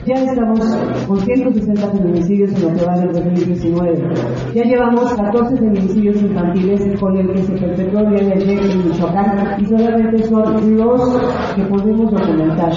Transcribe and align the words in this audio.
Ya 0.03 0.13
estamos 0.13 0.59
con 1.07 1.19
160 1.19 1.91
feminicidios 1.91 2.51
en 2.51 2.61
lo 2.61 2.77
que 2.77 2.85
va 2.85 2.99
del 2.99 3.13
2019. 3.13 4.13
Ya 4.53 4.63
llevamos 4.63 5.13
14 5.13 5.57
feminicidios 5.57 6.21
infantiles 6.21 6.99
con 6.99 7.17
el 7.17 7.33
que 7.33 7.41
se 7.41 7.53
perpetró 7.53 7.99
el 8.01 8.39
día 8.39 8.61
en 8.61 8.89
Michoacán 8.89 9.61
y 9.61 9.65
solamente 9.65 10.23
son 10.23 10.77
los 10.77 11.55
que 11.55 11.61
podemos 11.63 12.11
documentar. 12.11 12.71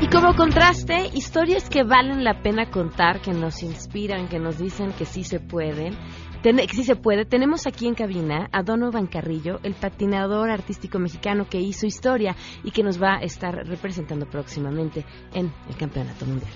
Y 0.00 0.06
como 0.06 0.34
contraste, 0.34 1.08
historias 1.12 1.68
que 1.68 1.82
valen 1.82 2.24
la 2.24 2.40
pena 2.40 2.70
contar, 2.70 3.20
que 3.20 3.32
nos 3.32 3.62
inspiran, 3.62 4.28
que 4.28 4.38
nos 4.38 4.56
dicen 4.56 4.92
que 4.96 5.04
sí 5.04 5.24
se 5.24 5.40
pueden, 5.40 5.94
Ten, 6.42 6.58
sí 6.72 6.84
se 6.84 6.96
puede. 6.96 7.26
Tenemos 7.26 7.66
aquí 7.66 7.86
en 7.86 7.94
cabina 7.94 8.48
a 8.50 8.62
Donovan 8.62 9.06
Carrillo, 9.06 9.60
el 9.62 9.74
patinador 9.74 10.50
artístico 10.50 10.98
mexicano 10.98 11.46
que 11.48 11.60
hizo 11.60 11.86
historia 11.86 12.34
y 12.64 12.70
que 12.70 12.82
nos 12.82 13.00
va 13.00 13.16
a 13.16 13.20
estar 13.20 13.54
representando 13.66 14.26
próximamente 14.26 15.04
en 15.34 15.52
el 15.68 15.76
Campeonato 15.76 16.24
Mundial. 16.24 16.50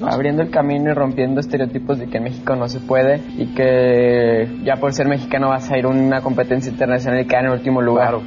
Abriendo 0.00 0.42
el 0.42 0.50
camino 0.50 0.90
y 0.90 0.94
rompiendo 0.94 1.40
estereotipos 1.40 1.98
de 1.98 2.08
que 2.08 2.18
en 2.18 2.24
México 2.24 2.54
no 2.56 2.68
se 2.68 2.80
puede 2.80 3.20
y 3.36 3.54
que 3.54 4.46
ya 4.62 4.76
por 4.76 4.92
ser 4.92 5.06
mexicano 5.06 5.48
vas 5.48 5.70
a 5.70 5.78
ir 5.78 5.84
a 5.84 5.88
una 5.88 6.22
competencia 6.22 6.70
internacional 6.70 7.20
y 7.20 7.26
quedar 7.26 7.44
en 7.46 7.52
último 7.52 7.82
lugar. 7.82 8.18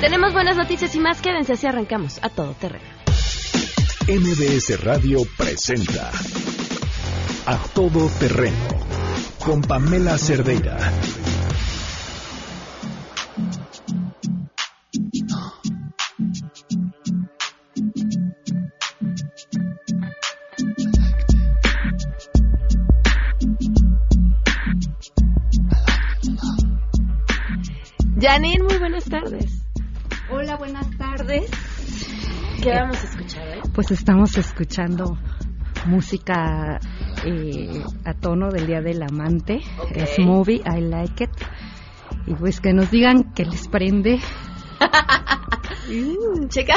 Tenemos 0.00 0.32
buenas 0.32 0.56
noticias 0.56 0.94
y 0.94 1.00
más. 1.00 1.20
Quédense 1.20 1.52
así 1.52 1.66
arrancamos 1.66 2.22
a 2.22 2.28
todo 2.28 2.54
terreno. 2.54 2.84
MBS 4.08 4.84
Radio 4.84 5.18
presenta 5.36 6.10
A 7.46 7.58
Todo 7.74 8.08
Terreno 8.20 8.95
con 9.46 9.60
Pamela 9.62 10.18
Cerdeira. 10.18 10.76
Janine, 28.20 28.64
muy 28.64 28.78
buenas 28.78 29.04
tardes. 29.04 29.62
Hola, 30.28 30.56
buenas 30.56 30.90
tardes. 30.98 31.48
¿Qué 32.64 32.70
vamos 32.70 32.96
a 32.96 33.04
escuchar 33.04 33.46
hoy? 33.46 33.60
Pues 33.72 33.92
estamos 33.92 34.36
escuchando 34.36 35.16
música 35.86 36.80
eh, 37.26 37.82
a 38.04 38.14
tono 38.14 38.50
del 38.50 38.66
Día 38.66 38.80
del 38.80 39.02
Amante. 39.02 39.60
Okay. 39.78 40.02
Es 40.02 40.18
movie, 40.18 40.62
I 40.64 40.80
like 40.80 41.24
it. 41.24 41.30
Y 42.26 42.34
pues 42.34 42.60
que 42.60 42.72
nos 42.72 42.90
digan 42.90 43.32
que 43.34 43.44
les 43.44 43.68
prende. 43.68 44.18
Checa, 46.48 46.74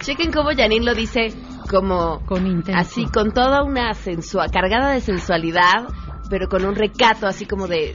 chequen 0.00 0.32
cómo 0.32 0.50
Janine 0.56 0.84
lo 0.84 0.94
dice 0.94 1.32
como 1.70 2.20
Con 2.26 2.46
intenso. 2.46 2.80
así 2.80 3.06
con 3.06 3.32
toda 3.32 3.62
una 3.62 3.94
sensua, 3.94 4.48
cargada 4.48 4.92
de 4.92 5.00
sensualidad, 5.00 5.88
pero 6.28 6.48
con 6.48 6.64
un 6.64 6.74
recato 6.74 7.26
así 7.26 7.46
como 7.46 7.66
de 7.68 7.94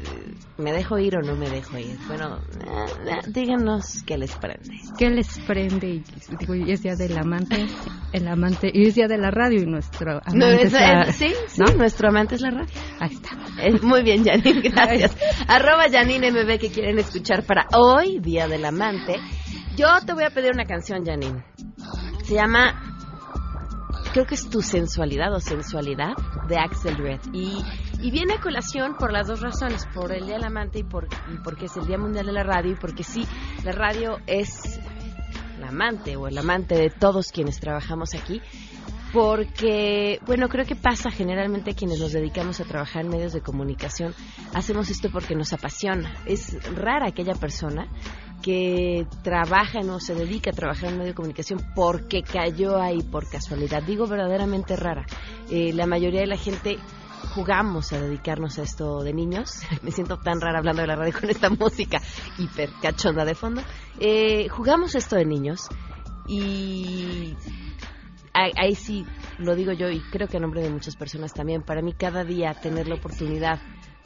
¿me 0.59 0.71
dejo 0.71 0.99
ir 0.99 1.15
o 1.17 1.21
no 1.21 1.35
me 1.35 1.49
dejo 1.49 1.77
ir? 1.77 1.97
Bueno, 2.07 2.37
eh, 2.59 3.17
díganos 3.27 4.03
qué 4.05 4.17
les 4.17 4.35
prende. 4.35 4.77
¿Qué 4.97 5.09
les 5.09 5.39
prende? 5.39 5.87
Y, 5.89 6.03
digo, 6.39 6.53
y 6.55 6.71
es 6.71 6.83
Día 6.83 6.95
del 6.95 7.17
Amante. 7.17 7.65
El 8.13 8.27
amante. 8.27 8.69
Y 8.73 8.87
es 8.87 8.95
Día 8.95 9.07
de 9.07 9.17
la 9.17 9.31
radio 9.31 9.61
y 9.61 9.65
nuestro 9.65 10.13
amante 10.23 10.37
No, 10.37 10.47
es 10.47 10.65
es- 10.65 10.73
la- 10.73 11.11
sí, 11.11 11.33
sí, 11.47 11.61
nuestro 11.77 12.09
amante 12.09 12.35
es 12.35 12.41
la 12.41 12.51
radio. 12.51 12.73
Ahí 12.99 13.13
está. 13.13 13.29
Eh, 13.61 13.79
muy 13.81 14.03
bien, 14.03 14.23
Janine, 14.23 14.61
gracias. 14.69 15.15
Arroba 15.47 15.85
Janine 15.91 16.31
MB 16.31 16.59
que 16.59 16.69
quieren 16.69 16.99
escuchar 16.99 17.43
para 17.43 17.67
hoy, 17.75 18.19
Día 18.19 18.47
del 18.47 18.65
Amante. 18.65 19.15
Yo 19.77 19.87
te 20.05 20.13
voy 20.13 20.23
a 20.25 20.29
pedir 20.31 20.51
una 20.53 20.65
canción, 20.65 21.05
Janine. 21.05 21.43
Se 22.23 22.33
llama, 22.35 22.81
creo 24.13 24.25
que 24.25 24.35
es 24.35 24.49
Tu 24.49 24.61
Sensualidad 24.61 25.33
o 25.33 25.39
Sensualidad 25.39 26.13
de 26.47 26.57
Axel 26.57 26.97
Red. 26.97 27.19
Y, 27.33 27.63
y 28.01 28.11
viene 28.11 28.35
a 28.35 28.41
colación 28.41 28.95
por 28.97 29.11
las 29.11 29.27
dos 29.27 29.41
razones, 29.41 29.85
por 29.93 30.11
el 30.11 30.25
Día 30.25 30.35
del 30.35 30.45
Amante 30.45 30.79
y, 30.79 30.83
por, 30.83 31.05
y 31.05 31.37
porque 31.43 31.65
es 31.65 31.77
el 31.77 31.85
Día 31.85 31.97
Mundial 31.97 32.25
de 32.25 32.33
la 32.33 32.43
Radio 32.43 32.71
y 32.71 32.75
porque 32.75 33.03
sí, 33.03 33.27
la 33.63 33.71
radio 33.71 34.17
es 34.27 34.79
la 35.59 35.67
amante 35.69 36.15
o 36.15 36.27
el 36.27 36.37
amante 36.37 36.75
de 36.75 36.89
todos 36.89 37.31
quienes 37.31 37.59
trabajamos 37.59 38.15
aquí 38.15 38.41
porque, 39.11 40.19
bueno, 40.25 40.47
creo 40.49 40.65
que 40.65 40.75
pasa 40.75 41.09
generalmente 41.09 41.73
quienes 41.73 41.99
nos 41.99 42.11
dedicamos 42.11 42.59
a 42.59 42.65
trabajar 42.65 43.03
en 43.05 43.09
medios 43.09 43.33
de 43.33 43.41
comunicación, 43.41 44.13
hacemos 44.53 44.89
esto 44.91 45.09
porque 45.11 45.35
nos 45.35 45.51
apasiona. 45.51 46.13
Es 46.25 46.55
rara 46.75 47.07
aquella 47.07 47.33
persona 47.33 47.87
que 48.43 49.07
trabaja 49.23 49.79
o 49.79 49.99
se 49.99 50.13
dedica 50.13 50.51
a 50.51 50.53
trabajar 50.53 50.89
en 50.89 50.97
medio 50.97 51.09
de 51.09 51.15
comunicación 51.15 51.59
porque 51.75 52.21
cayó 52.21 52.79
ahí 52.79 53.01
por 53.01 53.27
casualidad. 53.27 53.81
Digo 53.81 54.05
verdaderamente 54.05 54.75
rara. 54.75 55.05
Eh, 55.49 55.73
la 55.73 55.87
mayoría 55.87 56.21
de 56.21 56.27
la 56.27 56.37
gente 56.37 56.77
jugamos 57.33 57.93
a 57.93 57.99
dedicarnos 57.99 58.59
a 58.59 58.63
esto 58.63 59.03
de 59.03 59.13
niños. 59.13 59.61
Me 59.81 59.91
siento 59.91 60.17
tan 60.17 60.41
rara 60.41 60.59
hablando 60.59 60.81
de 60.81 60.87
la 60.87 60.95
radio 60.95 61.13
con 61.13 61.29
esta 61.29 61.49
música 61.49 62.01
hiper 62.37 62.69
cachonda 62.81 63.25
de 63.25 63.35
fondo. 63.35 63.61
Eh, 63.99 64.47
jugamos 64.49 64.95
esto 64.95 65.15
de 65.15 65.25
niños 65.25 65.67
y 66.27 67.35
ahí, 68.33 68.51
ahí 68.57 68.75
sí 68.75 69.05
lo 69.37 69.55
digo 69.55 69.71
yo 69.73 69.89
y 69.89 69.99
creo 70.11 70.27
que 70.27 70.37
a 70.37 70.39
nombre 70.39 70.61
de 70.61 70.69
muchas 70.69 70.95
personas 70.95 71.33
también. 71.33 71.63
Para 71.63 71.81
mí 71.81 71.93
cada 71.93 72.23
día 72.23 72.53
tener 72.53 72.87
la 72.87 72.95
oportunidad 72.95 73.59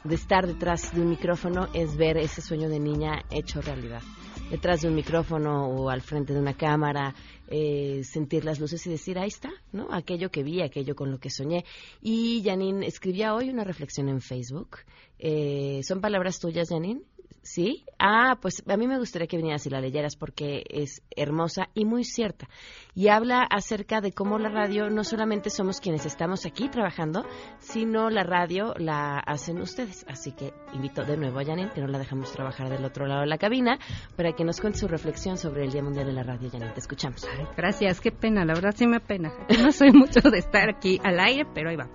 de 0.04 0.14
estar 0.14 0.46
detrás 0.46 0.94
de 0.94 1.00
un 1.00 1.08
micrófono 1.08 1.68
es 1.72 1.96
ver 1.96 2.18
ese 2.18 2.42
sueño 2.42 2.68
de 2.68 2.78
niña 2.78 3.22
hecho 3.30 3.60
realidad. 3.62 4.02
Detrás 4.50 4.82
de 4.82 4.88
un 4.88 4.94
micrófono 4.94 5.66
o 5.66 5.88
al 5.88 6.00
frente 6.02 6.32
de 6.32 6.38
una 6.38 6.54
cámara, 6.54 7.14
eh, 7.48 8.02
sentir 8.04 8.44
las 8.44 8.60
luces 8.60 8.86
y 8.86 8.90
decir, 8.90 9.18
ahí 9.18 9.28
está, 9.28 9.50
¿no? 9.72 9.88
Aquello 9.90 10.30
que 10.30 10.42
vi, 10.42 10.60
aquello 10.62 10.94
con 10.94 11.10
lo 11.10 11.18
que 11.18 11.30
soñé. 11.30 11.64
Y 12.02 12.42
Janine 12.44 12.86
escribía 12.86 13.34
hoy 13.34 13.50
una 13.50 13.64
reflexión 13.64 14.08
en 14.08 14.20
Facebook. 14.20 14.78
Eh, 15.18 15.80
¿Son 15.82 16.00
palabras 16.00 16.38
tuyas, 16.38 16.68
Janine? 16.68 17.02
¿Sí? 17.44 17.84
Ah, 17.98 18.38
pues 18.40 18.62
a 18.66 18.76
mí 18.78 18.88
me 18.88 18.98
gustaría 18.98 19.28
que 19.28 19.36
vinieras 19.36 19.66
y 19.66 19.70
la 19.70 19.78
leyeras 19.78 20.16
porque 20.16 20.64
es 20.66 21.02
hermosa 21.14 21.68
y 21.74 21.84
muy 21.84 22.02
cierta. 22.02 22.48
Y 22.94 23.08
habla 23.08 23.42
acerca 23.42 24.00
de 24.00 24.12
cómo 24.12 24.38
la 24.38 24.48
radio 24.48 24.88
no 24.88 25.04
solamente 25.04 25.50
somos 25.50 25.78
quienes 25.78 26.06
estamos 26.06 26.46
aquí 26.46 26.70
trabajando, 26.70 27.26
sino 27.58 28.08
la 28.08 28.22
radio 28.22 28.72
la 28.78 29.18
hacen 29.18 29.60
ustedes. 29.60 30.06
Así 30.08 30.32
que 30.32 30.54
invito 30.72 31.04
de 31.04 31.18
nuevo 31.18 31.38
a 31.38 31.44
Janine, 31.44 31.70
que 31.70 31.82
no 31.82 31.86
la 31.86 31.98
dejamos 31.98 32.32
trabajar 32.32 32.70
del 32.70 32.84
otro 32.84 33.06
lado 33.06 33.20
de 33.20 33.26
la 33.26 33.36
cabina, 33.36 33.78
para 34.16 34.32
que 34.32 34.42
nos 34.42 34.58
cuente 34.58 34.78
su 34.78 34.88
reflexión 34.88 35.36
sobre 35.36 35.64
el 35.64 35.70
Día 35.70 35.82
Mundial 35.82 36.06
de 36.06 36.12
la 36.14 36.22
Radio. 36.22 36.48
Janine, 36.50 36.72
te 36.72 36.80
escuchamos. 36.80 37.26
Ay, 37.26 37.46
gracias, 37.54 38.00
qué 38.00 38.10
pena, 38.10 38.46
la 38.46 38.54
verdad 38.54 38.72
sí 38.74 38.86
me 38.86 38.96
apena. 38.96 39.32
No 39.64 39.70
soy 39.70 39.92
mucho 39.92 40.20
de 40.20 40.38
estar 40.38 40.68
aquí 40.68 40.98
al 41.02 41.20
aire, 41.20 41.46
pero 41.54 41.70
ahí 41.70 41.76
va. 41.76 41.88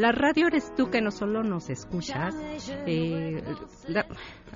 La 0.00 0.12
radio 0.12 0.46
eres 0.46 0.74
tú 0.74 0.88
que 0.90 1.02
no 1.02 1.10
solo 1.10 1.42
nos 1.42 1.68
escuchas. 1.68 2.34
eh, 2.86 3.42
la- 3.86 4.06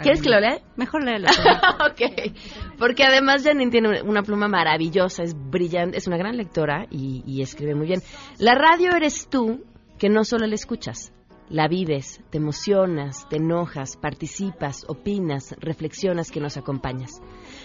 ¿Quieres 0.00 0.22
que 0.22 0.30
lo 0.30 0.40
lea? 0.40 0.58
Mejor 0.76 1.04
léelo. 1.04 1.28
ok, 1.90 2.32
porque 2.78 3.04
además 3.04 3.44
Janine 3.44 3.70
tiene 3.70 4.00
una 4.02 4.22
pluma 4.22 4.48
maravillosa, 4.48 5.22
es 5.22 5.34
brillante, 5.36 5.98
es 5.98 6.06
una 6.06 6.16
gran 6.16 6.36
lectora 6.38 6.86
y, 6.90 7.22
y 7.26 7.42
escribe 7.42 7.74
muy 7.74 7.86
bien. 7.86 8.00
La 8.38 8.54
radio 8.54 8.92
eres 8.96 9.28
tú 9.28 9.62
que 9.98 10.08
no 10.08 10.24
solo 10.24 10.46
la 10.46 10.54
escuchas, 10.54 11.12
la 11.50 11.68
vives, 11.68 12.22
te 12.30 12.38
emocionas, 12.38 13.28
te 13.28 13.36
enojas, 13.36 13.98
participas, 13.98 14.84
opinas, 14.88 15.54
reflexionas, 15.60 16.30
que 16.30 16.40
nos 16.40 16.56
acompañas. 16.56 17.20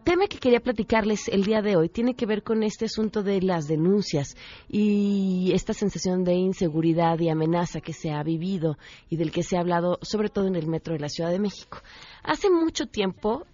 tema 0.03 0.27
que 0.27 0.37
quería 0.37 0.59
platicarles 0.59 1.27
el 1.27 1.43
día 1.43 1.61
de 1.61 1.75
hoy 1.75 1.89
tiene 1.89 2.15
que 2.15 2.25
ver 2.25 2.43
con 2.43 2.63
este 2.63 2.85
asunto 2.85 3.23
de 3.23 3.41
las 3.41 3.67
denuncias 3.67 4.35
y 4.67 5.51
esta 5.53 5.73
sensación 5.73 6.23
de 6.23 6.33
inseguridad 6.33 7.19
y 7.19 7.29
amenaza 7.29 7.81
que 7.81 7.93
se 7.93 8.11
ha 8.11 8.23
vivido 8.23 8.77
y 9.09 9.17
del 9.17 9.31
que 9.31 9.43
se 9.43 9.57
ha 9.57 9.61
hablado 9.61 9.99
sobre 10.01 10.29
todo 10.29 10.47
en 10.47 10.55
el 10.55 10.67
metro 10.67 10.93
de 10.93 10.99
la 10.99 11.09
Ciudad 11.09 11.31
de 11.31 11.39
México. 11.39 11.79
Hace 12.23 12.49
mucho 12.49 12.87
tiempo, 12.87 13.45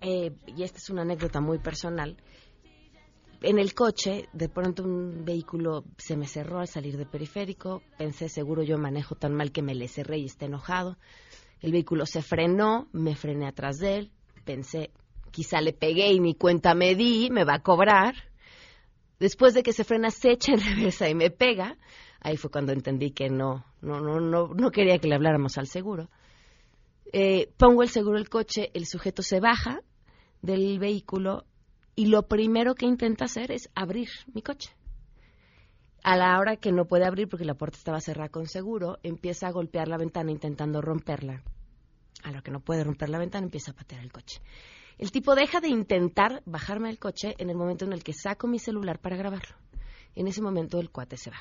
eh, 0.00 0.32
y 0.46 0.62
esta 0.62 0.78
es 0.78 0.90
una 0.90 1.02
anécdota 1.02 1.40
muy 1.40 1.58
personal, 1.58 2.16
en 3.42 3.58
el 3.58 3.72
coche, 3.72 4.28
de 4.34 4.50
pronto 4.50 4.82
un 4.82 5.24
vehículo 5.24 5.84
se 5.96 6.14
me 6.14 6.26
cerró 6.26 6.58
al 6.58 6.68
salir 6.68 6.98
de 6.98 7.06
periférico. 7.06 7.82
Pensé, 7.96 8.28
seguro 8.28 8.62
yo 8.62 8.76
manejo 8.76 9.14
tan 9.14 9.34
mal 9.34 9.50
que 9.50 9.62
me 9.62 9.74
le 9.74 9.88
cerré 9.88 10.18
y 10.18 10.26
esté 10.26 10.44
enojado. 10.44 10.98
El 11.60 11.72
vehículo 11.72 12.04
se 12.04 12.20
frenó, 12.20 12.88
me 12.92 13.16
frené 13.16 13.46
atrás 13.46 13.78
de 13.78 13.96
él. 13.96 14.12
Pensé, 14.44 14.90
quizá 15.30 15.60
le 15.60 15.72
pegué 15.72 16.12
y 16.12 16.20
mi 16.20 16.34
cuenta 16.34 16.74
me 16.74 16.94
di, 16.94 17.30
me 17.30 17.44
va 17.44 17.54
a 17.54 17.62
cobrar. 17.62 18.14
Después 19.18 19.54
de 19.54 19.62
que 19.62 19.72
se 19.72 19.84
frena, 19.84 20.10
se 20.10 20.32
echa 20.32 20.52
en 20.52 20.60
reversa 20.76 21.08
y 21.08 21.14
me 21.14 21.30
pega. 21.30 21.76
Ahí 22.20 22.36
fue 22.36 22.50
cuando 22.50 22.72
entendí 22.72 23.12
que 23.12 23.30
no, 23.30 23.64
no, 23.80 24.00
no, 24.00 24.20
no, 24.20 24.48
no 24.48 24.70
quería 24.70 24.98
que 24.98 25.08
le 25.08 25.14
habláramos 25.14 25.56
al 25.58 25.66
seguro. 25.66 26.10
Eh, 27.12 27.52
pongo 27.56 27.82
el 27.82 27.88
seguro 27.88 28.18
del 28.18 28.28
coche, 28.28 28.70
el 28.74 28.86
sujeto 28.86 29.22
se 29.22 29.40
baja 29.40 29.80
del 30.42 30.78
vehículo 30.78 31.44
y 31.96 32.06
lo 32.06 32.28
primero 32.28 32.74
que 32.74 32.86
intenta 32.86 33.24
hacer 33.24 33.50
es 33.50 33.70
abrir 33.74 34.08
mi 34.32 34.42
coche. 34.42 34.70
A 36.02 36.16
la 36.16 36.38
hora 36.38 36.56
que 36.56 36.72
no 36.72 36.86
puede 36.86 37.04
abrir 37.04 37.28
porque 37.28 37.44
la 37.44 37.54
puerta 37.54 37.76
estaba 37.76 38.00
cerrada 38.00 38.30
con 38.30 38.46
seguro, 38.46 38.98
empieza 39.02 39.48
a 39.48 39.52
golpear 39.52 39.88
la 39.88 39.98
ventana 39.98 40.30
intentando 40.30 40.80
romperla. 40.80 41.42
A 42.22 42.30
lo 42.32 42.42
que 42.42 42.50
no 42.50 42.60
puede 42.60 42.84
romper 42.84 43.08
la 43.08 43.18
ventana, 43.18 43.44
empieza 43.44 43.72
a 43.72 43.74
patear 43.74 44.02
el 44.02 44.12
coche. 44.12 44.40
El 45.00 45.12
tipo 45.12 45.34
deja 45.34 45.62
de 45.62 45.68
intentar 45.68 46.42
bajarme 46.44 46.88
del 46.88 46.98
coche 46.98 47.34
en 47.38 47.48
el 47.48 47.56
momento 47.56 47.86
en 47.86 47.94
el 47.94 48.04
que 48.04 48.12
saco 48.12 48.46
mi 48.46 48.58
celular 48.58 48.98
para 48.98 49.16
grabarlo. 49.16 49.56
En 50.14 50.28
ese 50.28 50.42
momento 50.42 50.78
el 50.78 50.90
cuate 50.90 51.16
se 51.16 51.30
va. 51.30 51.38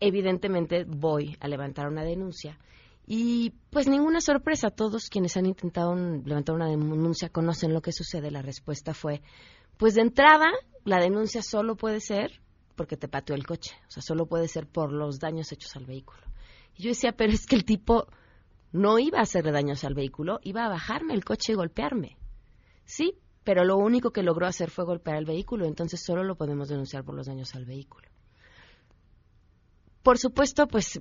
Evidentemente 0.00 0.84
voy 0.84 1.34
a 1.40 1.48
levantar 1.48 1.88
una 1.88 2.04
denuncia 2.04 2.58
y 3.06 3.54
pues 3.70 3.88
ninguna 3.88 4.20
sorpresa, 4.20 4.68
todos 4.68 5.08
quienes 5.08 5.34
han 5.38 5.46
intentado 5.46 5.96
levantar 5.96 6.54
una 6.54 6.68
denuncia 6.68 7.30
conocen 7.30 7.72
lo 7.72 7.80
que 7.80 7.90
sucede. 7.90 8.30
La 8.30 8.42
respuesta 8.42 8.92
fue, 8.92 9.22
pues 9.78 9.94
de 9.94 10.02
entrada, 10.02 10.50
la 10.84 11.00
denuncia 11.00 11.40
solo 11.40 11.74
puede 11.74 12.00
ser 12.00 12.42
porque 12.76 12.98
te 12.98 13.08
pateó 13.08 13.34
el 13.34 13.46
coche, 13.46 13.76
o 13.88 13.90
sea, 13.90 14.02
solo 14.02 14.26
puede 14.26 14.46
ser 14.46 14.66
por 14.66 14.92
los 14.92 15.18
daños 15.18 15.50
hechos 15.52 15.74
al 15.74 15.86
vehículo. 15.86 16.20
Y 16.76 16.82
yo 16.82 16.90
decía, 16.90 17.12
pero 17.12 17.32
es 17.32 17.46
que 17.46 17.56
el 17.56 17.64
tipo 17.64 18.08
no 18.72 18.98
iba 18.98 19.20
a 19.20 19.22
hacerle 19.22 19.52
daños 19.52 19.84
al 19.84 19.94
vehículo, 19.94 20.38
iba 20.42 20.66
a 20.66 20.68
bajarme 20.68 21.14
el 21.14 21.24
coche 21.24 21.52
y 21.52 21.56
golpearme. 21.56 22.17
Sí, 22.88 23.18
pero 23.44 23.64
lo 23.64 23.76
único 23.76 24.12
que 24.12 24.22
logró 24.22 24.46
hacer 24.46 24.70
fue 24.70 24.86
golpear 24.86 25.18
el 25.18 25.26
vehículo, 25.26 25.66
entonces 25.66 26.02
solo 26.02 26.24
lo 26.24 26.36
podemos 26.36 26.70
denunciar 26.70 27.04
por 27.04 27.14
los 27.14 27.26
daños 27.26 27.54
al 27.54 27.66
vehículo. 27.66 28.08
Por 30.02 30.16
supuesto, 30.16 30.66
pues, 30.66 30.98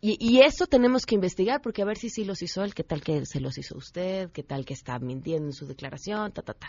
y, 0.00 0.16
y, 0.18 0.40
eso 0.40 0.66
tenemos 0.66 1.06
que 1.06 1.14
investigar, 1.14 1.62
porque 1.62 1.82
a 1.82 1.84
ver 1.84 1.98
si 1.98 2.10
sí 2.10 2.24
los 2.24 2.42
hizo 2.42 2.64
él, 2.64 2.74
qué 2.74 2.82
tal 2.82 3.00
que 3.00 3.24
se 3.26 3.38
los 3.38 3.56
hizo 3.58 3.78
usted, 3.78 4.32
qué 4.32 4.42
tal 4.42 4.64
que 4.64 4.74
está 4.74 4.98
mintiendo 4.98 5.46
en 5.46 5.52
su 5.52 5.68
declaración, 5.68 6.32
ta, 6.32 6.42
ta, 6.42 6.54
ta. 6.54 6.68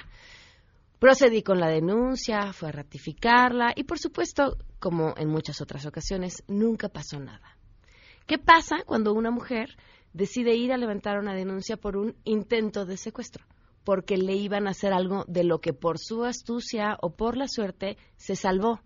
Procedí 1.00 1.42
con 1.42 1.60
la 1.60 1.70
denuncia, 1.70 2.54
fue 2.54 2.70
a 2.70 2.74
ratificarla, 2.74 3.74
y 3.76 3.86
por 3.86 3.98
supuesto, 3.98 4.60
como 4.78 5.16
en 5.18 5.28
muchas 5.28 5.60
otras 5.60 5.88
ocasiones, 5.88 6.44
nunca 6.48 6.88
pasó 6.88 7.20
nada. 7.20 7.58
¿Qué 8.28 8.38
pasa 8.38 8.84
cuando 8.86 9.12
una 9.14 9.32
mujer 9.32 9.76
decide 10.14 10.54
ir 10.54 10.72
a 10.72 10.78
levantar 10.78 11.18
una 11.18 11.34
denuncia 11.34 11.78
por 11.78 11.98
un 11.98 12.16
intento 12.26 12.86
de 12.86 12.98
secuestro? 12.98 13.44
Porque 13.84 14.18
le 14.18 14.36
iban 14.36 14.68
a 14.68 14.72
hacer 14.72 14.94
algo 14.94 15.26
de 15.28 15.44
lo 15.44 15.60
que 15.60 15.74
por 15.74 15.98
su 16.00 16.24
astucia 16.24 16.98
o 17.02 17.16
por 17.16 17.38
la 17.38 17.48
suerte 17.48 17.98
se 18.16 18.36
salvó. 18.36 18.80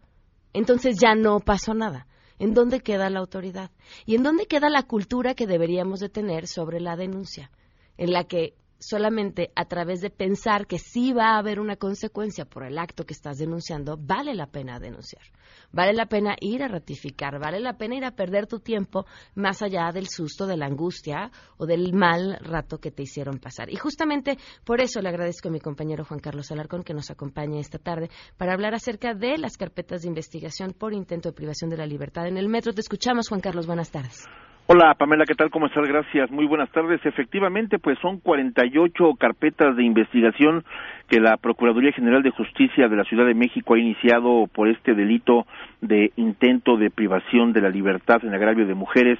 Entonces 0.53 0.97
ya 1.01 1.15
no 1.15 1.39
pasó 1.39 1.73
nada 1.73 2.07
¿En 2.37 2.53
dónde 2.53 2.81
queda 2.81 3.09
la 3.09 3.19
autoridad? 3.19 3.71
¿Y 4.05 4.15
en 4.15 4.23
dónde 4.23 4.45
queda 4.45 4.69
la 4.69 4.83
cultura 4.83 5.35
que 5.35 5.47
deberíamos 5.47 5.99
de 5.99 6.09
tener 6.09 6.47
sobre 6.47 6.81
la 6.81 6.97
denuncia? 6.97 7.49
En 7.97 8.11
la 8.11 8.25
que 8.25 8.55
solamente 8.87 9.51
a 9.55 9.65
través 9.65 10.01
de 10.01 10.09
pensar 10.09 10.67
que 10.67 10.77
sí 10.77 11.13
va 11.13 11.35
a 11.35 11.39
haber 11.39 11.59
una 11.59 11.75
consecuencia 11.75 12.45
por 12.45 12.63
el 12.63 12.77
acto 12.77 13.05
que 13.05 13.13
estás 13.13 13.37
denunciando, 13.37 13.97
vale 13.97 14.35
la 14.35 14.47
pena 14.47 14.79
denunciar. 14.79 15.23
Vale 15.71 15.93
la 15.93 16.05
pena 16.05 16.35
ir 16.39 16.63
a 16.63 16.67
ratificar, 16.67 17.39
vale 17.39 17.59
la 17.59 17.77
pena 17.77 17.95
ir 17.95 18.05
a 18.05 18.11
perder 18.11 18.47
tu 18.47 18.59
tiempo 18.59 19.05
más 19.33 19.61
allá 19.61 19.91
del 19.91 20.07
susto, 20.07 20.45
de 20.47 20.57
la 20.57 20.67
angustia 20.67 21.31
o 21.57 21.65
del 21.65 21.93
mal 21.93 22.37
rato 22.41 22.77
que 22.77 22.91
te 22.91 23.03
hicieron 23.03 23.39
pasar. 23.39 23.69
Y 23.69 23.75
justamente 23.75 24.37
por 24.63 24.81
eso 24.81 25.01
le 25.01 25.09
agradezco 25.09 25.49
a 25.49 25.51
mi 25.51 25.59
compañero 25.59 26.05
Juan 26.05 26.19
Carlos 26.19 26.51
Alarcón 26.51 26.83
que 26.83 26.93
nos 26.93 27.09
acompañe 27.09 27.59
esta 27.59 27.79
tarde 27.79 28.09
para 28.37 28.53
hablar 28.53 28.73
acerca 28.73 29.13
de 29.13 29.37
las 29.37 29.57
carpetas 29.57 30.03
de 30.03 30.09
investigación 30.09 30.73
por 30.73 30.93
intento 30.93 31.29
de 31.29 31.35
privación 31.35 31.69
de 31.69 31.77
la 31.77 31.85
libertad 31.85 32.27
en 32.27 32.37
el 32.37 32.49
metro. 32.49 32.73
Te 32.73 32.81
escuchamos, 32.81 33.27
Juan 33.29 33.41
Carlos. 33.41 33.67
Buenas 33.67 33.91
tardes. 33.91 34.25
Hola 34.67 34.95
Pamela, 34.95 35.27
¿qué 35.27 35.35
tal? 35.35 35.51
¿Cómo 35.51 35.67
estás? 35.67 35.87
Gracias. 35.87 36.31
Muy 36.31 36.47
buenas 36.47 36.71
tardes. 36.71 36.99
Efectivamente, 37.05 37.77
pues 37.77 37.99
son 37.99 38.19
48 38.19 39.13
carpetas 39.13 39.75
de 39.75 39.83
investigación 39.83 40.63
que 41.07 41.19
la 41.19 41.37
Procuraduría 41.37 41.91
General 41.91 42.23
de 42.23 42.31
Justicia 42.31 42.87
de 42.87 42.95
la 42.95 43.03
Ciudad 43.03 43.27
de 43.27 43.35
México 43.35 43.75
ha 43.75 43.79
iniciado 43.79 44.47
por 44.47 44.67
este 44.67 44.95
delito 44.95 45.45
de 45.81 46.11
intento 46.15 46.77
de 46.77 46.89
privación 46.89 47.53
de 47.53 47.61
la 47.61 47.69
libertad 47.69 48.25
en 48.25 48.33
agravio 48.33 48.65
de 48.65 48.73
mujeres, 48.73 49.19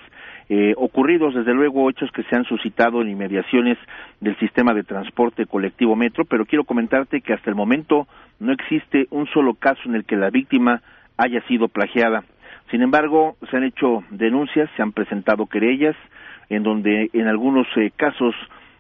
eh, 0.50 0.74
ocurridos 0.78 1.36
desde 1.36 1.54
luego 1.54 1.92
hechos 1.92 2.12
que 2.12 2.24
se 2.24 2.36
han 2.36 2.46
suscitado 2.46 3.04
en 3.04 3.10
inmediaciones 3.10 3.78
del 4.22 4.36
sistema 4.40 4.74
de 4.74 4.82
transporte 4.82 5.46
colectivo 5.46 5.96
metro, 5.96 6.26
pero 6.26 6.48
quiero 6.48 6.64
comentarte 6.64 7.22
que 7.22 7.34
hasta 7.34 7.52
el 7.52 7.56
momento 7.56 8.08
no 8.40 8.52
existe 8.52 9.06
un 9.12 9.28
solo 9.28 9.54
caso 9.54 9.82
en 9.86 9.94
el 9.94 10.06
que 10.06 10.16
la 10.16 10.32
víctima 10.32 10.82
haya 11.18 11.42
sido 11.48 11.68
plagiada. 11.68 12.24
Sin 12.72 12.82
embargo, 12.82 13.38
se 13.50 13.58
han 13.58 13.64
hecho 13.64 14.04
denuncias, 14.10 14.70
se 14.76 14.82
han 14.82 14.92
presentado 14.92 15.46
querellas, 15.46 15.96
en 16.50 16.64
donde 16.64 17.10
en 17.14 17.28
algunos 17.28 17.68
eh, 17.76 17.92
casos 17.96 18.36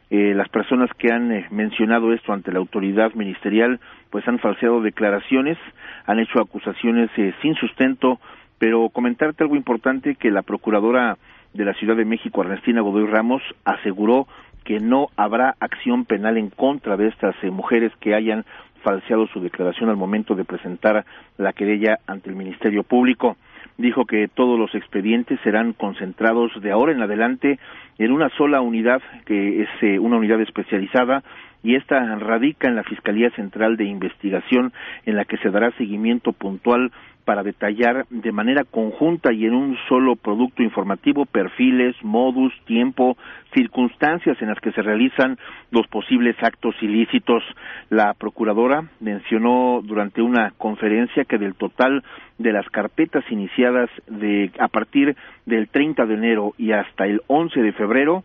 eh, 0.09 0.33
las 0.35 0.49
personas 0.49 0.89
que 0.97 1.11
han 1.11 1.31
eh, 1.31 1.47
mencionado 1.51 2.13
esto 2.13 2.33
ante 2.33 2.51
la 2.51 2.59
autoridad 2.59 3.13
ministerial 3.13 3.79
pues 4.09 4.27
han 4.27 4.39
falseado 4.39 4.81
declaraciones, 4.81 5.57
han 6.05 6.19
hecho 6.19 6.39
acusaciones 6.39 7.09
sin 7.41 7.55
sustento, 7.55 8.19
pero 8.59 8.89
comentarte 8.89 9.43
algo 9.43 9.55
importante 9.55 10.15
que 10.15 10.31
la 10.31 10.41
procuradora 10.41 11.17
de 11.53 11.65
la 11.65 11.73
Ciudad 11.73 11.95
de 11.95 12.05
México, 12.05 12.41
Ernestina 12.41 12.81
Godoy 12.81 13.07
Ramos, 13.07 13.41
aseguró 13.65 14.27
que 14.63 14.79
no 14.79 15.07
habrá 15.17 15.55
acción 15.59 16.05
penal 16.05 16.37
en 16.37 16.49
contra 16.49 16.95
de 16.95 17.07
estas 17.07 17.35
mujeres 17.43 17.91
que 17.99 18.15
hayan 18.15 18.45
falseado 18.83 19.27
su 19.27 19.41
declaración 19.41 19.89
al 19.89 19.97
momento 19.97 20.35
de 20.35 20.45
presentar 20.45 21.05
la 21.37 21.51
querella 21.51 21.99
ante 22.07 22.29
el 22.29 22.35
Ministerio 22.35 22.83
Público 22.83 23.35
dijo 23.77 24.05
que 24.05 24.27
todos 24.27 24.57
los 24.59 24.73
expedientes 24.75 25.39
serán 25.43 25.73
concentrados 25.73 26.51
de 26.61 26.71
ahora 26.71 26.91
en 26.91 27.01
adelante 27.01 27.59
en 27.97 28.11
una 28.11 28.29
sola 28.29 28.61
unidad, 28.61 29.01
que 29.25 29.63
es 29.63 29.69
eh, 29.81 29.99
una 29.99 30.17
unidad 30.17 30.41
especializada, 30.41 31.23
y 31.63 31.75
esta 31.75 32.03
radica 32.17 32.67
en 32.67 32.75
la 32.75 32.83
Fiscalía 32.83 33.31
Central 33.31 33.75
de 33.75 33.85
Investigación, 33.85 34.71
en 35.05 35.15
la 35.15 35.25
que 35.25 35.37
se 35.37 35.49
dará 35.49 35.71
seguimiento 35.71 36.31
puntual 36.31 36.91
para 37.25 37.43
detallar 37.43 38.05
de 38.09 38.31
manera 38.31 38.63
conjunta 38.63 39.33
y 39.33 39.45
en 39.45 39.53
un 39.53 39.77
solo 39.89 40.15
producto 40.15 40.63
informativo 40.63 41.25
perfiles, 41.25 41.95
modus, 42.03 42.53
tiempo, 42.65 43.17
circunstancias 43.53 44.37
en 44.41 44.49
las 44.49 44.59
que 44.59 44.71
se 44.71 44.81
realizan 44.81 45.37
los 45.71 45.87
posibles 45.87 46.35
actos 46.41 46.75
ilícitos. 46.81 47.43
La 47.89 48.13
procuradora 48.13 48.85
mencionó 48.99 49.81
durante 49.83 50.21
una 50.21 50.51
conferencia 50.57 51.25
que 51.25 51.37
del 51.37 51.55
total 51.55 52.03
de 52.37 52.53
las 52.53 52.69
carpetas 52.69 53.23
iniciadas 53.29 53.89
de 54.07 54.51
a 54.59 54.67
partir 54.67 55.15
del 55.45 55.67
30 55.67 56.05
de 56.05 56.13
enero 56.13 56.53
y 56.57 56.71
hasta 56.71 57.05
el 57.05 57.21
11 57.27 57.61
de 57.61 57.73
febrero, 57.73 58.23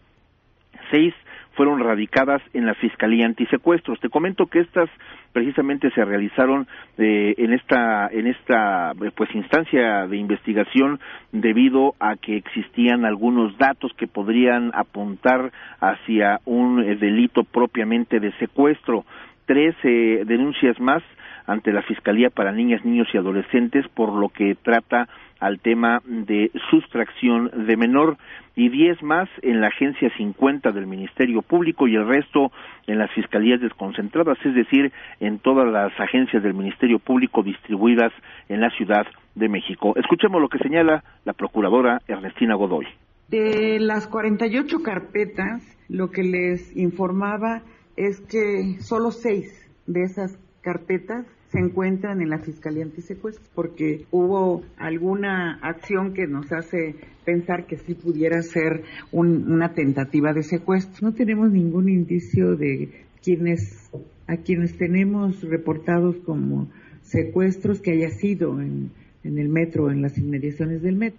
seis 0.90 1.14
fueron 1.60 1.78
radicadas 1.80 2.40
en 2.54 2.64
la 2.64 2.72
Fiscalía 2.72 3.26
Antisecuestros. 3.26 4.00
Te 4.00 4.08
comento 4.08 4.46
que 4.46 4.60
estas 4.60 4.88
precisamente 5.34 5.90
se 5.90 6.02
realizaron 6.06 6.66
eh, 6.96 7.34
en 7.36 7.52
esta 7.52 8.08
en 8.10 8.28
esta 8.28 8.94
pues 9.14 9.28
instancia 9.34 10.06
de 10.06 10.16
investigación 10.16 11.00
debido 11.32 11.96
a 12.00 12.16
que 12.16 12.38
existían 12.38 13.04
algunos 13.04 13.58
datos 13.58 13.92
que 13.98 14.06
podrían 14.06 14.70
apuntar 14.72 15.52
hacia 15.80 16.40
un 16.46 16.82
eh, 16.82 16.96
delito 16.96 17.44
propiamente 17.44 18.20
de 18.20 18.32
secuestro 18.38 19.04
tres 19.44 19.74
denuncias 19.82 20.80
más 20.80 21.02
ante 21.46 21.72
la 21.72 21.82
Fiscalía 21.82 22.30
para 22.30 22.52
Niñas, 22.52 22.86
Niños 22.86 23.08
y 23.12 23.18
Adolescentes 23.18 23.86
por 23.88 24.14
lo 24.14 24.30
que 24.30 24.54
trata 24.54 25.08
al 25.40 25.58
tema 25.58 26.02
de 26.04 26.50
sustracción 26.70 27.50
de 27.66 27.76
menor 27.76 28.16
y 28.54 28.68
diez 28.68 29.02
más 29.02 29.28
en 29.42 29.60
la 29.60 29.68
Agencia 29.68 30.10
50 30.16 30.70
del 30.72 30.86
Ministerio 30.86 31.42
Público 31.42 31.88
y 31.88 31.96
el 31.96 32.06
resto 32.06 32.52
en 32.86 32.98
las 32.98 33.10
fiscalías 33.12 33.60
desconcentradas, 33.60 34.38
es 34.44 34.54
decir, 34.54 34.92
en 35.18 35.38
todas 35.38 35.66
las 35.66 35.98
agencias 35.98 36.42
del 36.42 36.54
Ministerio 36.54 36.98
Público 36.98 37.42
distribuidas 37.42 38.12
en 38.48 38.60
la 38.60 38.70
Ciudad 38.70 39.06
de 39.34 39.48
México. 39.48 39.94
Escuchemos 39.96 40.40
lo 40.40 40.48
que 40.48 40.58
señala 40.58 41.02
la 41.24 41.32
Procuradora 41.32 42.02
Ernestina 42.06 42.54
Godoy. 42.54 42.86
De 43.28 43.78
las 43.80 44.06
48 44.08 44.82
carpetas, 44.82 45.62
lo 45.88 46.10
que 46.10 46.22
les 46.22 46.76
informaba 46.76 47.62
es 47.96 48.20
que 48.20 48.80
solo 48.80 49.10
seis 49.10 49.54
de 49.86 50.02
esas 50.02 50.38
carpetas 50.62 51.26
se 51.50 51.58
encuentran 51.58 52.20
en 52.20 52.30
la 52.30 52.38
Fiscalía 52.38 52.84
Antisecuestro, 52.84 53.44
porque 53.54 54.04
hubo 54.12 54.62
alguna 54.76 55.58
acción 55.62 56.14
que 56.14 56.26
nos 56.28 56.52
hace 56.52 56.94
pensar 57.24 57.66
que 57.66 57.76
sí 57.76 57.94
pudiera 57.94 58.40
ser 58.42 58.84
una 59.10 59.74
tentativa 59.74 60.32
de 60.32 60.44
secuestro. 60.44 61.08
No 61.08 61.14
tenemos 61.14 61.50
ningún 61.50 61.88
indicio 61.88 62.56
de 62.56 63.04
quienes, 63.22 63.90
a 64.28 64.36
quienes 64.36 64.78
tenemos 64.78 65.42
reportados 65.42 66.16
como 66.24 66.68
secuestros 67.02 67.80
que 67.80 67.92
haya 67.92 68.10
sido 68.10 68.60
en, 68.60 68.92
en 69.24 69.38
el 69.38 69.48
metro, 69.48 69.90
en 69.90 70.02
las 70.02 70.16
inmediaciones 70.18 70.82
del 70.82 70.94
metro. 70.94 71.18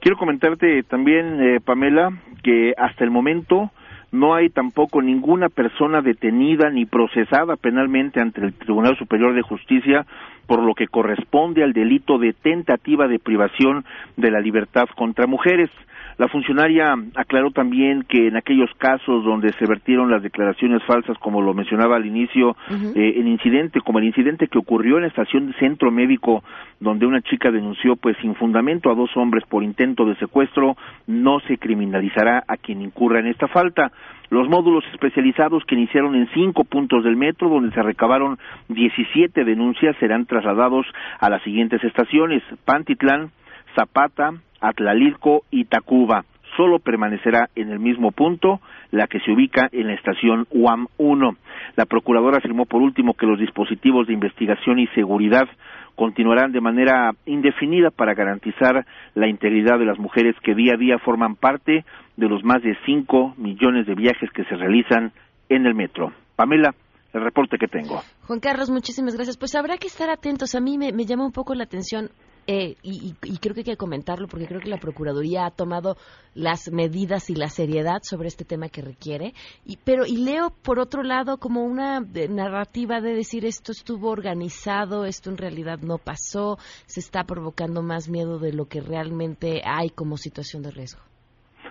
Quiero 0.00 0.16
comentarte 0.16 0.82
también, 0.84 1.40
eh, 1.40 1.60
Pamela, 1.60 2.22
que 2.42 2.72
hasta 2.76 3.04
el 3.04 3.10
momento 3.10 3.70
no 4.12 4.34
hay 4.34 4.50
tampoco 4.50 5.00
ninguna 5.00 5.48
persona 5.48 6.02
detenida 6.02 6.70
ni 6.70 6.84
procesada 6.84 7.56
penalmente 7.56 8.20
ante 8.20 8.42
el 8.42 8.52
Tribunal 8.52 8.96
Superior 8.98 9.34
de 9.34 9.42
Justicia 9.42 10.06
por 10.46 10.62
lo 10.62 10.74
que 10.74 10.86
corresponde 10.86 11.62
al 11.62 11.72
delito 11.72 12.18
de 12.18 12.34
tentativa 12.34 13.08
de 13.08 13.18
privación 13.18 13.84
de 14.16 14.30
la 14.30 14.40
libertad 14.40 14.86
contra 14.94 15.26
mujeres. 15.26 15.70
La 16.18 16.28
funcionaria 16.28 16.94
aclaró 17.14 17.50
también 17.50 18.02
que 18.02 18.28
en 18.28 18.36
aquellos 18.36 18.70
casos 18.78 19.24
donde 19.24 19.52
se 19.54 19.66
vertieron 19.66 20.10
las 20.10 20.22
declaraciones 20.22 20.82
falsas, 20.84 21.18
como 21.18 21.40
lo 21.40 21.54
mencionaba 21.54 21.96
al 21.96 22.06
inicio, 22.06 22.56
eh, 22.94 23.14
el 23.16 23.26
incidente, 23.28 23.80
como 23.80 23.98
el 23.98 24.04
incidente 24.04 24.48
que 24.48 24.58
ocurrió 24.58 24.96
en 24.96 25.02
la 25.02 25.08
estación 25.08 25.46
de 25.46 25.54
centro 25.54 25.90
médico, 25.90 26.42
donde 26.80 27.06
una 27.06 27.22
chica 27.22 27.50
denunció, 27.50 27.96
pues 27.96 28.16
sin 28.20 28.34
fundamento 28.34 28.90
a 28.90 28.94
dos 28.94 29.16
hombres 29.16 29.44
por 29.48 29.62
intento 29.62 30.04
de 30.04 30.16
secuestro, 30.16 30.76
no 31.06 31.40
se 31.40 31.58
criminalizará 31.58 32.44
a 32.46 32.56
quien 32.56 32.82
incurra 32.82 33.20
en 33.20 33.26
esta 33.26 33.48
falta. 33.48 33.92
Los 34.30 34.48
módulos 34.48 34.84
especializados 34.92 35.62
que 35.66 35.74
iniciaron 35.74 36.14
en 36.14 36.28
cinco 36.32 36.64
puntos 36.64 37.04
del 37.04 37.16
metro, 37.16 37.50
donde 37.50 37.74
se 37.74 37.82
recabaron 37.82 38.38
17 38.68 39.44
denuncias, 39.44 39.94
serán 40.00 40.24
trasladados 40.26 40.86
a 41.20 41.28
las 41.28 41.42
siguientes 41.42 41.84
estaciones: 41.84 42.42
Pantitlán, 42.64 43.30
Zapata, 43.74 44.32
Atlalilco 44.62 45.42
y 45.50 45.66
Tacuba. 45.66 46.24
Solo 46.56 46.78
permanecerá 46.78 47.48
en 47.56 47.70
el 47.70 47.78
mismo 47.78 48.12
punto 48.12 48.60
la 48.90 49.06
que 49.06 49.20
se 49.20 49.32
ubica 49.32 49.68
en 49.72 49.88
la 49.88 49.94
estación 49.94 50.46
UAM 50.50 50.86
1. 50.98 51.36
La 51.76 51.86
procuradora 51.86 52.38
afirmó 52.38 52.66
por 52.66 52.82
último 52.82 53.14
que 53.14 53.26
los 53.26 53.38
dispositivos 53.38 54.06
de 54.06 54.12
investigación 54.12 54.78
y 54.78 54.86
seguridad 54.88 55.48
continuarán 55.94 56.52
de 56.52 56.60
manera 56.60 57.12
indefinida 57.26 57.90
para 57.90 58.14
garantizar 58.14 58.86
la 59.14 59.28
integridad 59.28 59.78
de 59.78 59.86
las 59.86 59.98
mujeres 59.98 60.34
que 60.42 60.54
día 60.54 60.74
a 60.74 60.78
día 60.78 60.98
forman 60.98 61.36
parte 61.36 61.84
de 62.16 62.28
los 62.28 62.44
más 62.44 62.62
de 62.62 62.76
5 62.86 63.34
millones 63.38 63.86
de 63.86 63.94
viajes 63.94 64.30
que 64.32 64.44
se 64.44 64.56
realizan 64.56 65.12
en 65.48 65.66
el 65.66 65.74
metro. 65.74 66.12
Pamela, 66.36 66.74
el 67.12 67.22
reporte 67.22 67.58
que 67.58 67.68
tengo. 67.68 68.02
Juan 68.26 68.40
Carlos, 68.40 68.70
muchísimas 68.70 69.14
gracias. 69.14 69.36
Pues 69.36 69.54
habrá 69.54 69.76
que 69.78 69.86
estar 69.86 70.10
atentos. 70.10 70.54
A 70.54 70.60
mí 70.60 70.78
me, 70.78 70.92
me 70.92 71.04
llama 71.04 71.24
un 71.24 71.32
poco 71.32 71.54
la 71.54 71.64
atención 71.64 72.10
eh, 72.46 72.74
y, 72.82 73.14
creo 73.40 73.54
que 73.54 73.60
hay 73.60 73.64
que 73.64 73.76
comentarlo 73.76 74.26
porque 74.26 74.46
creo 74.46 74.60
que 74.60 74.68
la 74.68 74.78
Procuraduría 74.78 75.46
ha 75.46 75.50
tomado 75.50 75.96
las 76.34 76.72
medidas 76.72 77.30
y 77.30 77.34
la 77.34 77.48
seriedad 77.48 78.00
sobre 78.02 78.28
este 78.28 78.44
tema 78.44 78.68
que 78.68 78.82
requiere. 78.82 79.32
Y, 79.64 79.78
pero, 79.84 80.04
y 80.06 80.16
leo 80.24 80.52
por 80.64 80.78
otro 80.78 81.02
lado 81.02 81.38
como 81.38 81.64
una 81.64 82.00
narrativa 82.00 83.00
de 83.00 83.14
decir 83.14 83.44
esto 83.44 83.72
estuvo 83.72 84.10
organizado, 84.10 85.04
esto 85.04 85.30
en 85.30 85.38
realidad 85.38 85.78
no 85.82 85.98
pasó, 85.98 86.56
se 86.86 87.00
está 87.00 87.24
provocando 87.24 87.82
más 87.82 88.08
miedo 88.08 88.38
de 88.38 88.52
lo 88.52 88.66
que 88.66 88.80
realmente 88.80 89.62
hay 89.64 89.90
como 89.90 90.16
situación 90.16 90.62
de 90.62 90.70
riesgo. 90.72 91.00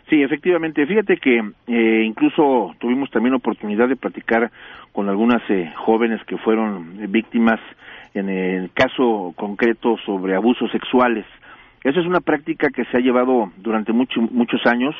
Sí, 0.09 0.21
efectivamente. 0.21 0.85
Fíjate 0.85 1.17
que 1.17 1.39
eh, 1.67 2.03
incluso 2.05 2.73
tuvimos 2.79 3.09
también 3.11 3.35
oportunidad 3.35 3.87
de 3.87 3.95
platicar 3.95 4.51
con 4.91 5.07
algunas 5.09 5.41
eh, 5.49 5.71
jóvenes 5.77 6.21
que 6.25 6.37
fueron 6.37 7.11
víctimas 7.11 7.59
en 8.13 8.29
el 8.29 8.71
caso 8.71 9.33
concreto 9.35 9.97
sobre 10.05 10.35
abusos 10.35 10.71
sexuales. 10.71 11.25
Esa 11.83 11.99
es 11.99 12.05
una 12.05 12.19
práctica 12.21 12.69
que 12.69 12.85
se 12.85 12.97
ha 12.97 12.99
llevado 12.99 13.51
durante 13.57 13.91
muchos 13.91 14.65
años. 14.65 14.95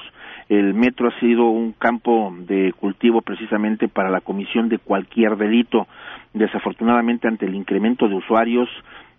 El 0.50 0.74
metro 0.74 1.10
ha 1.10 1.20
sido 1.20 1.46
un 1.46 1.74
campo 1.74 2.34
de 2.40 2.74
cultivo 2.74 3.22
precisamente 3.22 3.88
para 3.88 4.10
la 4.10 4.22
comisión 4.22 4.68
de 4.68 4.80
cualquier 4.80 5.38
delito. 5.38 5.88
Desafortunadamente, 6.34 7.28
ante 7.28 7.46
el 7.46 7.54
incremento 7.54 8.08
de 8.08 8.16
usuarios, 8.16 8.68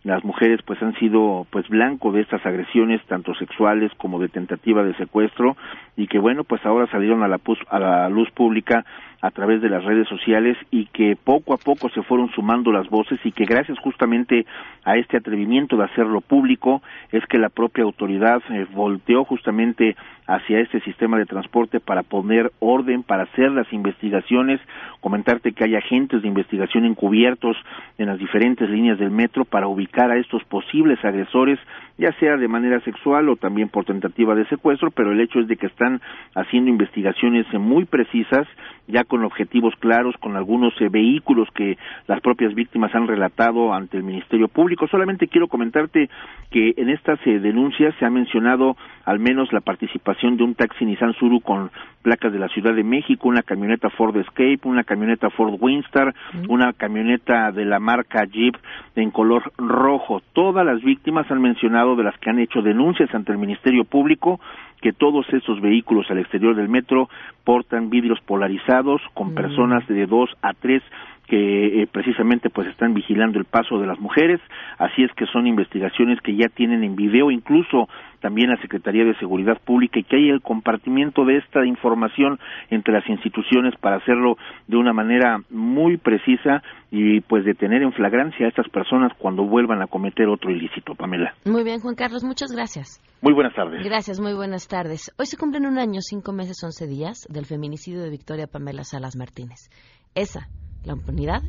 las 0.04 0.24
mujeres 0.24 0.60
pues 0.64 0.82
han 0.82 0.94
sido 0.94 1.46
pues 1.50 1.68
blanco 1.68 2.10
de 2.12 2.22
estas 2.22 2.44
agresiones 2.44 3.00
tanto 3.06 3.34
sexuales 3.34 3.92
como 3.96 4.18
de 4.18 4.28
tentativa 4.28 4.82
de 4.82 4.94
secuestro 4.94 5.56
y 5.96 6.08
que 6.08 6.18
bueno 6.18 6.44
pues 6.44 6.64
ahora 6.66 6.88
salieron 6.88 7.22
a 7.22 7.28
la, 7.28 7.40
a 7.68 7.78
la 7.78 8.08
luz 8.08 8.30
pública 8.32 8.84
a 9.20 9.30
través 9.30 9.62
de 9.62 9.70
las 9.70 9.84
redes 9.84 10.08
sociales 10.08 10.58
y 10.72 10.86
que 10.86 11.16
poco 11.16 11.54
a 11.54 11.56
poco 11.56 11.88
se 11.90 12.02
fueron 12.02 12.28
sumando 12.32 12.72
las 12.72 12.90
voces 12.90 13.20
y 13.22 13.30
que 13.30 13.44
gracias 13.44 13.78
justamente 13.78 14.44
a 14.84 14.96
este 14.96 15.16
atrevimiento 15.16 15.76
de 15.76 15.84
hacerlo 15.84 16.20
público 16.20 16.82
es 17.12 17.24
que 17.26 17.38
la 17.38 17.48
propia 17.48 17.84
autoridad 17.84 18.42
eh, 18.50 18.66
volteó 18.72 19.24
justamente 19.24 19.94
hacia 20.26 20.58
este 20.58 20.80
sistema 20.80 21.18
de 21.18 21.26
transporte 21.26 21.78
para 21.78 22.02
poner 22.02 22.50
orden, 22.58 23.04
para 23.04 23.24
hacer 23.24 23.52
las 23.52 23.72
investigaciones, 23.72 24.60
comentarte 25.00 25.52
que 25.52 25.64
hay 25.64 25.76
agentes 25.76 26.22
de 26.22 26.28
investigación 26.28 26.84
encubiertos 26.84 27.56
en 27.98 28.06
las 28.06 28.18
diferentes 28.18 28.68
líneas 28.68 28.98
del 28.98 29.10
metro 29.10 29.44
para 29.44 29.68
ubicar 29.68 29.91
a 30.10 30.16
estos 30.16 30.42
posibles 30.44 31.04
agresores, 31.04 31.58
ya 31.98 32.12
sea 32.18 32.36
de 32.36 32.48
manera 32.48 32.80
sexual 32.80 33.28
o 33.28 33.36
también 33.36 33.68
por 33.68 33.84
tentativa 33.84 34.34
de 34.34 34.46
secuestro, 34.46 34.90
pero 34.90 35.12
el 35.12 35.20
hecho 35.20 35.40
es 35.40 35.48
de 35.48 35.56
que 35.56 35.66
están 35.66 36.00
haciendo 36.34 36.70
investigaciones 36.70 37.46
muy 37.54 37.84
precisas 37.84 38.46
ya 38.88 39.04
con 39.04 39.24
objetivos 39.24 39.74
claros, 39.78 40.14
con 40.20 40.36
algunos 40.36 40.74
eh, 40.80 40.88
vehículos 40.90 41.48
que 41.54 41.78
las 42.08 42.20
propias 42.20 42.54
víctimas 42.54 42.94
han 42.94 43.06
relatado 43.06 43.72
ante 43.72 43.96
el 43.96 44.02
Ministerio 44.02 44.48
Público. 44.48 44.88
Solamente 44.88 45.28
quiero 45.28 45.48
comentarte 45.48 46.10
que 46.50 46.74
en 46.76 46.90
estas 46.90 47.18
eh, 47.26 47.38
denuncias 47.38 47.94
se 47.98 48.04
ha 48.04 48.10
mencionado 48.10 48.76
al 49.04 49.18
menos 49.18 49.52
la 49.52 49.60
participación 49.60 50.36
de 50.36 50.44
un 50.44 50.54
taxi 50.54 50.84
Nissan 50.84 51.14
Suru 51.14 51.40
con 51.40 51.70
placas 52.02 52.32
de 52.32 52.38
la 52.38 52.48
Ciudad 52.48 52.74
de 52.74 52.84
México, 52.84 53.28
una 53.28 53.42
camioneta 53.42 53.88
Ford 53.90 54.16
Escape, 54.16 54.60
una 54.64 54.84
camioneta 54.84 55.30
Ford 55.30 55.56
Windstar, 55.60 56.14
una 56.48 56.72
camioneta 56.72 57.52
de 57.52 57.64
la 57.64 57.78
marca 57.78 58.24
Jeep 58.24 58.56
en 58.96 59.10
color 59.10 59.52
rojo. 59.56 60.20
Todas 60.32 60.66
las 60.66 60.82
víctimas 60.82 61.30
han 61.30 61.40
mencionado 61.40 61.81
de 61.96 62.04
las 62.04 62.16
que 62.18 62.30
han 62.30 62.38
hecho 62.38 62.62
denuncias 62.62 63.12
ante 63.14 63.32
el 63.32 63.38
Ministerio 63.38 63.84
Público 63.84 64.40
que 64.80 64.92
todos 64.92 65.26
esos 65.32 65.60
vehículos 65.60 66.10
al 66.10 66.18
exterior 66.18 66.54
del 66.54 66.68
metro 66.68 67.08
portan 67.44 67.90
vidrios 67.90 68.20
polarizados 68.20 69.00
con 69.14 69.34
personas 69.34 69.86
de 69.88 70.06
dos 70.06 70.30
a 70.42 70.54
tres 70.54 70.82
que 71.26 71.82
eh, 71.82 71.86
precisamente 71.90 72.50
pues 72.50 72.68
están 72.68 72.94
vigilando 72.94 73.38
el 73.38 73.44
paso 73.44 73.78
de 73.78 73.86
las 73.86 73.98
mujeres, 73.98 74.40
así 74.78 75.02
es 75.02 75.12
que 75.12 75.26
son 75.26 75.46
investigaciones 75.46 76.20
que 76.20 76.36
ya 76.36 76.48
tienen 76.48 76.84
en 76.84 76.96
video 76.96 77.30
incluso 77.30 77.88
también 78.20 78.50
la 78.50 78.60
Secretaría 78.62 79.04
de 79.04 79.18
Seguridad 79.18 79.60
Pública 79.64 79.98
y 79.98 80.04
que 80.04 80.16
hay 80.16 80.30
el 80.30 80.40
compartimiento 80.40 81.24
de 81.24 81.38
esta 81.38 81.66
información 81.66 82.38
entre 82.70 82.94
las 82.94 83.06
instituciones 83.08 83.74
para 83.80 83.96
hacerlo 83.96 84.36
de 84.68 84.76
una 84.76 84.92
manera 84.92 85.40
muy 85.50 85.96
precisa 85.96 86.62
y 86.90 87.20
pues 87.22 87.44
detener 87.44 87.82
en 87.82 87.92
flagrancia 87.92 88.46
a 88.46 88.48
estas 88.48 88.68
personas 88.68 89.12
cuando 89.18 89.44
vuelvan 89.44 89.82
a 89.82 89.88
cometer 89.88 90.28
otro 90.28 90.50
ilícito, 90.50 90.94
Pamela. 90.94 91.34
Muy 91.44 91.64
bien, 91.64 91.80
Juan 91.80 91.96
Carlos, 91.96 92.22
muchas 92.22 92.52
gracias. 92.52 93.00
Muy 93.20 93.34
buenas 93.34 93.54
tardes. 93.54 93.84
Gracias, 93.84 94.20
muy 94.20 94.34
buenas 94.34 94.68
tardes. 94.68 95.12
Hoy 95.18 95.26
se 95.26 95.36
cumplen 95.36 95.66
un 95.66 95.78
año, 95.78 96.00
cinco 96.00 96.32
meses, 96.32 96.62
once 96.62 96.86
días 96.86 97.26
del 97.28 97.46
feminicidio 97.46 98.02
de 98.02 98.10
Victoria 98.10 98.46
Pamela 98.46 98.84
Salas 98.84 99.16
Martínez. 99.16 99.68
Esa 100.14 100.48
la 100.84 100.94
impunidad 100.94 101.42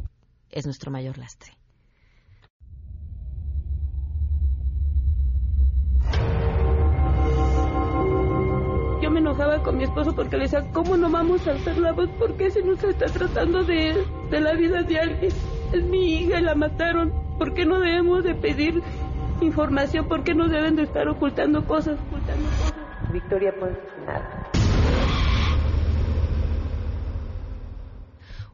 es 0.49 0.65
nuestro 0.65 0.91
mayor 0.91 1.17
lastre. 1.17 1.51
Yo 9.01 9.11
me 9.11 9.19
enojaba 9.19 9.61
con 9.63 9.77
mi 9.77 9.83
esposo 9.83 10.15
porque 10.15 10.37
le 10.37 10.43
decía, 10.43 10.71
¿cómo 10.71 10.95
no 10.95 11.09
vamos 11.09 11.45
a 11.47 11.51
hacer 11.51 11.77
la 11.77 11.91
voz? 11.91 12.09
¿Por 12.11 12.37
qué 12.37 12.51
se 12.51 12.61
nos 12.61 12.81
está 12.83 13.07
tratando 13.07 13.63
de, 13.63 14.05
de 14.29 14.39
la 14.39 14.53
vida 14.53 14.83
de 14.83 14.99
alguien? 14.99 15.31
Es 15.73 15.83
mi 15.83 16.19
hija 16.19 16.39
y 16.39 16.43
la 16.43 16.55
mataron. 16.55 17.11
¿Por 17.37 17.53
qué 17.53 17.65
no 17.65 17.79
debemos 17.79 18.23
de 18.23 18.35
pedir 18.35 18.81
información? 19.41 20.07
¿Por 20.07 20.23
qué 20.23 20.33
no 20.33 20.47
deben 20.47 20.75
de 20.75 20.83
estar 20.83 21.09
ocultando 21.09 21.65
cosas? 21.65 21.99
Ocultando 22.07 22.47
cosas? 22.49 23.11
Victoria, 23.11 23.53
pues 23.59 23.77
nada 24.05 24.42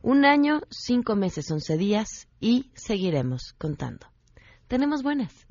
Un 0.02 0.26
año, 0.26 0.62
cinco 0.70 1.16
meses, 1.16 1.52
once 1.52 1.78
días 1.78 2.30
y 2.40 2.72
seguiremos 2.74 3.54
contando. 3.58 4.08
Tenemos 4.68 5.04
buenas. 5.04 5.46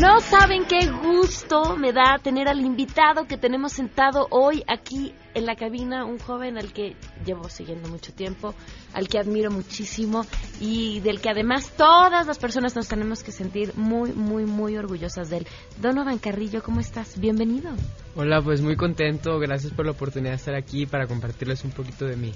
No 0.00 0.20
saben 0.20 0.64
qué 0.64 0.86
gusto 0.86 1.76
me 1.76 1.92
da 1.92 2.18
tener 2.22 2.48
al 2.48 2.60
invitado 2.60 3.26
que 3.26 3.36
tenemos 3.36 3.72
sentado 3.72 4.28
hoy 4.30 4.62
aquí 4.68 5.12
en 5.34 5.44
la 5.44 5.56
cabina, 5.56 6.04
un 6.04 6.20
joven 6.20 6.56
al 6.56 6.72
que 6.72 6.94
llevo 7.26 7.48
siguiendo 7.48 7.88
mucho 7.88 8.12
tiempo, 8.12 8.54
al 8.92 9.08
que 9.08 9.18
admiro 9.18 9.50
muchísimo 9.50 10.24
y 10.60 11.00
del 11.00 11.20
que 11.20 11.30
además 11.30 11.72
todas 11.76 12.28
las 12.28 12.38
personas 12.38 12.76
nos 12.76 12.86
tenemos 12.86 13.24
que 13.24 13.32
sentir 13.32 13.72
muy, 13.74 14.12
muy, 14.12 14.44
muy 14.44 14.76
orgullosas 14.76 15.30
de 15.30 15.38
él. 15.38 15.46
Donovan 15.80 16.18
Carrillo, 16.18 16.62
¿cómo 16.62 16.78
estás? 16.78 17.18
Bienvenido. 17.18 17.70
Hola, 18.14 18.40
pues 18.40 18.60
muy 18.60 18.76
contento, 18.76 19.40
gracias 19.40 19.72
por 19.72 19.84
la 19.84 19.92
oportunidad 19.92 20.30
de 20.30 20.36
estar 20.36 20.54
aquí 20.54 20.86
para 20.86 21.08
compartirles 21.08 21.64
un 21.64 21.72
poquito 21.72 22.04
de 22.04 22.14
mí. 22.14 22.32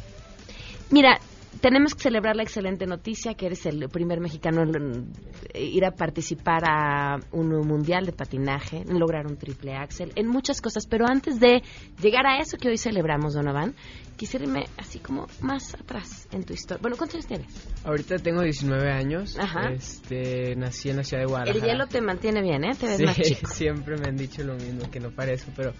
Mira, 0.91 1.21
tenemos 1.61 1.95
que 1.95 2.03
celebrar 2.03 2.37
la 2.37 2.43
excelente 2.43 2.87
noticia 2.87 3.35
que 3.35 3.47
eres 3.47 3.67
el 3.67 3.89
primer 3.89 4.21
mexicano 4.21 4.63
en 4.63 5.13
ir 5.55 5.85
a 5.85 5.91
participar 5.91 6.63
a 6.69 7.19
un 7.33 7.49
mundial 7.67 8.07
de 8.07 8.13
patinaje, 8.13 8.83
en 8.89 8.99
lograr 8.99 9.27
un 9.27 9.37
triple 9.37 9.75
axel, 9.75 10.13
en 10.17 10.29
muchas 10.29 10.61
cosas. 10.61 10.87
Pero 10.87 11.07
antes 11.07 11.39
de 11.39 11.63
llegar 12.01 12.27
a 12.27 12.39
eso 12.39 12.57
que 12.57 12.69
hoy 12.69 12.79
celebramos, 12.79 13.35
Donovan, 13.35 13.75
quisiera 14.23 14.45
irme 14.45 14.65
así 14.79 15.01
como 15.01 15.27
más 15.41 15.75
atrás 15.75 16.29
en 16.31 16.45
tu 16.45 16.53
historia. 16.53 16.81
Bueno, 16.81 16.97
¿cuántos 16.97 17.17
años 17.17 17.27
tienes? 17.27 17.49
Ahorita 17.83 18.19
tengo 18.19 18.41
19 18.43 18.89
años. 18.93 19.37
Ajá. 19.37 19.73
Este, 19.73 20.55
nací 20.55 20.91
en 20.91 20.99
la 20.99 21.03
ciudad 21.03 21.25
de 21.25 21.27
Guadalajara. 21.27 21.65
El 21.65 21.69
hielo 21.73 21.87
te 21.89 22.01
mantiene 22.01 22.41
bien, 22.41 22.63
¿eh? 22.63 22.71
Te 22.79 22.87
ves 22.87 22.99
Sí, 22.99 23.05
más 23.05 23.17
chico. 23.21 23.51
siempre 23.51 23.97
me 23.99 24.07
han 24.11 24.17
dicho 24.17 24.45
lo 24.45 24.55
mismo, 24.55 24.89
que 24.93 25.01
no 25.01 25.11
parezco, 25.11 25.51
pero 25.57 25.73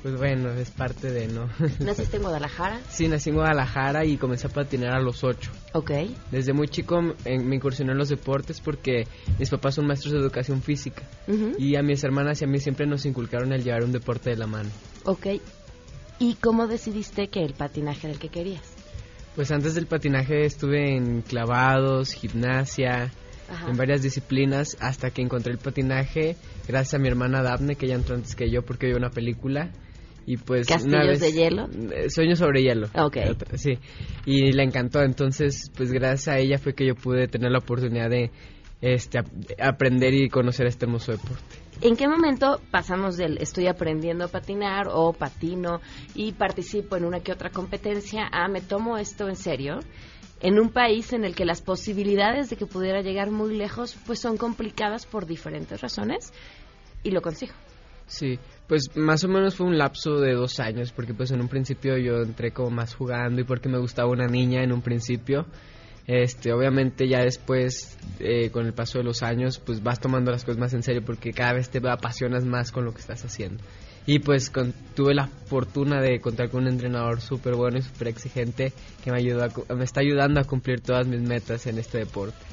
pues 0.00 0.16
bueno, 0.16 0.50
es 0.52 0.70
parte 0.70 1.10
de, 1.10 1.28
¿no? 1.28 1.50
¿Naciste 1.80 2.16
en 2.16 2.22
Guadalajara? 2.22 2.80
Sí, 2.88 3.08
nací 3.08 3.28
en 3.28 3.36
Guadalajara 3.36 4.06
y 4.06 4.16
comencé 4.16 4.46
a 4.46 4.50
patinar 4.50 4.94
a 4.94 5.00
los 5.02 5.22
8. 5.22 5.50
Ok. 5.74 5.90
Desde 6.30 6.54
muy 6.54 6.68
chico 6.68 7.02
me 7.02 7.54
incursioné 7.56 7.92
en 7.92 7.98
los 7.98 8.08
deportes 8.08 8.62
porque 8.62 9.06
mis 9.38 9.50
papás 9.50 9.74
son 9.74 9.86
maestros 9.86 10.14
de 10.14 10.18
educación 10.18 10.62
física 10.62 11.02
Ujú. 11.28 11.52
y 11.58 11.76
a 11.76 11.82
mis 11.82 12.02
hermanas 12.04 12.40
y 12.40 12.46
a 12.46 12.48
mí 12.48 12.58
siempre 12.58 12.86
nos 12.86 13.04
inculcaron 13.04 13.52
el 13.52 13.62
llevar 13.62 13.84
un 13.84 13.92
deporte 13.92 14.30
de 14.30 14.36
la 14.36 14.46
mano. 14.46 14.70
Ok. 15.04 15.26
¿Y 16.22 16.34
cómo 16.34 16.68
decidiste 16.68 17.26
que 17.28 17.42
el 17.44 17.54
patinaje 17.54 18.06
era 18.06 18.14
el 18.14 18.20
que 18.20 18.28
querías? 18.28 18.62
Pues 19.34 19.50
antes 19.50 19.74
del 19.74 19.86
patinaje 19.86 20.44
estuve 20.44 20.94
en 20.96 21.22
clavados, 21.22 22.12
gimnasia, 22.12 23.10
Ajá. 23.50 23.68
en 23.68 23.76
varias 23.76 24.02
disciplinas 24.02 24.76
hasta 24.80 25.10
que 25.10 25.20
encontré 25.22 25.52
el 25.52 25.58
patinaje 25.58 26.36
gracias 26.68 26.94
a 26.94 26.98
mi 26.98 27.08
hermana 27.08 27.42
Daphne 27.42 27.74
que 27.74 27.86
ella 27.86 27.96
entró 27.96 28.14
antes 28.14 28.36
que 28.36 28.48
yo 28.50 28.62
porque 28.62 28.86
vio 28.86 28.96
una 28.98 29.10
película 29.10 29.70
y 30.24 30.36
pues 30.36 30.68
una 30.68 30.76
¿Castillos 30.76 31.08
vez- 31.08 31.20
de 31.20 31.32
hielo? 31.32 31.68
Eh, 31.92 32.08
Sueños 32.08 32.38
sobre 32.38 32.62
hielo. 32.62 32.86
Ok. 32.94 33.16
Sí. 33.56 33.72
Y 34.24 34.52
le 34.52 34.62
encantó, 34.62 35.02
entonces 35.02 35.70
pues 35.76 35.90
gracias 35.90 36.28
a 36.28 36.38
ella 36.38 36.58
fue 36.58 36.74
que 36.74 36.86
yo 36.86 36.94
pude 36.94 37.26
tener 37.26 37.50
la 37.50 37.58
oportunidad 37.58 38.08
de 38.08 38.30
este 38.82 39.18
ap- 39.18 39.28
aprender 39.60 40.12
y 40.12 40.28
conocer 40.28 40.66
este 40.66 40.84
hermoso 40.84 41.12
deporte. 41.12 41.42
¿En 41.80 41.96
qué 41.96 42.06
momento 42.06 42.60
pasamos 42.70 43.16
del 43.16 43.38
estoy 43.38 43.66
aprendiendo 43.68 44.24
a 44.24 44.28
patinar 44.28 44.88
o 44.90 45.12
patino 45.12 45.80
y 46.14 46.32
participo 46.32 46.96
en 46.96 47.04
una 47.04 47.20
que 47.20 47.32
otra 47.32 47.50
competencia 47.50 48.28
a 48.30 48.46
me 48.48 48.60
tomo 48.60 48.98
esto 48.98 49.28
en 49.28 49.36
serio? 49.36 49.78
En 50.40 50.58
un 50.58 50.70
país 50.70 51.12
en 51.12 51.24
el 51.24 51.34
que 51.34 51.44
las 51.44 51.62
posibilidades 51.62 52.50
de 52.50 52.56
que 52.56 52.66
pudiera 52.66 53.00
llegar 53.00 53.30
muy 53.30 53.56
lejos 53.56 53.96
pues 54.06 54.20
son 54.20 54.36
complicadas 54.36 55.06
por 55.06 55.26
diferentes 55.26 55.80
razones 55.80 56.32
y 57.04 57.12
lo 57.12 57.22
consigo. 57.22 57.52
Sí, 58.06 58.38
pues 58.66 58.90
más 58.96 59.24
o 59.24 59.28
menos 59.28 59.54
fue 59.56 59.66
un 59.66 59.78
lapso 59.78 60.16
de 60.20 60.34
dos 60.34 60.60
años, 60.60 60.92
porque 60.92 61.14
pues 61.14 61.30
en 61.30 61.40
un 61.40 61.48
principio 61.48 61.96
yo 61.96 62.22
entré 62.22 62.52
como 62.52 62.70
más 62.70 62.94
jugando 62.94 63.40
y 63.40 63.44
porque 63.44 63.68
me 63.68 63.78
gustaba 63.78 64.10
una 64.10 64.26
niña 64.26 64.62
en 64.62 64.72
un 64.72 64.82
principio. 64.82 65.46
Este, 66.06 66.52
obviamente 66.52 67.08
ya 67.08 67.20
después, 67.20 67.96
eh, 68.18 68.50
con 68.50 68.66
el 68.66 68.72
paso 68.72 68.98
de 68.98 69.04
los 69.04 69.22
años, 69.22 69.58
pues 69.58 69.82
vas 69.82 70.00
tomando 70.00 70.30
las 70.32 70.44
cosas 70.44 70.58
más 70.58 70.74
en 70.74 70.82
serio 70.82 71.02
porque 71.04 71.32
cada 71.32 71.52
vez 71.52 71.70
te 71.70 71.78
apasionas 71.88 72.44
más 72.44 72.72
con 72.72 72.84
lo 72.84 72.92
que 72.92 73.00
estás 73.00 73.24
haciendo. 73.24 73.62
Y 74.04 74.18
pues 74.18 74.50
tuve 74.96 75.14
la 75.14 75.28
fortuna 75.28 76.00
de 76.00 76.20
contar 76.20 76.50
con 76.50 76.62
un 76.62 76.68
entrenador 76.68 77.20
súper 77.20 77.54
bueno 77.54 77.78
y 77.78 77.82
súper 77.82 78.08
exigente 78.08 78.72
que 79.04 79.12
me, 79.12 79.18
ayudó 79.18 79.44
a 79.44 79.74
me 79.74 79.84
está 79.84 80.00
ayudando 80.00 80.40
a 80.40 80.44
cumplir 80.44 80.80
todas 80.80 81.06
mis 81.06 81.20
metas 81.20 81.66
en 81.68 81.78
este 81.78 81.98
deporte. 81.98 82.44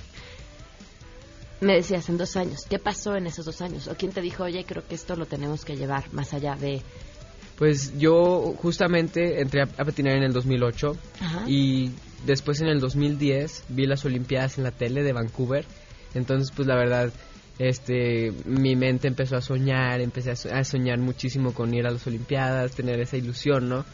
Me 1.62 1.74
decías 1.74 2.08
en 2.08 2.18
dos 2.18 2.38
años, 2.38 2.66
¿qué 2.70 2.80
pasó 2.80 3.16
en 3.16 3.28
esos 3.28 3.46
dos 3.46 3.62
años? 3.62 3.88
¿O 3.88 3.96
quién 3.96 4.14
te 4.14 4.22
dijo, 4.22 4.44
oye, 4.44 4.64
creo 4.64 4.88
que 4.88 4.96
esto 4.96 5.16
lo 5.16 5.26
tenemos 5.26 5.66
que 5.66 5.76
llevar 5.76 6.06
más 6.14 6.34
allá 6.34 6.56
de... 6.56 6.82
Pues 7.60 8.00
yo 8.00 8.54
justamente 8.58 9.42
entré 9.42 9.62
a, 9.62 9.66
a 9.66 9.86
patinar 9.86 10.16
en 10.16 10.24
el 10.24 10.32
2008 10.34 10.94
Ajá. 11.20 11.44
y 11.48 11.92
después 12.26 12.62
en 12.62 12.68
el 12.68 12.80
2010 12.80 13.66
vi 13.70 13.86
las 13.86 14.06
Olimpiadas 14.06 14.58
en 14.58 14.64
la 14.64 14.72
tele 14.72 15.04
de 15.04 15.12
Vancouver. 15.14 15.66
Entonces, 16.16 16.52
pues 16.56 16.68
la 16.68 16.76
verdad, 16.76 17.12
este, 17.60 18.32
mi 18.46 18.76
mente 18.78 19.08
empezó 19.10 19.36
a 19.36 19.42
soñar, 19.42 20.00
empecé 20.02 20.32
a, 20.32 20.36
so- 20.38 20.54
a 20.54 20.64
soñar 20.64 21.00
muchísimo 21.00 21.54
con 21.54 21.74
ir 21.74 21.86
a 21.86 21.92
las 21.92 22.08
Olimpiadas, 22.08 22.72
tener 22.72 23.00
esa 23.02 23.18
ilusión, 23.18 23.68
¿no? 23.68 23.86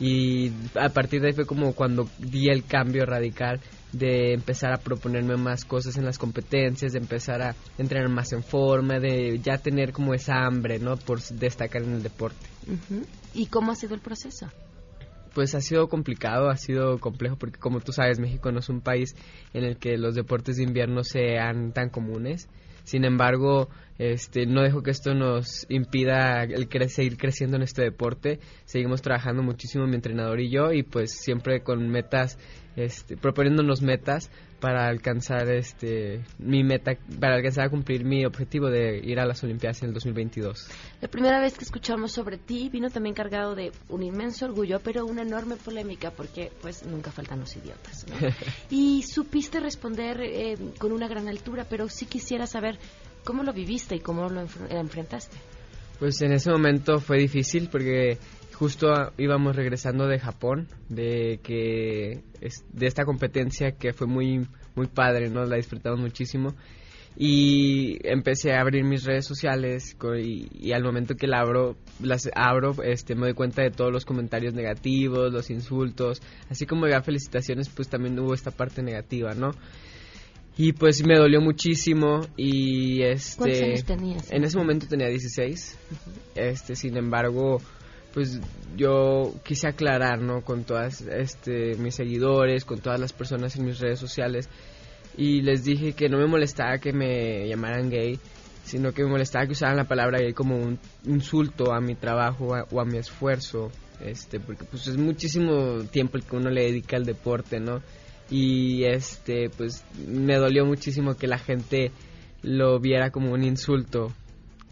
Y 0.00 0.50
a 0.80 0.88
partir 0.88 1.20
de 1.20 1.28
ahí 1.28 1.34
fue 1.34 1.44
como 1.44 1.74
cuando 1.74 2.08
di 2.18 2.48
el 2.48 2.64
cambio 2.64 3.04
radical 3.04 3.60
de 3.92 4.32
empezar 4.32 4.72
a 4.72 4.78
proponerme 4.78 5.36
más 5.36 5.64
cosas 5.64 5.96
en 5.96 6.04
las 6.04 6.18
competencias, 6.18 6.92
de 6.92 6.98
empezar 6.98 7.42
a 7.42 7.54
entrenar 7.78 8.08
más 8.08 8.32
en 8.32 8.42
forma, 8.42 8.98
de 8.98 9.38
ya 9.42 9.58
tener 9.58 9.92
como 9.92 10.14
esa 10.14 10.44
hambre, 10.44 10.78
¿no? 10.78 10.96
Por 10.96 11.20
destacar 11.20 11.82
en 11.82 11.94
el 11.94 12.02
deporte. 12.02 12.46
¿Y 13.34 13.46
cómo 13.46 13.72
ha 13.72 13.74
sido 13.74 13.94
el 13.94 14.00
proceso? 14.00 14.48
Pues 15.34 15.54
ha 15.54 15.60
sido 15.60 15.88
complicado, 15.88 16.50
ha 16.50 16.56
sido 16.56 16.98
complejo 16.98 17.36
porque 17.36 17.60
como 17.60 17.80
tú 17.80 17.92
sabes 17.92 18.18
México 18.18 18.50
no 18.50 18.58
es 18.58 18.68
un 18.68 18.80
país 18.80 19.14
en 19.54 19.64
el 19.64 19.76
que 19.76 19.96
los 19.96 20.14
deportes 20.14 20.56
de 20.56 20.64
invierno 20.64 21.04
sean 21.04 21.72
tan 21.72 21.88
comunes. 21.88 22.48
Sin 22.84 23.04
embargo, 23.04 23.68
este, 24.00 24.46
no 24.46 24.62
dejo 24.62 24.82
que 24.82 24.92
esto 24.92 25.12
nos 25.12 25.66
impida 25.68 26.44
el 26.44 26.70
cre- 26.70 26.88
seguir 26.88 27.18
creciendo 27.18 27.58
en 27.58 27.62
este 27.62 27.82
deporte. 27.82 28.40
Seguimos 28.64 29.02
trabajando 29.02 29.42
muchísimo 29.42 29.86
mi 29.86 29.94
entrenador 29.94 30.40
y 30.40 30.50
yo 30.50 30.72
y 30.72 30.82
pues 30.82 31.12
siempre 31.12 31.62
con 31.62 31.86
metas, 31.90 32.38
este, 32.76 33.18
proponiéndonos 33.18 33.82
metas 33.82 34.30
para 34.58 34.86
alcanzar 34.86 35.50
este 35.50 36.22
mi 36.38 36.64
meta, 36.64 36.92
para 37.18 37.34
alcanzar 37.34 37.66
a 37.66 37.68
cumplir 37.68 38.06
mi 38.06 38.24
objetivo 38.24 38.70
de 38.70 39.00
ir 39.04 39.20
a 39.20 39.26
las 39.26 39.44
Olimpiadas 39.44 39.82
en 39.82 39.88
el 39.88 39.94
2022. 39.94 40.68
La 41.02 41.08
primera 41.08 41.38
vez 41.38 41.58
que 41.58 41.64
escuchamos 41.64 42.12
sobre 42.12 42.38
ti 42.38 42.70
vino 42.70 42.88
también 42.88 43.14
cargado 43.14 43.54
de 43.54 43.70
un 43.90 44.02
inmenso 44.02 44.46
orgullo, 44.46 44.80
pero 44.82 45.04
una 45.04 45.22
enorme 45.22 45.56
polémica 45.56 46.10
porque 46.10 46.50
pues 46.62 46.86
nunca 46.86 47.10
faltan 47.12 47.40
los 47.40 47.54
idiotas. 47.54 48.06
¿no? 48.08 48.14
y 48.70 49.02
supiste 49.02 49.60
responder 49.60 50.22
eh, 50.22 50.56
con 50.78 50.92
una 50.92 51.06
gran 51.06 51.28
altura, 51.28 51.66
pero 51.68 51.86
sí 51.90 52.06
quisiera 52.06 52.46
saber 52.46 52.78
cómo 53.24 53.42
lo 53.42 53.52
viviste 53.52 53.96
y 53.96 54.00
cómo 54.00 54.28
lo 54.28 54.42
enfr- 54.42 54.70
enfrentaste. 54.70 55.36
Pues 55.98 56.20
en 56.22 56.32
ese 56.32 56.50
momento 56.50 56.98
fue 57.00 57.18
difícil 57.18 57.68
porque 57.70 58.18
justo 58.54 58.88
íbamos 59.18 59.56
regresando 59.56 60.06
de 60.06 60.18
Japón, 60.18 60.68
de 60.88 61.40
que 61.42 62.22
de 62.72 62.86
esta 62.86 63.04
competencia 63.04 63.72
que 63.72 63.92
fue 63.92 64.06
muy 64.06 64.46
muy 64.74 64.86
padre, 64.86 65.28
¿no? 65.28 65.44
La 65.44 65.56
disfrutamos 65.56 66.00
muchísimo 66.00 66.54
y 67.16 67.98
empecé 68.08 68.52
a 68.52 68.60
abrir 68.60 68.84
mis 68.84 69.04
redes 69.04 69.26
sociales 69.26 69.96
y, 70.22 70.48
y 70.52 70.72
al 70.72 70.84
momento 70.84 71.16
que 71.16 71.26
la 71.26 71.40
abro 71.40 71.76
las 72.00 72.30
abro 72.34 72.74
este 72.84 73.14
me 73.14 73.22
doy 73.22 73.34
cuenta 73.34 73.62
de 73.62 73.70
todos 73.70 73.92
los 73.92 74.04
comentarios 74.04 74.54
negativos 74.54 75.32
los 75.32 75.50
insultos 75.50 76.22
así 76.48 76.66
como 76.66 76.86
ya 76.86 77.02
felicitaciones 77.02 77.68
pues 77.68 77.88
también 77.88 78.18
hubo 78.20 78.32
esta 78.32 78.52
parte 78.52 78.82
negativa 78.82 79.34
no 79.34 79.50
y 80.58 80.72
pues 80.72 81.04
me 81.06 81.16
dolió 81.16 81.40
muchísimo 81.40 82.20
y 82.36 83.02
este 83.02 83.36
¿Cuántos 83.38 83.62
años 83.62 83.84
tenías? 83.84 84.30
en 84.32 84.44
ese 84.44 84.56
momento 84.58 84.86
tenía 84.88 85.08
16 85.08 85.76
este 86.34 86.76
sin 86.76 86.96
embargo 86.96 87.60
pues 88.12 88.40
yo 88.76 89.32
quise 89.44 89.68
aclarar 89.68 90.20
no 90.20 90.42
con 90.42 90.64
todas 90.64 91.00
este 91.02 91.76
mis 91.76 91.94
seguidores 91.94 92.64
con 92.64 92.80
todas 92.80 92.98
las 93.00 93.12
personas 93.12 93.56
en 93.56 93.64
mis 93.66 93.78
redes 93.78 93.98
sociales 94.00 94.48
y 95.16 95.42
les 95.42 95.64
dije 95.64 95.92
que 95.92 96.08
no 96.08 96.18
me 96.18 96.26
molestaba 96.26 96.78
que 96.78 96.92
me 96.92 97.46
llamaran 97.48 97.90
gay, 97.90 98.18
sino 98.64 98.92
que 98.92 99.02
me 99.02 99.10
molestaba 99.10 99.44
que 99.44 99.52
usaran 99.52 99.76
la 99.76 99.84
palabra 99.84 100.18
gay 100.20 100.32
como 100.32 100.56
un 100.56 100.78
insulto 101.04 101.72
a 101.74 101.80
mi 101.80 101.94
trabajo 101.96 102.54
a- 102.54 102.64
o 102.70 102.80
a 102.80 102.84
mi 102.84 102.96
esfuerzo, 102.96 103.70
este, 104.04 104.38
porque 104.38 104.64
pues 104.64 104.86
es 104.86 104.96
muchísimo 104.96 105.82
tiempo 105.90 106.16
el 106.16 106.22
que 106.24 106.36
uno 106.36 106.48
le 106.48 106.62
dedica 106.62 106.96
al 106.96 107.04
deporte, 107.04 107.58
¿no? 107.58 107.82
Y 108.30 108.84
este, 108.84 109.50
pues 109.50 109.84
me 110.06 110.36
dolió 110.36 110.64
muchísimo 110.64 111.16
que 111.16 111.26
la 111.26 111.38
gente 111.38 111.90
lo 112.42 112.78
viera 112.78 113.10
como 113.10 113.32
un 113.32 113.42
insulto 113.42 114.12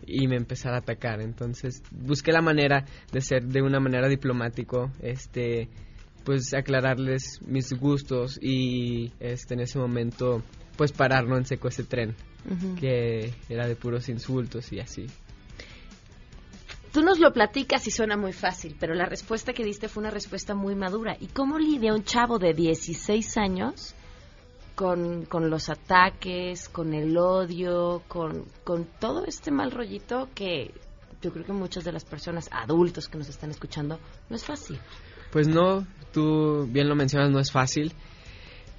y 0.07 0.27
me 0.29 0.37
empezara 0.37 0.77
a 0.77 0.81
atacar. 0.81 1.21
Entonces 1.21 1.83
busqué 1.91 2.33
la 2.33 2.41
manera 2.41 2.85
de 3.13 3.21
ser 3.21 3.45
de 3.45 3.63
una 3.63 3.81
manera 3.81 4.09
diplomático, 4.09 4.91
este, 5.03 5.69
pues 6.25 6.55
aclararles 6.55 7.41
mis 7.47 7.73
gustos 7.73 8.39
y 8.41 9.13
este 9.21 9.55
en 9.55 9.61
ese 9.61 9.79
momento 9.79 10.43
pues 10.77 10.93
parar 10.93 11.27
no 11.27 11.37
en 11.37 11.45
seco 11.45 11.69
ese 11.69 11.85
tren 11.85 12.15
que 12.79 13.33
era 13.49 13.67
de 13.67 13.77
puros 13.77 14.09
insultos 14.09 14.73
y 14.73 14.81
así. 14.81 15.07
Tú 16.93 17.03
nos 17.03 17.19
lo 17.19 17.33
platicas 17.33 17.87
y 17.87 17.91
suena 17.91 18.17
muy 18.17 18.33
fácil, 18.33 18.77
pero 18.79 18.95
la 18.95 19.05
respuesta 19.05 19.53
que 19.53 19.65
diste 19.65 19.89
fue 19.89 20.01
una 20.01 20.11
respuesta 20.11 20.55
muy 20.55 20.75
madura. 20.75 21.17
¿Y 21.21 21.27
cómo 21.27 21.59
lidia 21.59 21.93
un 21.93 22.05
chavo 22.05 22.39
de 22.39 22.55
16 22.55 23.37
años 23.37 23.95
con, 24.75 25.27
con 25.27 25.51
los 25.51 25.69
ataques, 25.69 26.69
con 26.69 26.95
el 26.95 27.17
odio, 27.17 28.03
con, 28.09 28.47
con 28.65 28.87
todo 28.99 29.27
este 29.27 29.51
mal 29.51 29.71
rollito 29.71 30.29
que 30.35 30.73
yo 31.21 31.33
creo 31.33 31.45
que 31.45 31.53
muchas 31.53 31.85
de 31.85 31.93
las 31.93 32.05
personas, 32.05 32.49
adultos 32.53 33.09
que 33.09 33.19
nos 33.19 33.29
están 33.29 33.51
escuchando, 33.51 33.99
no 34.31 34.37
es 34.37 34.45
fácil? 34.45 34.79
Pues 35.31 35.47
no, 35.47 35.87
tú 36.13 36.67
bien 36.71 36.89
lo 36.89 36.95
mencionas, 36.95 37.31
no 37.31 37.41
es 37.41 37.53
fácil. 37.53 37.93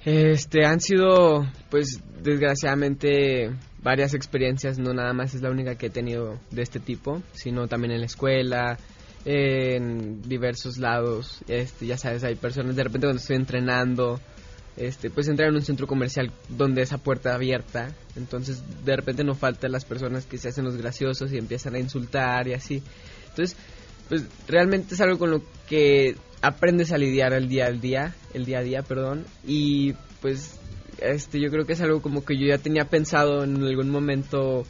Este, 0.04 0.64
han 0.64 0.80
sido, 0.80 1.46
pues, 1.70 2.00
desgraciadamente, 2.22 3.50
varias 3.82 4.14
experiencias, 4.14 4.78
no 4.78 4.94
nada 4.94 5.12
más 5.12 5.34
es 5.34 5.42
la 5.42 5.50
única 5.50 5.74
que 5.76 5.86
he 5.86 5.90
tenido 5.90 6.38
de 6.50 6.62
este 6.62 6.80
tipo, 6.80 7.22
sino 7.32 7.68
también 7.68 7.92
en 7.92 8.00
la 8.00 8.06
escuela, 8.06 8.78
en 9.24 10.22
diversos 10.22 10.78
lados, 10.78 11.42
este, 11.48 11.86
ya 11.86 11.98
sabes, 11.98 12.24
hay 12.24 12.36
personas, 12.36 12.76
de 12.76 12.84
repente 12.84 13.06
cuando 13.06 13.20
estoy 13.20 13.36
entrenando, 13.36 14.18
este, 14.76 15.10
pues 15.10 15.28
entrar 15.28 15.50
en 15.50 15.56
un 15.56 15.62
centro 15.62 15.86
comercial 15.86 16.32
donde 16.48 16.80
esa 16.80 16.96
puerta 16.96 17.34
abierta, 17.34 17.94
entonces 18.16 18.62
de 18.84 18.96
repente 18.96 19.24
no 19.24 19.34
faltan 19.34 19.72
las 19.72 19.84
personas 19.84 20.24
que 20.24 20.38
se 20.38 20.48
hacen 20.48 20.64
los 20.64 20.76
graciosos 20.76 21.32
y 21.32 21.38
empiezan 21.38 21.74
a 21.74 21.78
insultar 21.78 22.48
y 22.48 22.54
así. 22.54 22.82
Entonces, 23.28 23.56
pues 24.10 24.24
realmente 24.48 24.94
es 24.94 25.00
algo 25.00 25.18
con 25.18 25.30
lo 25.30 25.42
que 25.68 26.16
aprendes 26.42 26.90
a 26.90 26.98
lidiar 26.98 27.32
el 27.32 27.48
día 27.48 27.66
al 27.66 27.80
día, 27.80 28.14
el 28.34 28.44
día 28.44 28.58
a 28.58 28.62
día, 28.62 28.82
perdón, 28.82 29.24
y 29.46 29.94
pues 30.20 30.58
este 31.00 31.40
yo 31.40 31.48
creo 31.48 31.64
que 31.64 31.74
es 31.74 31.80
algo 31.80 32.02
como 32.02 32.24
que 32.24 32.36
yo 32.36 32.46
ya 32.46 32.58
tenía 32.58 32.84
pensado 32.84 33.44
en 33.44 33.62
algún 33.62 33.88
momento 33.88 34.66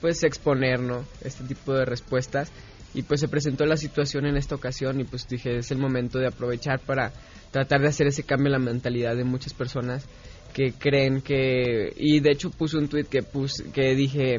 pues 0.00 0.22
exponer, 0.22 0.80
¿no? 0.80 1.04
Este 1.22 1.44
tipo 1.44 1.74
de 1.74 1.84
respuestas 1.84 2.52
y 2.94 3.02
pues 3.02 3.20
se 3.20 3.28
presentó 3.28 3.66
la 3.66 3.76
situación 3.76 4.26
en 4.26 4.36
esta 4.36 4.54
ocasión 4.54 5.00
y 5.00 5.04
pues 5.04 5.26
dije 5.26 5.58
es 5.58 5.72
el 5.72 5.78
momento 5.78 6.20
de 6.20 6.28
aprovechar 6.28 6.78
para 6.78 7.12
tratar 7.50 7.80
de 7.80 7.88
hacer 7.88 8.06
ese 8.06 8.22
cambio 8.22 8.46
en 8.46 8.52
la 8.52 8.70
mentalidad 8.70 9.16
de 9.16 9.24
muchas 9.24 9.54
personas 9.54 10.06
que 10.52 10.72
creen 10.72 11.20
que 11.20 11.92
y 11.96 12.20
de 12.20 12.30
hecho 12.30 12.50
puse 12.50 12.76
un 12.76 12.88
tweet 12.88 13.06
que 13.06 13.24
puse 13.24 13.64
que 13.72 13.96
dije 13.96 14.36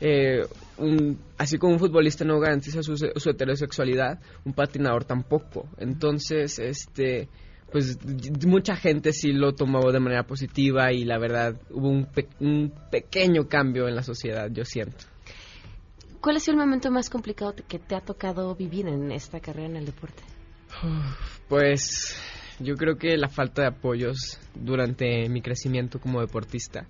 eh, 0.00 0.42
un, 0.78 1.18
así 1.38 1.58
como 1.58 1.74
un 1.74 1.78
futbolista 1.78 2.24
no 2.24 2.38
garantiza 2.38 2.82
su, 2.82 2.96
su, 2.96 3.30
heterosexualidad, 3.30 4.20
un 4.44 4.52
patinador 4.52 5.04
tampoco. 5.04 5.68
Entonces, 5.78 6.58
este, 6.58 7.28
pues 7.70 7.98
mucha 8.46 8.76
gente 8.76 9.12
sí 9.12 9.32
lo 9.32 9.52
tomó 9.52 9.90
de 9.92 10.00
manera 10.00 10.24
positiva 10.24 10.92
y 10.92 11.04
la 11.04 11.18
verdad 11.18 11.60
hubo 11.70 11.88
un, 11.88 12.08
un 12.40 12.72
pequeño 12.90 13.48
cambio 13.48 13.88
en 13.88 13.96
la 13.96 14.02
sociedad, 14.02 14.48
yo 14.50 14.64
siento. 14.64 15.04
¿Cuál 16.20 16.36
ha 16.36 16.40
sido 16.40 16.54
el 16.54 16.60
momento 16.60 16.90
más 16.90 17.08
complicado 17.10 17.54
que 17.68 17.78
te 17.78 17.94
ha 17.94 18.00
tocado 18.00 18.54
vivir 18.54 18.88
en 18.88 19.12
esta 19.12 19.40
carrera 19.40 19.68
en 19.68 19.76
el 19.76 19.86
deporte? 19.86 20.22
Pues 21.48 22.16
yo 22.58 22.74
creo 22.74 22.96
que 22.96 23.16
la 23.16 23.28
falta 23.28 23.62
de 23.62 23.68
apoyos 23.68 24.38
durante 24.54 25.28
mi 25.28 25.40
crecimiento 25.40 26.00
como 26.00 26.20
deportista 26.20 26.86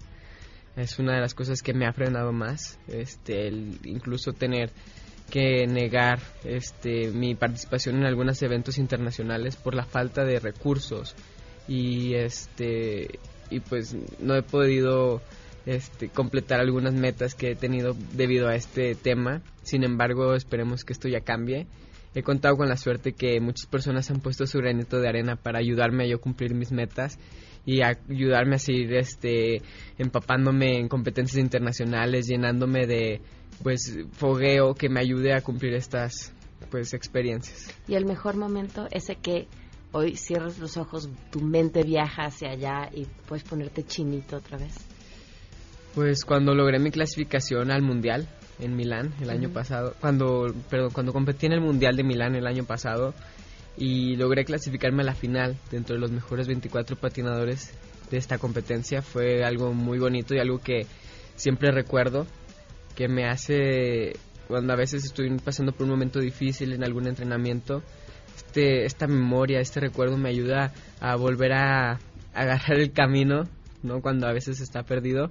es 0.77 0.99
una 0.99 1.15
de 1.15 1.21
las 1.21 1.35
cosas 1.35 1.63
que 1.63 1.75
me 1.75 1.87
ha 1.87 1.93
frenado 1.93 2.33
más 2.33 2.79
este 2.89 3.49
el 3.49 3.79
incluso 3.85 4.33
tener 4.33 4.71
que 5.31 5.67
negar 5.67 6.21
este 6.45 7.11
mi 7.11 7.35
participación 7.35 7.97
en 7.97 8.05
algunos 8.05 8.41
eventos 8.43 8.79
internacionales 8.79 9.57
por 9.57 9.75
la 9.75 9.85
falta 9.85 10.25
de 10.25 10.39
recursos 10.39 11.17
y 11.67 12.15
este 12.15 13.19
y 13.51 13.61
pues 13.61 13.97
no 14.21 14.35
he 14.35 14.43
podido 14.43 15.23
este, 15.67 16.09
completar 16.09 16.61
algunas 16.61 16.95
metas 16.95 17.35
que 17.35 17.51
he 17.51 17.57
tenido 17.57 17.97
debido 18.13 18.49
a 18.49 18.55
este 18.55 18.95
tema. 18.95 19.43
Sin 19.63 19.85
embargo, 19.85 20.35
esperemos 20.35 20.85
que 20.85 20.93
esto 20.93 21.09
ya 21.09 21.21
cambie. 21.21 21.67
He 22.15 22.23
contado 22.23 22.57
con 22.57 22.69
la 22.69 22.77
suerte 22.77 23.13
que 23.13 23.41
muchas 23.41 23.67
personas 23.67 24.11
han 24.11 24.21
puesto 24.21 24.47
su 24.47 24.59
granito 24.59 25.01
de 25.01 25.09
arena 25.09 25.37
para 25.37 25.59
ayudarme 25.59 26.05
a 26.05 26.07
yo 26.07 26.21
cumplir 26.21 26.55
mis 26.55 26.73
metas 26.73 27.19
y 27.67 27.83
ayudarme 27.83 28.57
a 28.57 28.59
seguir 28.59 28.95
este 28.95 29.61
empapándome 29.99 30.79
en 30.79 30.89
competencias 30.89 31.43
internacionales, 31.43 32.27
llenándome 32.27 32.87
de 32.87 33.21
pues 33.63 33.99
fogueo 34.13 34.75
que 34.75 34.89
me 34.89 35.01
ayude 35.01 35.35
a 35.35 35.41
cumplir 35.41 35.75
estas 35.75 36.33
pues 36.71 36.95
experiencias. 36.95 37.75
Y 37.89 37.95
el 37.95 38.07
mejor 38.07 38.37
momento 38.37 38.87
ese 38.91 39.17
que 39.17 39.49
hoy 39.93 40.17
cierras 40.17 40.59
los 40.59 40.77
ojos, 40.77 41.09
tu 41.31 41.41
mente 41.41 41.83
viaja 41.83 42.27
hacia 42.27 42.51
allá 42.51 42.89
y 42.95 43.07
puedes 43.27 43.45
ponerte 43.45 43.83
chinito 43.85 44.37
otra 44.37 44.59
vez. 44.59 44.75
Pues 45.95 46.25
cuando 46.25 46.55
logré 46.55 46.79
mi 46.79 46.91
clasificación 46.91 47.71
al 47.71 47.83
mundial 47.83 48.29
en 48.59 48.77
Milán 48.77 49.13
el 49.21 49.31
año 49.31 49.51
pasado, 49.51 49.95
cuando 50.01 50.55
perdón, 50.71 50.91
cuando 50.93 51.13
competí 51.13 51.47
en 51.47 51.53
el 51.53 51.61
mundial 51.61 51.97
de 51.97 52.05
Milán 52.05 52.35
el 52.35 52.47
año 52.47 52.65
pasado, 52.65 53.15
y 53.77 54.17
logré 54.17 54.45
clasificarme 54.45 55.03
a 55.03 55.07
la 55.07 55.15
final 55.15 55.57
dentro 55.71 55.95
de 55.95 56.01
los 56.01 56.11
mejores 56.11 56.47
24 56.47 56.97
patinadores 56.97 57.73
de 58.11 58.17
esta 58.17 58.39
competencia. 58.39 59.03
Fue 59.03 59.45
algo 59.45 59.73
muy 59.73 59.99
bonito 59.99 60.35
y 60.35 60.39
algo 60.39 60.59
que 60.59 60.87
siempre 61.35 61.71
recuerdo, 61.71 62.27
que 62.95 63.09
me 63.09 63.29
hace, 63.29 64.15
cuando 64.49 64.73
a 64.73 64.77
veces 64.77 65.05
estoy 65.05 65.31
pasando 65.39 65.73
por 65.73 65.85
un 65.85 65.91
momento 65.91 66.21
difícil 66.21 66.73
en 66.73 66.85
algún 66.85 67.07
entrenamiento, 67.07 67.83
este, 68.37 68.85
esta 68.85 69.07
memoria, 69.07 69.61
este 69.61 69.81
recuerdo 69.81 70.17
me 70.17 70.31
ayuda 70.31 70.73
a 71.01 71.17
volver 71.17 71.53
a, 71.53 71.99
agarrar 72.33 72.79
el 72.79 72.93
camino, 72.93 73.45
¿no? 73.83 74.01
Cuando 74.01 74.27
a 74.27 74.33
veces 74.33 74.61
está 74.61 74.83
perdido 74.83 75.31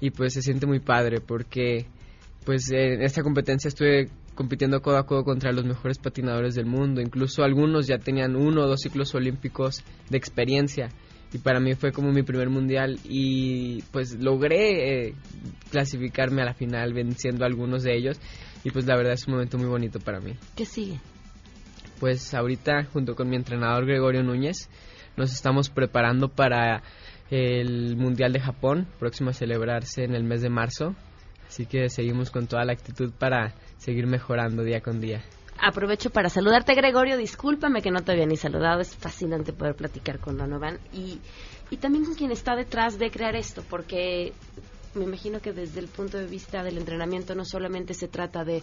y 0.00 0.10
pues 0.10 0.34
se 0.34 0.42
siente 0.42 0.66
muy 0.66 0.80
padre 0.80 1.20
porque 1.20 1.86
pues 2.44 2.70
en 2.70 3.02
esta 3.02 3.22
competencia 3.22 3.68
estuve 3.68 4.10
compitiendo 4.36 4.80
codo 4.80 4.98
a 4.98 5.06
codo 5.06 5.24
contra 5.24 5.50
los 5.50 5.64
mejores 5.64 5.98
patinadores 5.98 6.54
del 6.54 6.66
mundo. 6.66 7.00
Incluso 7.00 7.42
algunos 7.42 7.88
ya 7.88 7.98
tenían 7.98 8.36
uno 8.36 8.62
o 8.62 8.66
dos 8.68 8.80
ciclos 8.80 9.12
olímpicos 9.16 9.82
de 10.08 10.16
experiencia. 10.16 10.90
Y 11.32 11.38
para 11.38 11.58
mí 11.58 11.74
fue 11.74 11.90
como 11.90 12.12
mi 12.12 12.22
primer 12.22 12.48
mundial 12.48 13.00
y 13.02 13.82
pues 13.90 14.16
logré 14.20 15.08
eh, 15.08 15.14
clasificarme 15.72 16.42
a 16.42 16.44
la 16.44 16.54
final 16.54 16.92
venciendo 16.92 17.44
a 17.44 17.48
algunos 17.48 17.82
de 17.82 17.96
ellos. 17.96 18.20
Y 18.62 18.70
pues 18.70 18.86
la 18.86 18.96
verdad 18.96 19.14
es 19.14 19.26
un 19.26 19.34
momento 19.34 19.58
muy 19.58 19.66
bonito 19.66 19.98
para 19.98 20.20
mí. 20.20 20.34
¿Qué 20.54 20.64
sigue? 20.64 21.00
Pues 21.98 22.32
ahorita 22.34 22.84
junto 22.92 23.16
con 23.16 23.28
mi 23.28 23.36
entrenador 23.36 23.86
Gregorio 23.86 24.22
Núñez 24.22 24.68
nos 25.16 25.32
estamos 25.32 25.70
preparando 25.70 26.28
para 26.28 26.82
el 27.30 27.96
Mundial 27.96 28.32
de 28.32 28.40
Japón, 28.40 28.86
próximo 28.98 29.30
a 29.30 29.32
celebrarse 29.32 30.04
en 30.04 30.14
el 30.14 30.22
mes 30.22 30.42
de 30.42 30.50
marzo. 30.50 30.94
Así 31.48 31.66
que 31.66 31.88
seguimos 31.88 32.30
con 32.30 32.46
toda 32.46 32.64
la 32.64 32.72
actitud 32.72 33.12
para 33.18 33.54
seguir 33.78 34.06
mejorando 34.06 34.62
día 34.62 34.80
con 34.80 35.00
día. 35.00 35.22
Aprovecho 35.58 36.10
para 36.10 36.28
saludarte, 36.28 36.74
Gregorio. 36.74 37.16
Discúlpame 37.16 37.80
que 37.80 37.90
no 37.90 38.02
te 38.02 38.12
había 38.12 38.26
ni 38.26 38.36
saludado. 38.36 38.80
Es 38.80 38.94
fascinante 38.94 39.52
poder 39.52 39.74
platicar 39.74 40.18
con 40.18 40.36
Donovan 40.36 40.78
y, 40.92 41.18
y 41.70 41.76
también 41.78 42.04
con 42.04 42.14
quien 42.14 42.30
está 42.30 42.54
detrás 42.54 42.98
de 42.98 43.10
crear 43.10 43.34
esto, 43.36 43.62
porque 43.68 44.32
me 44.94 45.04
imagino 45.04 45.40
que 45.40 45.52
desde 45.52 45.80
el 45.80 45.88
punto 45.88 46.18
de 46.18 46.26
vista 46.26 46.62
del 46.62 46.78
entrenamiento 46.78 47.34
no 47.34 47.44
solamente 47.44 47.94
se 47.94 48.08
trata 48.08 48.44
de 48.44 48.62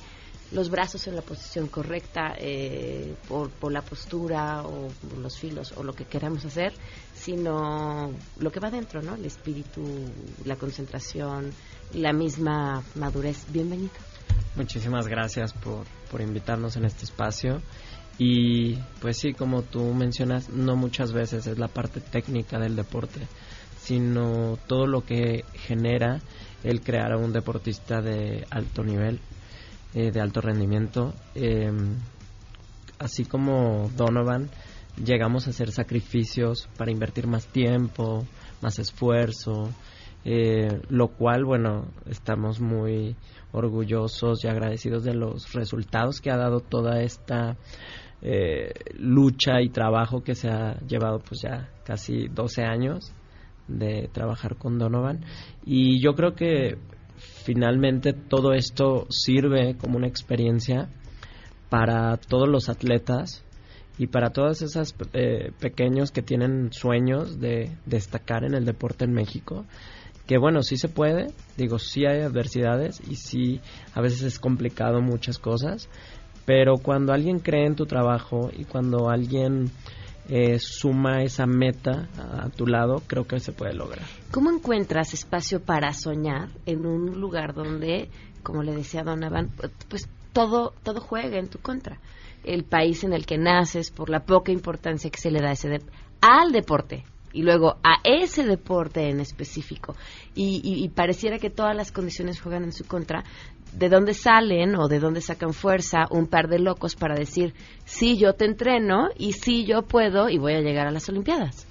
los 0.51 0.69
brazos 0.69 1.07
en 1.07 1.15
la 1.15 1.21
posición 1.21 1.67
correcta 1.67 2.35
eh, 2.37 3.15
por, 3.27 3.49
por, 3.49 3.71
la 3.71 3.81
postura 3.81 4.63
o 4.63 4.89
los 5.19 5.37
filos 5.39 5.73
o 5.77 5.83
lo 5.83 5.93
que 5.93 6.05
queramos 6.05 6.45
hacer, 6.45 6.73
sino 7.13 8.11
lo 8.39 8.51
que 8.51 8.59
va 8.59 8.69
dentro, 8.69 9.01
¿no? 9.01 9.15
El 9.15 9.25
espíritu, 9.25 9.83
la 10.45 10.55
concentración, 10.55 11.51
la 11.93 12.13
misma 12.13 12.83
madurez. 12.95 13.45
Bienvenido. 13.51 14.12
Muchísimas 14.55 15.07
gracias 15.07 15.53
por, 15.53 15.85
por 16.11 16.21
invitarnos 16.21 16.75
en 16.75 16.85
este 16.85 17.05
espacio. 17.05 17.61
Y 18.17 18.75
pues 19.01 19.17
sí, 19.17 19.33
como 19.33 19.63
tú 19.63 19.93
mencionas, 19.93 20.49
no 20.49 20.75
muchas 20.75 21.13
veces 21.13 21.47
es 21.47 21.57
la 21.57 21.67
parte 21.67 21.99
técnica 21.99 22.59
del 22.59 22.75
deporte, 22.75 23.21
sino 23.79 24.57
todo 24.67 24.85
lo 24.85 25.03
que 25.03 25.43
genera 25.53 26.21
el 26.63 26.81
crear 26.81 27.11
a 27.11 27.17
un 27.17 27.33
deportista 27.33 28.01
de 28.01 28.45
alto 28.51 28.83
nivel, 28.83 29.19
eh, 29.95 30.11
de 30.11 30.21
alto 30.21 30.41
rendimiento. 30.41 31.13
Eh, 31.33 31.71
así 32.99 33.25
como 33.25 33.89
Donovan, 33.95 34.49
llegamos 35.03 35.47
a 35.47 35.49
hacer 35.49 35.71
sacrificios 35.71 36.69
para 36.77 36.91
invertir 36.91 37.27
más 37.27 37.47
tiempo, 37.47 38.25
más 38.61 38.77
esfuerzo, 38.79 39.71
eh, 40.25 40.81
lo 40.89 41.09
cual, 41.09 41.43
bueno, 41.43 41.87
estamos 42.09 42.59
muy 42.59 43.15
orgullosos 43.51 44.43
y 44.43 44.47
agradecidos 44.47 45.03
de 45.03 45.13
los 45.13 45.53
resultados 45.53 46.21
que 46.21 46.31
ha 46.31 46.37
dado 46.37 46.59
toda 46.61 47.01
esta 47.01 47.57
eh, 48.21 48.73
lucha 48.97 49.61
y 49.61 49.69
trabajo 49.69 50.23
que 50.23 50.35
se 50.35 50.49
ha 50.49 50.79
llevado 50.87 51.19
pues 51.19 51.41
ya 51.43 51.69
casi 51.83 52.29
12 52.29 52.63
años 52.63 53.11
de 53.67 54.09
trabajar 54.13 54.55
con 54.55 54.79
Donovan. 54.79 55.25
Y 55.65 56.01
yo 56.01 56.13
creo 56.13 56.33
que 56.33 56.77
finalmente 57.17 58.13
todo 58.13 58.53
esto 58.53 59.05
sirve 59.09 59.75
como 59.77 59.97
una 59.97 60.07
experiencia 60.07 60.89
para 61.69 62.15
todos 62.17 62.47
los 62.47 62.69
atletas 62.69 63.43
y 63.97 64.07
para 64.07 64.31
todas 64.31 64.61
esas 64.61 64.95
eh, 65.13 65.51
pequeños 65.59 66.11
que 66.11 66.21
tienen 66.21 66.71
sueños 66.71 67.39
de 67.39 67.77
destacar 67.85 68.43
en 68.43 68.53
el 68.53 68.65
deporte 68.65 69.05
en 69.05 69.13
México 69.13 69.65
que 70.27 70.37
bueno, 70.37 70.61
sí 70.61 70.77
se 70.77 70.87
puede, 70.87 71.27
digo, 71.57 71.79
sí 71.79 72.05
hay 72.05 72.21
adversidades 72.21 73.01
y 73.09 73.15
sí 73.15 73.61
a 73.93 74.01
veces 74.01 74.23
es 74.23 74.39
complicado 74.39 75.01
muchas 75.01 75.37
cosas, 75.37 75.89
Pero 76.45 76.75
cuando 76.77 77.13
alguien 77.13 77.39
cree 77.39 77.65
en 77.65 77.75
tu 77.75 77.85
trabajo 77.85 78.49
y 78.51 78.65
cuando 78.65 79.09
alguien 79.09 79.71
eh, 80.27 80.57
suma 80.59 81.23
esa 81.23 81.45
meta 81.45 82.09
a, 82.17 82.49
tu 82.49 82.65
lado, 82.65 83.01
creo 83.07 83.25
que 83.25 83.39
se 83.39 83.51
puede 83.51 83.73
lograr. 83.73 84.05
¿Cómo 84.31 84.51
encuentras 84.51 85.13
espacio 85.13 85.61
para 85.61 85.93
soñar 85.93 86.49
en 86.65 86.85
un 86.85 87.19
lugar 87.19 87.53
donde, 87.53 88.09
como 88.41 88.63
le 88.63 88.73
decía 88.73 89.03
Donovan, 89.03 89.51
pues 89.89 90.09
todo, 90.33 90.73
todo 90.83 91.01
juega 91.01 91.37
en 91.37 91.47
tu 91.47 91.59
contra? 91.59 91.99
El 92.43 92.63
país 92.65 93.03
en 93.03 93.13
el 93.13 93.25
que 93.25 93.37
naces, 93.37 93.91
por 93.91 94.09
la 94.09 94.25
poca 94.25 94.51
importancia 94.51 95.09
que 95.09 95.19
se 95.19 95.31
le 95.31 95.39
da 95.39 95.51
ese 95.51 95.79
al 96.21 96.51
deporte, 96.51 97.03
y 97.33 97.41
luego 97.41 97.77
a 97.83 97.95
ese 98.03 98.43
deporte 98.43 99.09
en 99.09 99.19
específico 99.19 99.95
y, 100.35 100.87
pareciera 100.95 101.39
que 101.39 101.49
todas 101.49 101.75
las 101.75 101.91
condiciones 101.91 102.39
juegan 102.39 102.63
en 102.63 102.71
su 102.71 102.85
contra, 102.85 103.23
¿de 103.73 103.89
dónde 103.89 104.13
salen 104.13 104.75
o 104.75 104.87
de 104.87 104.99
dónde 104.99 105.21
sacan 105.21 105.53
fuerza 105.53 106.05
un 106.11 106.27
par 106.27 106.47
de 106.47 106.59
locos 106.59 106.95
para 106.95 107.15
decir, 107.15 107.53
sí, 107.85 108.17
yo 108.17 108.33
te 108.33 108.45
entreno 108.45 109.09
y 109.17 109.33
sí, 109.33 109.65
yo 109.65 109.81
puedo 109.81 110.29
y 110.29 110.37
voy 110.37 110.53
a 110.53 110.61
llegar 110.61 110.87
a 110.87 110.91
las 110.91 111.09
Olimpiadas? 111.09 111.67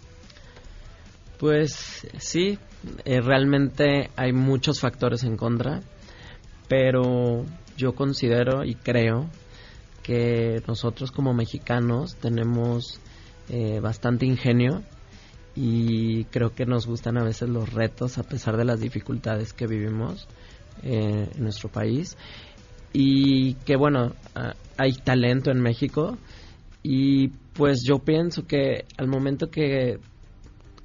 Pues 1.38 2.07
sí, 2.18 2.59
eh, 3.05 3.20
realmente 3.20 4.11
hay 4.16 4.33
muchos 4.33 4.81
factores 4.81 5.25
en 5.25 5.37
contra, 5.37 5.81
pero 6.68 7.44
yo 7.77 7.94
considero 7.94 8.64
y 8.64 8.75
creo 8.75 9.29
que 10.03 10.62
nosotros 10.66 11.12
como 11.12 11.33
mexicanos 11.33 12.16
tenemos 12.16 13.01
eh, 13.48 13.81
bastante 13.81 14.27
ingenio 14.27 14.83
y 15.55 16.25
creo 16.25 16.55
que 16.55 16.65
nos 16.65 16.87
gustan 16.87 17.19
a 17.19 17.25
veces 17.25 17.49
los 17.49 17.73
retos 17.73 18.19
a 18.19 18.23
pesar 18.23 18.57
de 18.57 18.65
las 18.65 18.81
dificultades 18.81 19.53
que 19.53 19.67
vivimos 19.67 20.27
eh, 20.83 21.29
en 21.35 21.43
nuestro 21.43 21.69
país. 21.69 22.17
Y 22.95 23.55
que 23.55 23.77
bueno 23.77 24.12
hay 24.77 24.93
talento 24.93 25.51
en 25.51 25.61
México 25.61 26.19
y 26.83 27.29
pues 27.55 27.83
yo 27.87 27.99
pienso 27.99 28.47
que 28.47 28.85
al 28.99 29.09
momento 29.09 29.51
que 29.51 29.99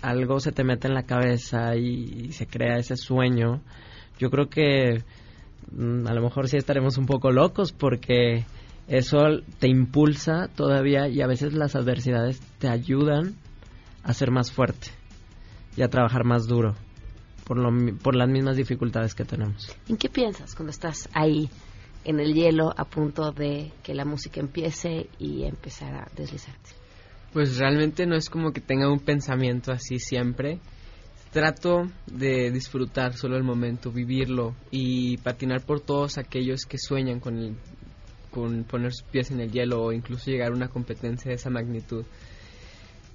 algo 0.01 0.39
se 0.39 0.51
te 0.51 0.63
mete 0.63 0.87
en 0.87 0.93
la 0.93 1.03
cabeza 1.03 1.75
y, 1.75 2.31
se 2.31 2.45
crea 2.45 2.77
ese 2.77 2.95
sueño 2.95 3.61
yo 4.19 4.29
creo 4.29 4.47
que 4.47 5.03
mm, 5.71 6.07
a 6.07 6.13
lo 6.13 6.21
mejor 6.21 6.47
sí 6.47 6.57
estaremos 6.57 6.97
un 6.97 7.07
poco 7.07 7.31
locos 7.31 7.73
porque 7.73 8.45
eso 8.87 9.17
te 9.59 9.67
impulsa 9.67 10.47
todavía 10.55 11.09
y 11.09 11.21
a 11.21 11.27
veces 11.27 11.53
las 11.53 11.75
adversidades 11.75 12.39
te 12.59 12.69
ayudan 12.69 13.35
a 14.07 14.13
ser 14.13 14.31
más 14.31 14.51
fuerte 14.51 14.87
y 15.75 15.83
a 15.83 15.89
trabajar 15.89 16.23
más 16.23 16.47
duro 16.47 16.75
por, 17.45 17.57
lo, 17.57 17.69
por 17.97 18.15
las 18.15 18.29
mismas 18.29 18.55
dificultades 18.55 19.13
que 19.13 19.25
tenemos. 19.25 19.69
¿En 19.87 19.97
qué 19.97 20.09
piensas 20.09 20.55
cuando 20.55 20.71
estás 20.71 21.09
ahí 21.13 21.49
en 22.05 22.19
el 22.21 22.33
hielo 22.33 22.73
a 22.75 22.85
punto 22.85 23.31
de 23.31 23.71
que 23.83 23.93
la 23.93 24.05
música 24.05 24.39
empiece 24.39 25.09
y 25.19 25.43
empezar 25.43 25.93
a 25.93 26.07
deslizarte? 26.15 26.69
Pues 27.33 27.57
realmente 27.57 28.05
no 28.05 28.15
es 28.15 28.29
como 28.29 28.51
que 28.53 28.61
tenga 28.61 28.89
un 28.89 28.99
pensamiento 28.99 29.73
así 29.73 29.99
siempre. 29.99 30.59
Trato 31.31 31.83
de 32.05 32.49
disfrutar 32.51 33.13
solo 33.13 33.35
el 33.35 33.43
momento, 33.43 33.91
vivirlo 33.91 34.55
y 34.71 35.17
patinar 35.17 35.65
por 35.65 35.81
todos 35.81 36.17
aquellos 36.17 36.61
que 36.65 36.77
sueñan 36.77 37.19
con, 37.19 37.57
con 38.31 38.63
poner 38.63 38.93
sus 38.93 39.03
pies 39.03 39.31
en 39.31 39.41
el 39.41 39.51
hielo 39.51 39.83
o 39.83 39.91
incluso 39.91 40.31
llegar 40.31 40.53
a 40.53 40.55
una 40.55 40.69
competencia 40.69 41.29
de 41.29 41.35
esa 41.35 41.49
magnitud 41.49 42.05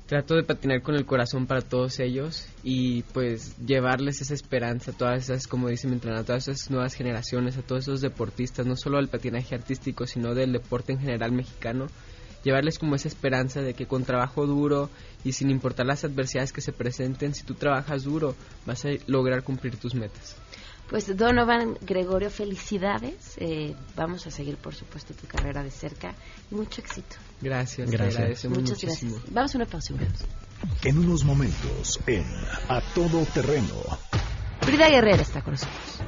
trato 0.06 0.34
de 0.34 0.42
patinar 0.42 0.82
con 0.82 0.94
el 0.94 1.06
corazón 1.06 1.46
para 1.46 1.62
todos 1.62 1.98
ellos 2.00 2.46
y 2.62 3.02
pues 3.14 3.56
llevarles 3.58 4.20
esa 4.20 4.34
esperanza 4.34 4.90
a 4.90 4.94
todas 4.94 5.24
esas, 5.24 5.46
como 5.46 5.68
dice 5.68 5.86
mi 5.86 5.94
entrenador, 5.94 6.24
a 6.24 6.26
todas 6.26 6.48
esas 6.48 6.70
nuevas 6.70 6.94
generaciones, 6.94 7.56
a 7.56 7.62
todos 7.62 7.82
esos 7.82 8.00
deportistas, 8.00 8.66
no 8.66 8.76
solo 8.76 8.98
al 8.98 9.08
patinaje 9.08 9.54
artístico, 9.54 10.06
sino 10.06 10.34
del 10.34 10.52
deporte 10.52 10.92
en 10.92 10.98
general 10.98 11.32
mexicano, 11.32 11.86
llevarles 12.42 12.78
como 12.78 12.94
esa 12.94 13.08
esperanza 13.08 13.62
de 13.62 13.74
que 13.74 13.86
con 13.86 14.04
trabajo 14.04 14.46
duro 14.46 14.90
y 15.24 15.32
sin 15.32 15.50
importar 15.50 15.86
las 15.86 16.04
adversidades 16.04 16.52
que 16.52 16.60
se 16.60 16.72
presenten, 16.72 17.34
si 17.34 17.44
tú 17.44 17.54
trabajas 17.54 18.04
duro, 18.04 18.34
vas 18.66 18.84
a 18.84 18.90
lograr 19.06 19.42
cumplir 19.42 19.76
tus 19.76 19.94
metas. 19.94 20.36
Pues 20.88 21.16
Donovan 21.16 21.78
Gregorio, 21.80 22.30
felicidades. 22.30 23.36
Eh, 23.38 23.74
vamos 23.96 24.26
a 24.26 24.30
seguir, 24.30 24.56
por 24.56 24.74
supuesto, 24.74 25.14
tu 25.14 25.26
carrera 25.26 25.62
de 25.62 25.70
cerca 25.70 26.14
y 26.50 26.54
mucho 26.54 26.80
éxito. 26.80 27.16
Gracias, 27.40 27.90
gracias. 27.90 28.44
Muchas 28.46 28.80
gracias. 28.80 29.12
Vamos 29.30 29.54
a 29.54 29.58
una 29.58 29.66
pausa. 29.66 29.94
En 30.84 30.98
unos 30.98 31.24
momentos, 31.24 31.98
en 32.06 32.24
A 32.68 32.80
Todo 32.94 33.24
Terreno. 33.34 33.74
Frida 34.60 34.88
Guerrera 34.88 35.22
está 35.22 35.42
con 35.42 35.54
nosotros. 35.54 36.00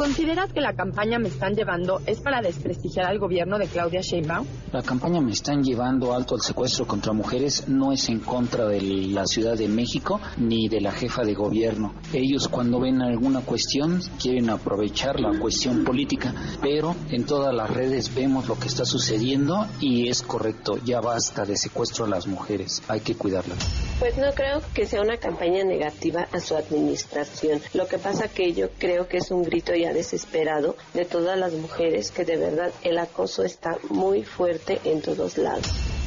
¿Consideras 0.00 0.50
que 0.50 0.62
la 0.62 0.72
campaña 0.72 1.18
Me 1.18 1.28
Están 1.28 1.54
Llevando 1.54 2.00
es 2.06 2.22
para 2.22 2.40
desprestigiar 2.40 3.04
al 3.04 3.18
gobierno 3.18 3.58
de 3.58 3.66
Claudia 3.66 4.00
Sheinbaum? 4.00 4.46
La 4.72 4.80
campaña 4.80 5.20
Me 5.20 5.32
Están 5.32 5.62
Llevando 5.62 6.14
Alto 6.14 6.36
al 6.36 6.40
Secuestro 6.40 6.86
contra 6.86 7.12
Mujeres 7.12 7.68
no 7.68 7.92
es 7.92 8.08
en 8.08 8.20
contra 8.20 8.66
de 8.66 8.80
la 8.80 9.26
Ciudad 9.26 9.58
de 9.58 9.68
México 9.68 10.18
ni 10.38 10.68
de 10.68 10.80
la 10.80 10.92
jefa 10.92 11.22
de 11.22 11.34
gobierno. 11.34 11.92
Ellos 12.14 12.48
cuando 12.48 12.80
ven 12.80 13.02
alguna 13.02 13.42
cuestión 13.42 14.00
quieren 14.18 14.48
aprovechar 14.48 15.20
la 15.20 15.38
cuestión 15.38 15.84
política, 15.84 16.32
pero 16.62 16.96
en 17.10 17.26
todas 17.26 17.54
las 17.54 17.68
redes 17.68 18.14
vemos 18.14 18.48
lo 18.48 18.58
que 18.58 18.68
está 18.68 18.86
sucediendo 18.86 19.66
y 19.80 20.08
es 20.08 20.22
correcto, 20.22 20.78
ya 20.82 21.02
basta 21.02 21.44
de 21.44 21.58
secuestro 21.58 22.06
a 22.06 22.08
las 22.08 22.26
mujeres, 22.26 22.82
hay 22.88 23.00
que 23.00 23.16
cuidarlas. 23.16 23.58
Pues 23.98 24.16
no 24.16 24.32
creo 24.32 24.62
que 24.72 24.86
sea 24.86 25.02
una 25.02 25.18
campaña 25.18 25.62
negativa 25.62 26.26
a 26.32 26.40
su 26.40 26.56
administración. 26.56 27.60
Lo 27.74 27.86
que 27.86 27.98
pasa 27.98 28.28
que 28.28 28.54
yo 28.54 28.70
creo 28.78 29.06
que 29.06 29.18
es 29.18 29.30
un 29.30 29.42
grito 29.42 29.74
ya 29.74 29.89
desesperado 29.92 30.76
de 30.94 31.04
todas 31.04 31.38
las 31.38 31.52
mujeres 31.52 32.10
que 32.10 32.24
de 32.24 32.36
verdad 32.36 32.72
el 32.82 32.98
acoso 32.98 33.44
está 33.44 33.78
muy 33.88 34.22
fuerte 34.24 34.80
en 34.84 35.00
todos 35.00 35.38
lados. 35.38 35.66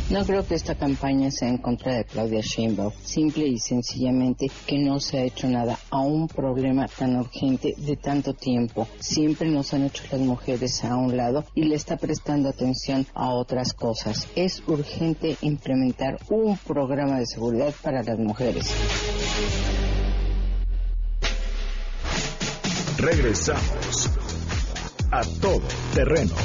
No 0.10 0.26
creo 0.26 0.46
que 0.46 0.56
esta 0.56 0.76
campaña 0.76 1.32
sea 1.32 1.48
en 1.48 1.58
contra 1.58 1.96
de 1.96 2.04
Claudia 2.04 2.41
Sheinbaum, 2.41 2.91
simple 3.04 3.48
y 3.48 3.58
sencillamente 3.58 4.52
que 4.67 4.78
no 4.78 5.00
se 5.00 5.17
ha 5.17 5.24
hecho 5.24 5.48
nada 5.48 5.80
a 5.89 6.02
un 6.02 6.28
problema 6.28 6.88
tan 6.88 7.15
urgente 7.15 7.74
de 7.78 7.96
tanto 7.96 8.34
tiempo. 8.34 8.88
Siempre 9.00 9.50
nos 9.50 9.74
han 9.74 9.86
hecho 9.86 10.04
las 10.12 10.19
mujeres 10.19 10.84
a 10.84 10.98
un 10.98 11.15
lado 11.15 11.46
y 11.56 11.63
le 11.63 11.76
está 11.76 11.96
prestando 11.96 12.50
atención 12.50 13.08
a 13.13 13.30
otras 13.30 13.74
cosas. 13.74 14.28
Es 14.36 14.62
urgente 14.67 15.38
implementar 15.41 16.19
un 16.30 16.58
programa 16.58 17.19
de 17.19 17.26
seguridad 17.26 17.74
para 17.82 18.04
las 18.04 18.19
mujeres. 18.19 18.72
Regresamos 23.04 24.10
a 25.12 25.22
todo 25.42 25.62
terreno. 25.94 26.36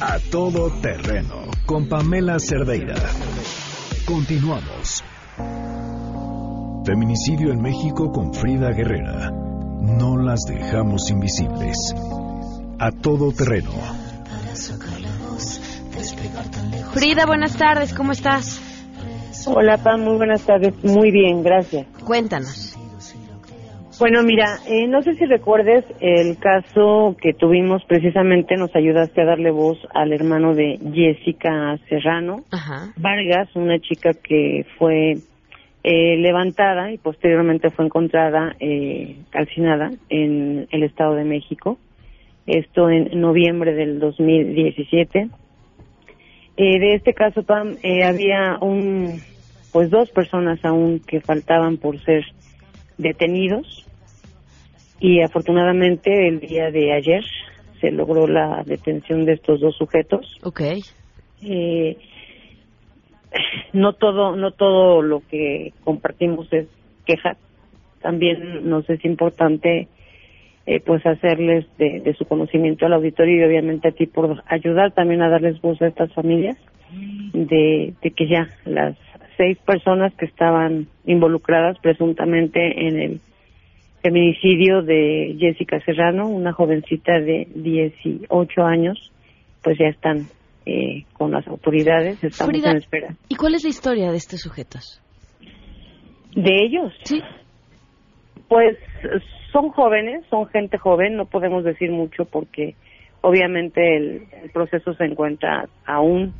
A 0.00 0.20
todo 0.30 0.70
terreno 0.80 1.50
con 1.66 1.88
Pamela 1.88 2.38
Cerdeira. 2.38 2.94
Continuamos. 4.06 5.02
Feminicidio 6.86 7.50
en 7.50 7.60
México 7.60 8.12
con 8.12 8.32
Frida 8.32 8.70
Guerrera. 8.70 9.32
No 9.32 10.16
las 10.16 10.42
dejamos 10.46 11.10
invisibles. 11.10 11.92
A 12.78 12.92
todo 12.92 13.32
terreno. 13.32 13.72
Frida, 16.92 17.26
buenas 17.26 17.56
tardes, 17.56 17.92
¿cómo 17.94 18.12
estás? 18.12 18.60
Hola, 19.46 19.76
Pam, 19.78 20.02
muy 20.02 20.18
buenas 20.18 20.42
tardes. 20.42 20.72
Muy 20.84 21.10
bien, 21.10 21.42
gracias. 21.42 21.86
Cuéntanos. 22.04 22.63
Bueno, 23.98 24.22
mira, 24.24 24.58
eh, 24.66 24.86
no 24.88 25.02
sé 25.02 25.14
si 25.14 25.24
recuerdes 25.24 25.84
el 26.00 26.36
caso 26.38 27.16
que 27.20 27.32
tuvimos 27.32 27.84
precisamente, 27.84 28.56
nos 28.56 28.74
ayudaste 28.74 29.22
a 29.22 29.24
darle 29.24 29.50
voz 29.50 29.78
al 29.94 30.12
hermano 30.12 30.54
de 30.54 30.78
Jessica 30.92 31.78
Serrano 31.88 32.44
Vargas, 32.96 33.54
una 33.54 33.78
chica 33.78 34.12
que 34.14 34.66
fue 34.78 35.18
eh, 35.84 36.16
levantada 36.16 36.90
y 36.90 36.98
posteriormente 36.98 37.70
fue 37.70 37.84
encontrada 37.84 38.56
eh, 38.58 39.16
calcinada 39.30 39.90
en 40.08 40.66
el 40.70 40.82
Estado 40.82 41.14
de 41.14 41.24
México. 41.24 41.78
Esto 42.46 42.90
en 42.90 43.20
noviembre 43.20 43.74
del 43.74 44.00
2017. 44.00 45.28
Eh, 46.56 46.78
de 46.78 46.94
este 46.94 47.14
caso, 47.14 47.42
Pam, 47.42 47.76
eh, 47.82 48.04
había 48.04 48.58
un, 48.60 49.20
pues 49.72 49.90
dos 49.90 50.10
personas 50.10 50.64
aún 50.64 51.00
que 51.00 51.20
faltaban 51.20 51.78
por 51.78 51.98
ser 52.04 52.24
detenidos 52.98 53.86
y 55.00 55.20
afortunadamente 55.22 56.28
el 56.28 56.40
día 56.40 56.70
de 56.70 56.92
ayer 56.92 57.24
se 57.80 57.90
logró 57.90 58.26
la 58.26 58.62
detención 58.64 59.24
de 59.24 59.34
estos 59.34 59.60
dos 59.60 59.76
sujetos. 59.76 60.38
Ok. 60.42 60.62
Eh, 61.42 61.96
no 63.72 63.92
todo 63.94 64.36
no 64.36 64.52
todo 64.52 65.02
lo 65.02 65.20
que 65.28 65.72
compartimos 65.82 66.50
es 66.52 66.68
queja 67.04 67.36
también 68.00 68.68
nos 68.68 68.88
es 68.88 69.04
importante 69.04 69.88
eh, 70.66 70.80
pues 70.80 71.04
hacerles 71.04 71.66
de, 71.76 72.00
de, 72.00 72.14
su 72.14 72.24
conocimiento 72.24 72.86
al 72.86 72.94
auditorio 72.94 73.42
y 73.42 73.44
obviamente 73.44 73.88
a 73.88 73.92
ti 73.92 74.06
por 74.06 74.42
ayudar 74.46 74.92
también 74.92 75.20
a 75.20 75.28
darles 75.28 75.60
voz 75.60 75.80
a 75.82 75.88
estas 75.88 76.12
familias 76.14 76.56
de, 77.34 77.92
de 78.00 78.10
que 78.12 78.26
ya 78.26 78.48
las 78.64 78.96
seis 79.36 79.58
personas 79.58 80.14
que 80.14 80.26
estaban 80.26 80.86
involucradas 81.04 81.78
presuntamente 81.78 82.86
en 82.86 82.98
el 82.98 83.20
feminicidio 84.02 84.82
de 84.82 85.36
Jessica 85.38 85.80
Serrano, 85.84 86.28
una 86.28 86.52
jovencita 86.52 87.20
de 87.20 87.48
18 87.54 88.62
años, 88.62 89.12
pues 89.62 89.78
ya 89.78 89.86
están 89.86 90.26
eh, 90.66 91.04
con 91.14 91.30
las 91.30 91.46
autoridades, 91.48 92.22
estamos 92.22 92.54
en 92.64 92.76
espera. 92.76 93.14
¿Y 93.28 93.36
cuál 93.36 93.54
es 93.54 93.64
la 93.64 93.70
historia 93.70 94.10
de 94.10 94.16
estos 94.16 94.40
sujetos? 94.40 95.00
¿De 96.34 96.64
ellos? 96.64 96.92
Sí. 97.04 97.22
Pues 98.48 98.76
son 99.52 99.70
jóvenes, 99.70 100.24
son 100.30 100.46
gente 100.48 100.78
joven, 100.78 101.16
no 101.16 101.26
podemos 101.26 101.64
decir 101.64 101.90
mucho 101.90 102.24
porque 102.24 102.74
obviamente 103.20 103.96
el, 103.96 104.26
proceso 104.52 104.94
se 104.94 105.04
encuentra 105.04 105.68
aún 105.86 106.34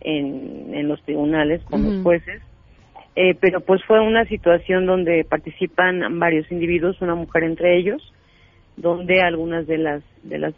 en, 0.00 0.74
en 0.74 0.88
los 0.88 1.02
tribunales 1.02 1.62
con 1.64 1.82
los 1.84 2.02
jueces, 2.02 2.42
eh, 3.16 3.34
pero 3.40 3.60
pues 3.60 3.82
fue 3.84 4.00
una 4.00 4.24
situación 4.26 4.86
donde 4.86 5.24
participan 5.28 6.18
varios 6.18 6.50
individuos, 6.52 7.00
una 7.00 7.14
mujer 7.14 7.44
entre 7.44 7.76
ellos, 7.76 8.12
donde 8.76 9.20
algunas 9.22 9.66
de 9.66 9.78
las 9.78 10.02
de 10.22 10.38
las 10.38 10.54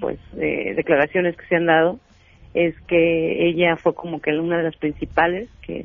pues 0.00 0.18
declaraciones 0.32 1.36
que 1.36 1.46
se 1.46 1.56
han 1.56 1.66
dado 1.66 1.98
es 2.54 2.74
que 2.82 3.48
ella 3.48 3.76
fue 3.76 3.94
como 3.94 4.20
que 4.20 4.32
una 4.32 4.56
de 4.56 4.64
las 4.64 4.76
principales 4.76 5.48
que, 5.62 5.84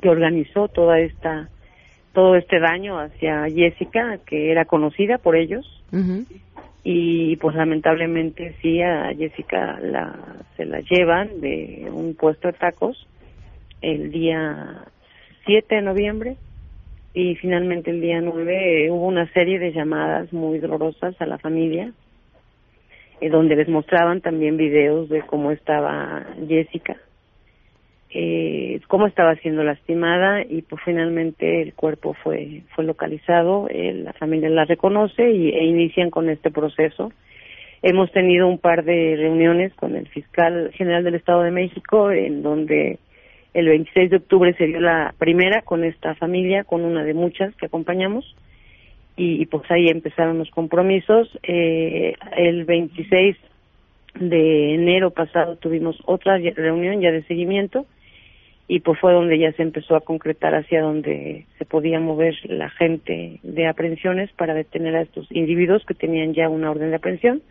que 0.00 0.08
organizó 0.08 0.68
toda 0.68 0.98
esta 0.98 1.48
todo 2.12 2.34
este 2.36 2.58
daño 2.58 2.98
hacia 2.98 3.44
Jessica 3.48 4.18
que 4.26 4.50
era 4.50 4.64
conocida 4.64 5.18
por 5.18 5.36
ellos 5.36 5.66
y 6.84 7.36
pues 7.36 7.56
lamentablemente 7.56 8.54
sí 8.62 8.80
a 8.82 9.12
Jessica 9.16 9.78
la 9.80 10.14
se 10.56 10.64
la 10.64 10.80
llevan 10.80 11.40
de 11.40 11.88
un 11.92 12.14
puesto 12.14 12.48
de 12.48 12.54
tacos 12.54 13.06
el 13.80 14.10
día 14.10 14.84
7 15.46 15.74
de 15.74 15.82
noviembre 15.82 16.36
y 17.14 17.34
finalmente 17.36 17.90
el 17.90 18.00
día 18.00 18.20
9 18.20 18.90
hubo 18.90 19.06
una 19.06 19.30
serie 19.32 19.58
de 19.58 19.72
llamadas 19.72 20.32
muy 20.32 20.58
dolorosas 20.58 21.20
a 21.20 21.26
la 21.26 21.38
familia 21.38 21.92
eh, 23.20 23.28
donde 23.28 23.56
les 23.56 23.68
mostraban 23.68 24.20
también 24.20 24.56
videos 24.56 25.08
de 25.08 25.22
cómo 25.22 25.50
estaba 25.50 26.24
Jessica, 26.46 26.96
eh, 28.10 28.80
cómo 28.88 29.06
estaba 29.06 29.34
siendo 29.36 29.62
lastimada 29.64 30.42
y 30.42 30.62
pues 30.62 30.82
finalmente 30.84 31.60
el 31.60 31.74
cuerpo 31.74 32.14
fue 32.14 32.62
fue 32.74 32.84
localizado, 32.84 33.68
eh, 33.68 33.92
la 33.92 34.14
familia 34.14 34.48
la 34.48 34.64
reconoce 34.64 35.30
y, 35.30 35.50
e 35.50 35.64
inician 35.64 36.10
con 36.10 36.30
este 36.30 36.50
proceso. 36.50 37.12
Hemos 37.82 38.10
tenido 38.10 38.48
un 38.48 38.58
par 38.58 38.84
de 38.84 39.14
reuniones 39.16 39.74
con 39.74 39.94
el 39.94 40.08
fiscal 40.08 40.70
general 40.72 41.04
del 41.04 41.16
Estado 41.16 41.42
de 41.42 41.50
México 41.50 42.10
en 42.10 42.42
donde 42.42 42.98
el 43.54 43.68
26 43.68 44.10
de 44.10 44.16
octubre 44.16 44.54
se 44.54 44.66
dio 44.66 44.80
la 44.80 45.14
primera 45.18 45.62
con 45.62 45.84
esta 45.84 46.14
familia, 46.14 46.64
con 46.64 46.84
una 46.84 47.04
de 47.04 47.14
muchas 47.14 47.54
que 47.56 47.66
acompañamos 47.66 48.34
y, 49.16 49.46
pues 49.46 49.68
ahí 49.70 49.88
empezaron 49.88 50.38
los 50.38 50.50
compromisos. 50.50 51.28
Eh, 51.42 52.14
el 52.36 52.64
26 52.64 53.36
de 54.14 54.74
enero 54.74 55.10
pasado 55.10 55.56
tuvimos 55.56 56.00
otra 56.04 56.38
reunión 56.38 57.00
ya 57.00 57.10
de 57.10 57.22
seguimiento 57.24 57.86
y 58.68 58.80
pues 58.80 59.00
fue 59.00 59.14
donde 59.14 59.38
ya 59.38 59.50
se 59.52 59.62
empezó 59.62 59.96
a 59.96 60.02
concretar 60.02 60.54
hacia 60.54 60.82
donde 60.82 61.46
se 61.56 61.64
podía 61.64 61.98
mover 61.98 62.34
la 62.44 62.68
gente 62.68 63.40
de 63.42 63.66
aprehensiones 63.66 64.30
para 64.32 64.54
detener 64.54 64.94
a 64.94 65.02
estos 65.02 65.26
individuos 65.30 65.82
que 65.86 65.94
tenían 65.94 66.34
ya 66.34 66.50
una 66.50 66.70
orden 66.70 66.90
de 66.90 66.96
aprehensión 66.96 67.42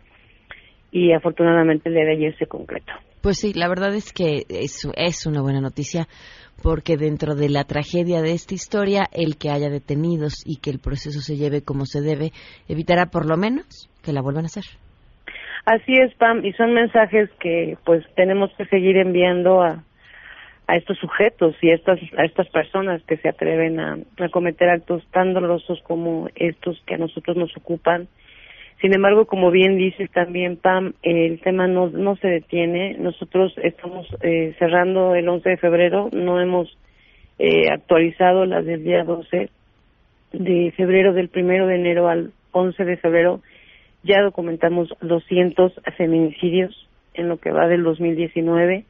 y 0.92 1.12
afortunadamente 1.12 1.88
el 1.88 1.96
día 1.96 2.04
de 2.04 2.12
ayer 2.12 2.38
se 2.38 2.46
concretó. 2.46 2.92
Pues 3.20 3.38
sí, 3.38 3.52
la 3.52 3.68
verdad 3.68 3.94
es 3.94 4.12
que 4.12 4.44
es, 4.48 4.88
es 4.96 5.26
una 5.26 5.42
buena 5.42 5.60
noticia 5.60 6.06
porque 6.62 6.96
dentro 6.96 7.34
de 7.34 7.48
la 7.48 7.64
tragedia 7.64 8.22
de 8.22 8.32
esta 8.32 8.54
historia, 8.54 9.06
el 9.12 9.36
que 9.38 9.50
haya 9.50 9.70
detenidos 9.70 10.44
y 10.46 10.60
que 10.60 10.70
el 10.70 10.78
proceso 10.78 11.20
se 11.20 11.36
lleve 11.36 11.62
como 11.62 11.84
se 11.84 12.00
debe, 12.00 12.30
evitará 12.68 13.06
por 13.06 13.26
lo 13.28 13.36
menos 13.36 13.90
que 14.04 14.12
la 14.12 14.22
vuelvan 14.22 14.44
a 14.44 14.46
hacer. 14.46 14.64
Así 15.66 15.92
es, 15.92 16.14
Pam, 16.14 16.44
y 16.44 16.52
son 16.52 16.72
mensajes 16.72 17.28
que 17.40 17.76
pues 17.84 18.04
tenemos 18.14 18.50
que 18.56 18.64
seguir 18.66 18.96
enviando 18.96 19.60
a, 19.60 19.84
a 20.68 20.76
estos 20.76 20.96
sujetos 20.98 21.56
y 21.60 21.70
a 21.70 21.74
estas, 21.74 21.98
a 22.16 22.24
estas 22.24 22.48
personas 22.50 23.02
que 23.02 23.16
se 23.16 23.28
atreven 23.28 23.80
a, 23.80 23.98
a 24.18 24.28
cometer 24.28 24.68
actos 24.68 25.04
tan 25.10 25.34
dolorosos 25.34 25.82
como 25.82 26.28
estos 26.36 26.80
que 26.86 26.94
a 26.94 26.98
nosotros 26.98 27.36
nos 27.36 27.56
ocupan 27.56 28.06
sin 28.80 28.94
embargo, 28.94 29.26
como 29.26 29.50
bien 29.50 29.76
dices 29.76 30.08
también, 30.12 30.56
Pam, 30.56 30.92
el 31.02 31.40
tema 31.40 31.66
no, 31.66 31.88
no 31.88 32.14
se 32.16 32.28
detiene. 32.28 32.96
Nosotros 32.98 33.52
estamos 33.62 34.06
eh, 34.22 34.54
cerrando 34.58 35.16
el 35.16 35.28
11 35.28 35.48
de 35.48 35.56
febrero, 35.56 36.08
no 36.12 36.40
hemos 36.40 36.78
eh, 37.40 37.70
actualizado 37.70 38.46
las 38.46 38.64
del 38.64 38.84
día 38.84 39.02
12 39.02 39.50
de 40.32 40.72
febrero, 40.76 41.12
del 41.12 41.28
primero 41.28 41.66
de 41.66 41.74
enero 41.74 42.08
al 42.08 42.30
11 42.52 42.84
de 42.84 42.96
febrero. 42.98 43.40
Ya 44.04 44.22
documentamos 44.22 44.94
200 45.00 45.72
feminicidios 45.96 46.88
en 47.14 47.28
lo 47.28 47.38
que 47.38 47.50
va 47.50 47.66
del 47.66 47.82
2019, 47.82 48.84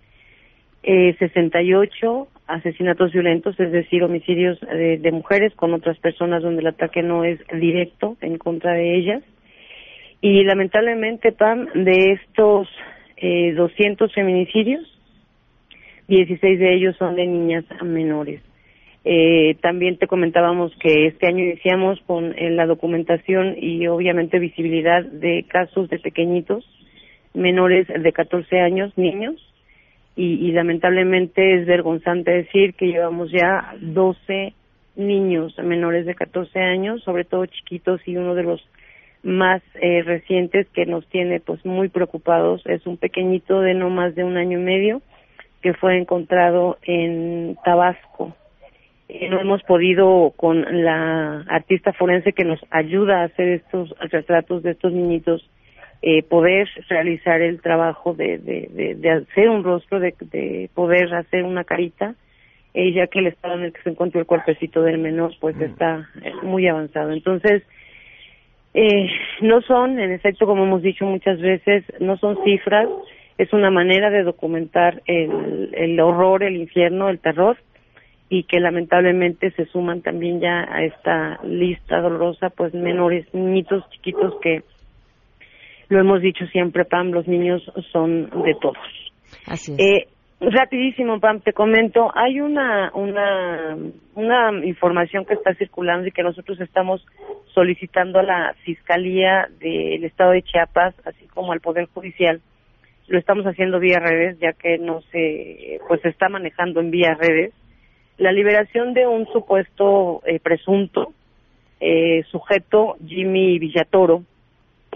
eh, 0.83 1.15
68 1.19 2.29
asesinatos 2.47 3.13
violentos, 3.13 3.59
es 3.61 3.73
decir, 3.73 4.03
homicidios 4.03 4.59
de, 4.61 4.99
de 4.99 5.13
mujeres 5.13 5.55
con 5.55 5.75
otras 5.75 5.99
personas 5.99 6.43
donde 6.43 6.61
el 6.61 6.69
ataque 6.69 7.03
no 7.03 7.25
es 7.25 7.39
directo 7.53 8.17
en 8.21 8.39
contra 8.39 8.73
de 8.73 8.97
ellas 8.97 9.23
y 10.21 10.43
lamentablemente, 10.45 11.33
Pam, 11.33 11.67
de 11.75 12.13
estos 12.13 12.69
eh, 13.17 13.53
200 13.55 14.13
feminicidios, 14.13 14.83
16 16.09 16.59
de 16.59 16.75
ellos 16.75 16.97
son 16.97 17.15
de 17.15 17.27
niñas 17.27 17.65
menores. 17.83 18.41
Eh, 19.05 19.57
también 19.61 19.97
te 19.97 20.09
comentábamos 20.09 20.73
que 20.81 21.07
este 21.07 21.29
año 21.29 21.45
iniciamos 21.45 22.01
con 22.07 22.37
eh, 22.37 22.51
la 22.51 22.67
documentación 22.67 23.55
y 23.57 23.87
obviamente 23.87 24.39
visibilidad 24.41 25.05
de 25.05 25.45
casos 25.49 25.89
de 25.89 26.01
pequeñitos, 26.01 26.65
menores 27.33 27.87
de 27.87 28.13
14 28.13 28.61
años, 28.61 28.93
niños, 28.99 29.37
y, 30.19 30.49
y 30.49 30.51
lamentablemente 30.51 31.55
es 31.55 31.65
vergonzante 31.65 32.33
decir 32.33 32.75
que 32.75 32.89
llevamos 32.89 33.31
ya 33.31 33.73
12 33.81 34.53
niños 34.97 35.57
menores 35.59 36.07
de 36.07 36.17
14 36.17 36.59
años, 36.59 37.05
sobre 37.05 37.25
todo 37.25 37.47
chiquitos, 37.47 38.01
y 38.05 38.17
uno 38.17 38.35
de 38.35 38.43
los 38.43 38.61
más 39.23 39.63
eh, 39.81 40.03
recientes 40.03 40.67
que 40.71 40.87
nos 40.87 41.07
tiene 41.07 41.39
pues 41.39 41.65
muy 41.65 41.89
preocupados 41.89 42.63
es 42.67 42.85
un 42.85 42.97
pequeñito 42.97 43.61
de 43.61 43.75
no 43.75 43.91
más 43.91 44.17
de 44.17 44.25
un 44.25 44.37
año 44.37 44.59
y 44.59 44.63
medio 44.63 45.03
que 45.63 45.73
fue 45.75 45.97
encontrado 45.97 46.79
en 46.83 47.57
Tabasco. 47.65 48.35
Eh, 49.09 49.29
no 49.29 49.41
hemos 49.41 49.63
podido 49.63 50.33
con 50.37 50.85
la 50.85 51.45
artista 51.49 51.93
forense 51.93 52.33
que 52.33 52.45
nos 52.45 52.59
ayuda 52.71 53.21
a 53.21 53.25
hacer 53.27 53.49
estos 53.51 53.95
retratos 54.11 54.65
de 54.65 54.73
estos 54.73 54.93
niñitos 54.93 55.49
eh, 56.01 56.23
poder 56.23 56.69
realizar 56.89 57.41
el 57.41 57.61
trabajo 57.61 58.15
de, 58.15 58.39
de, 58.39 58.95
de, 58.95 59.11
hacer 59.11 59.49
un 59.49 59.65
rostro, 59.65 59.99
de, 59.99 60.15
de 60.21 60.71
poder 60.75 61.13
hacer 61.15 61.45
una 61.45 61.65
carita, 61.65 62.15
eh, 62.75 62.93
ya 62.93 63.09
que 63.09 63.19
el 63.19 63.27
estado 63.27 63.55
en 63.55 63.65
el 63.65 63.73
que 63.73 63.83
se 63.83 63.91
encuentra 63.91 64.21
el 64.21 64.27
cuerpecito 64.27 64.83
del 64.83 64.99
menor 64.99 65.35
pues 65.41 65.57
mm. 65.57 65.63
está 65.63 66.09
muy 66.43 66.69
avanzado. 66.69 67.11
Entonces, 67.13 67.65
eh, 68.75 69.11
no 69.41 69.61
son, 69.63 69.99
en 69.99 70.13
efecto, 70.13 70.47
como 70.47 70.65
hemos 70.65 70.83
dicho 70.83 71.05
muchas 71.05 71.41
veces, 71.41 71.85
no 71.99 72.17
son 72.19 72.39
cifras, 72.45 72.89
es 73.37 73.53
una 73.53 73.71
manera 73.71 74.11
de 74.11 74.23
documentar 74.23 75.03
el, 75.07 75.71
el 75.73 75.99
horror, 76.01 76.45
el 76.45 76.57
infierno, 76.57 77.09
el 77.09 77.19
terror, 77.19 77.57
y 78.29 78.45
que 78.45 78.61
lamentablemente 78.61 79.51
se 79.53 79.65
suman 79.67 80.03
también 80.03 80.41
ya 80.41 80.67
a 80.71 80.85
esta 80.85 81.41
lista 81.45 82.01
dolorosa, 82.01 82.51
pues 82.51 82.75
menores, 82.75 83.27
niñitos 83.33 83.89
chiquitos 83.91 84.35
que, 84.43 84.63
lo 85.89 86.01
hemos 86.01 86.21
dicho 86.21 86.47
siempre, 86.47 86.85
Pam, 86.85 87.11
los 87.11 87.27
niños 87.27 87.63
son 87.93 88.31
de 88.45 88.55
todos. 88.61 88.77
Así 89.47 89.73
es. 89.73 89.79
Eh, 89.79 90.09
Rapidísimo, 90.41 91.19
Pam, 91.19 91.41
te 91.41 91.53
comento, 91.53 92.13
hay 92.15 92.41
una, 92.41 92.93
una, 92.95 93.77
una 94.15 94.65
información 94.65 95.25
que 95.25 95.35
está 95.35 95.53
circulando 95.55 96.07
y 96.07 96.13
que 96.13 96.23
nosotros 96.23 96.61
estamos 96.61 97.05
solicitando 97.53 98.21
a 98.21 98.23
la 98.23 98.55
Fiscalía 98.63 99.49
del 99.59 100.05
Estado 100.05 100.31
de 100.31 100.43
Chiapas, 100.43 100.95
así 101.05 101.27
como 101.35 101.51
al 101.51 101.61
Poder 101.61 101.87
Judicial. 101.87 102.41
Lo 103.09 103.19
estamos 103.19 103.47
haciendo 103.47 103.81
vía 103.81 103.99
redes, 103.99 104.39
ya 104.39 104.53
que 104.53 104.79
no 104.79 105.01
se, 105.11 105.81
pues 105.89 106.01
se 106.03 106.11
está 106.11 106.29
manejando 106.29 106.79
en 106.79 106.93
vía 106.93 107.15
redes. 107.19 107.53
La 108.17 108.31
liberación 108.31 108.95
de 108.95 109.09
un 109.09 109.27
supuesto 109.33 110.23
eh, 110.25 110.39
presunto 110.39 111.15
eh, 111.81 112.23
sujeto, 112.31 112.97
Jimmy 113.05 113.59
Villatoro, 113.59 114.23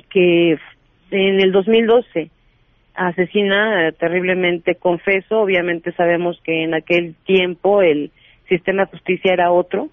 que 0.08 0.56
en 1.12 1.40
el 1.40 1.52
2012 1.52 2.30
asesina 2.94 3.88
eh, 3.88 3.92
terriblemente 3.92 4.74
confeso. 4.76 5.40
Obviamente 5.40 5.92
sabemos 5.92 6.40
que 6.44 6.64
en 6.64 6.74
aquel 6.74 7.14
tiempo 7.24 7.82
el 7.82 8.10
sistema 8.48 8.84
de 8.84 8.90
justicia 8.90 9.32
era 9.32 9.52
otro. 9.52 9.88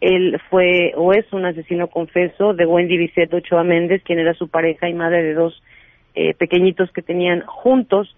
Él 0.00 0.40
fue 0.48 0.92
o 0.96 1.12
es 1.12 1.30
un 1.32 1.44
asesino 1.44 1.88
confeso 1.88 2.54
de 2.54 2.64
Wendy 2.66 2.96
Vicente 2.96 3.36
Ochoa 3.36 3.64
Méndez, 3.64 4.02
quien 4.02 4.18
era 4.18 4.34
su 4.34 4.48
pareja 4.48 4.88
y 4.88 4.94
madre 4.94 5.22
de 5.22 5.34
dos 5.34 5.62
eh, 6.14 6.34
pequeñitos 6.34 6.90
que 6.92 7.02
tenían 7.02 7.42
juntos. 7.42 8.16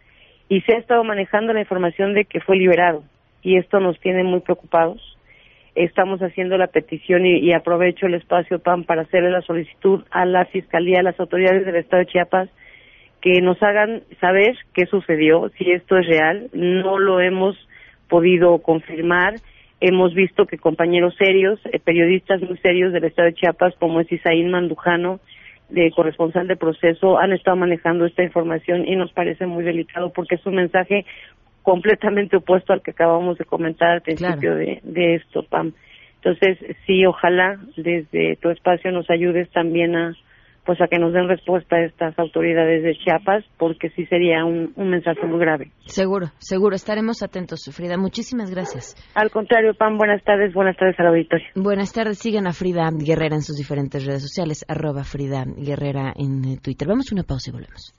Y 0.49 0.61
se 0.63 0.75
ha 0.75 0.79
estado 0.79 1.03
manejando 1.03 1.53
la 1.53 1.61
información 1.61 2.15
de 2.15 2.25
que 2.25 2.41
fue 2.41 2.57
liberado. 2.57 3.03
Y 3.43 3.57
esto 3.57 3.81
nos 3.81 3.99
tiene 4.01 4.23
muy 4.23 4.41
preocupados. 4.41 5.12
Estamos 5.75 6.21
haciendo 6.21 6.59
la 6.59 6.67
petición 6.67 7.27
y, 7.27 7.53
aprovecho 7.53 8.07
el 8.07 8.15
espacio 8.15 8.59
PAN 8.59 8.85
para 8.85 9.03
hacerle 9.03 9.31
la 9.31 9.43
solicitud 9.43 10.05
a 10.11 10.25
la 10.25 10.45
Fiscalía, 10.47 11.01
a 11.01 11.03
las 11.03 11.19
autoridades 11.19 11.65
del 11.65 11.77
Estado 11.77 12.01
de 12.01 12.11
Chiapas, 12.11 12.49
que 13.21 13.41
nos 13.41 13.63
hagan 13.63 14.03
saber 14.21 14.57
qué 14.75 14.87
sucedió, 14.87 15.51
si 15.57 15.71
esto 15.71 15.97
es 15.97 16.07
real. 16.07 16.49
No 16.53 16.99
lo 16.99 17.21
hemos 17.21 17.57
podido 18.09 18.59
confirmar. 18.59 19.35
Hemos 19.81 20.15
visto 20.15 20.47
que 20.47 20.59
compañeros 20.59 21.15
serios, 21.17 21.61
eh, 21.67 21.79
periodistas 21.79 22.41
muy 22.43 22.59
serios 22.59 22.93
del 22.93 23.05
Estado 23.05 23.29
de 23.29 23.35
Chiapas, 23.35 23.75
como 23.79 24.01
es 24.01 24.11
Isaín 24.13 24.51
Mandujano, 24.51 25.21
de 25.73 25.91
corresponsal 25.91 26.47
de 26.49 26.57
proceso, 26.57 27.19
han 27.19 27.33
estado 27.33 27.57
manejando 27.57 28.05
esta 28.05 28.23
información 28.23 28.87
y 28.87 28.95
nos 28.95 29.11
parece 29.13 29.47
muy 29.47 29.65
delicado 29.65 30.13
porque 30.13 30.35
es 30.35 30.45
un 30.45 30.57
mensaje 30.57 31.07
completamente 31.63 32.37
opuesto 32.37 32.73
al 32.73 32.83
que 32.83 32.91
acabamos 32.91 33.39
de 33.39 33.45
comentar 33.45 33.91
al 33.91 34.03
principio 34.03 34.55
de, 34.55 34.81
de 34.83 35.15
esto, 35.17 35.43
Pam. 35.49 35.73
Entonces, 36.17 36.59
sí, 36.87 37.05
ojalá 37.05 37.59
desde 37.77 38.37
tu 38.37 38.51
espacio 38.51 38.93
nos 38.93 39.11
ayudes 39.11 39.51
también 39.51 39.97
a, 39.97 40.15
pues 40.65 40.81
a 40.81 40.87
que 40.87 40.99
nos 40.99 41.13
den 41.13 41.27
respuesta 41.27 41.77
a 41.77 41.85
estas 41.85 42.17
autoridades 42.17 42.85
de 42.85 42.95
Chiapas, 42.95 43.45
porque 43.59 43.91
sí 43.91 44.07
sería 44.07 44.45
un, 44.45 44.73
un 44.77 44.91
mensaje 44.91 45.27
muy 45.27 45.41
grave. 45.41 45.73
Seguro, 45.87 46.29
seguro, 46.39 46.77
estaremos 46.77 47.25
atentos, 47.25 47.69
Frida. 47.75 47.97
Muchísimas 47.97 48.53
gracias. 48.53 48.95
Al 49.17 49.31
contrario, 49.31 49.75
Pam, 49.75 49.99
buenas 49.99 50.23
tardes, 50.23 50.55
buenas 50.55 50.77
tardes 50.77 50.95
al 51.01 51.09
auditorio. 51.09 51.47
Buenas 51.57 51.93
tardes, 51.93 52.19
sigan 52.19 52.47
a 52.47 52.53
Frida 52.53 52.89
Guerrera 52.93 53.35
en 53.35 53.43
sus 53.43 53.57
diferentes 53.57 54.07
redes 54.07 54.23
sociales, 54.23 54.65
arroba 54.69 55.03
Frida 55.03 55.45
Guerrera 55.45 56.13
en 56.17 56.61
Twitter. 56.61 56.87
Vamos 56.87 57.11
a 57.11 57.15
una 57.17 57.25
pausa 57.25 57.51
y 57.51 57.53
volvemos. 57.53 57.93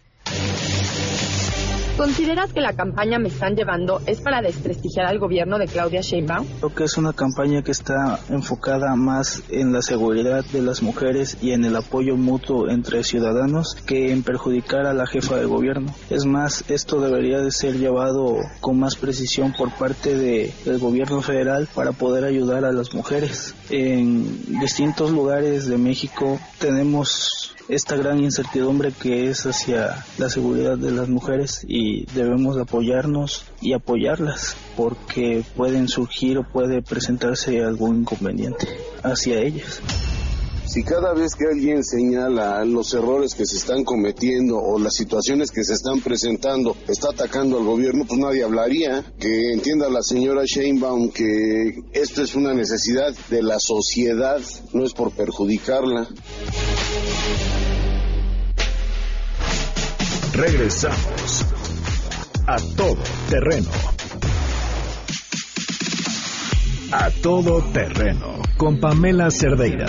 ¿Consideras 1.97 2.51
que 2.51 2.59
la 2.59 2.73
campaña 2.73 3.19
Me 3.19 3.27
están 3.27 3.55
llevando 3.55 4.01
es 4.07 4.19
para 4.19 4.41
desprestigiar 4.41 5.05
al 5.05 5.19
gobierno 5.19 5.59
de 5.59 5.67
Claudia 5.67 6.01
Sheinbaum? 6.01 6.47
Creo 6.57 6.73
que 6.73 6.85
es 6.85 6.97
una 6.97 7.13
campaña 7.13 7.61
que 7.61 7.69
está 7.69 8.19
enfocada 8.29 8.95
más 8.95 9.43
en 9.49 9.71
la 9.71 9.83
seguridad 9.83 10.43
de 10.43 10.63
las 10.63 10.81
mujeres 10.81 11.37
y 11.39 11.51
en 11.51 11.65
el 11.65 11.75
apoyo 11.75 12.17
mutuo 12.17 12.67
entre 12.67 13.03
ciudadanos 13.03 13.75
que 13.85 14.11
en 14.11 14.23
perjudicar 14.23 14.87
a 14.87 14.93
la 14.95 15.05
jefa 15.05 15.37
de 15.37 15.45
gobierno. 15.45 15.93
Es 16.09 16.25
más, 16.25 16.65
esto 16.67 16.99
debería 16.99 17.39
de 17.41 17.51
ser 17.51 17.77
llevado 17.77 18.37
con 18.59 18.79
más 18.79 18.95
precisión 18.95 19.53
por 19.55 19.71
parte 19.71 20.17
de, 20.17 20.51
del 20.65 20.79
gobierno 20.79 21.21
federal 21.21 21.69
para 21.75 21.91
poder 21.91 22.23
ayudar 22.23 22.65
a 22.65 22.71
las 22.71 22.95
mujeres. 22.95 23.53
En 23.69 24.59
distintos 24.59 25.11
lugares 25.11 25.67
de 25.67 25.77
México 25.77 26.39
tenemos 26.57 27.42
esta 27.67 27.95
gran 27.95 28.19
incertidumbre 28.19 28.91
que 28.91 29.29
es 29.29 29.45
hacia 29.45 30.05
la 30.17 30.29
seguridad 30.29 30.77
de 30.77 30.91
las 30.91 31.09
mujeres 31.09 31.65
y 31.67 32.05
debemos 32.13 32.57
apoyarnos 32.57 33.45
y 33.61 33.73
apoyarlas 33.73 34.55
porque 34.75 35.43
pueden 35.55 35.87
surgir 35.87 36.37
o 36.37 36.43
puede 36.43 36.81
presentarse 36.81 37.63
algún 37.63 38.01
inconveniente 38.01 38.67
hacia 39.03 39.39
ellas. 39.39 39.81
Si 40.65 40.81
cada 40.83 41.13
vez 41.13 41.35
que 41.35 41.45
alguien 41.45 41.83
señala 41.83 42.65
los 42.65 42.93
errores 42.95 43.35
que 43.35 43.45
se 43.45 43.57
están 43.57 43.83
cometiendo 43.83 44.57
o 44.57 44.79
las 44.79 44.95
situaciones 44.95 45.51
que 45.51 45.63
se 45.63 45.73
están 45.73 46.01
presentando 46.01 46.75
está 46.87 47.09
atacando 47.09 47.59
al 47.59 47.65
gobierno, 47.65 48.05
pues 48.07 48.19
nadie 48.19 48.43
hablaría. 48.43 49.03
Que 49.19 49.51
entienda 49.51 49.87
la 49.89 50.01
señora 50.01 50.43
Sheinbaum 50.45 51.11
que 51.11 51.79
esto 51.91 52.23
es 52.23 52.33
una 52.33 52.55
necesidad 52.55 53.13
de 53.29 53.43
la 53.43 53.59
sociedad, 53.59 54.41
no 54.71 54.83
es 54.83 54.93
por 54.93 55.11
perjudicarla. 55.11 56.07
Regresamos 60.33 61.45
a 62.47 62.57
todo 62.75 62.97
terreno. 63.29 63.69
A 66.91 67.11
todo 67.21 67.61
terreno 67.71 68.41
con 68.57 68.79
Pamela 68.79 69.29
Cerdeira. 69.29 69.85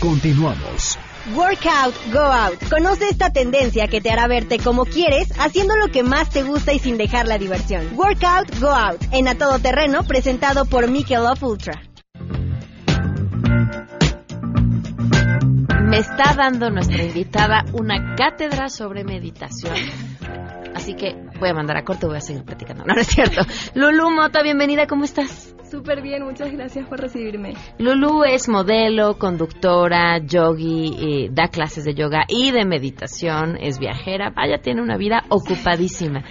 Continuamos. 0.00 0.98
Workout, 1.34 1.94
go 2.12 2.20
out. 2.20 2.54
Conoce 2.70 3.10
esta 3.10 3.30
tendencia 3.30 3.88
que 3.88 4.00
te 4.00 4.10
hará 4.10 4.26
verte 4.26 4.58
como 4.58 4.86
quieres, 4.86 5.28
haciendo 5.38 5.76
lo 5.76 5.88
que 5.88 6.02
más 6.02 6.30
te 6.30 6.42
gusta 6.42 6.72
y 6.72 6.78
sin 6.78 6.96
dejar 6.96 7.26
la 7.28 7.36
diversión. 7.36 7.90
Workout, 7.94 8.58
go 8.58 8.70
out. 8.70 9.02
En 9.10 9.28
A 9.28 9.36
Todo 9.36 9.58
Terreno, 9.58 10.04
presentado 10.04 10.64
por 10.64 10.88
Michelob 10.88 11.42
Ultra. 11.42 11.85
Me 15.86 15.98
está 15.98 16.34
dando 16.34 16.68
nuestra 16.68 17.04
invitada 17.04 17.64
una 17.72 18.16
cátedra 18.16 18.68
sobre 18.68 19.04
meditación. 19.04 19.74
Así 20.74 20.94
que 20.94 21.14
voy 21.38 21.48
a 21.48 21.54
mandar 21.54 21.76
a 21.76 21.84
corto, 21.84 22.08
voy 22.08 22.16
a 22.16 22.20
seguir 22.20 22.44
platicando. 22.44 22.84
No, 22.84 22.94
no 22.94 23.00
es 23.00 23.06
cierto. 23.06 23.42
Lulu 23.74 24.10
Mota, 24.10 24.42
bienvenida, 24.42 24.88
¿cómo 24.88 25.04
estás? 25.04 25.54
Súper 25.70 26.02
bien, 26.02 26.24
muchas 26.24 26.52
gracias 26.52 26.88
por 26.88 27.00
recibirme. 27.00 27.54
Lulu 27.78 28.24
es 28.24 28.48
modelo, 28.48 29.16
conductora, 29.16 30.18
yogi, 30.18 31.28
da 31.30 31.48
clases 31.48 31.84
de 31.84 31.94
yoga 31.94 32.24
y 32.28 32.50
de 32.50 32.64
meditación, 32.64 33.56
es 33.60 33.78
viajera, 33.78 34.30
vaya, 34.30 34.58
tiene 34.58 34.82
una 34.82 34.96
vida 34.96 35.24
ocupadísima. 35.28 36.24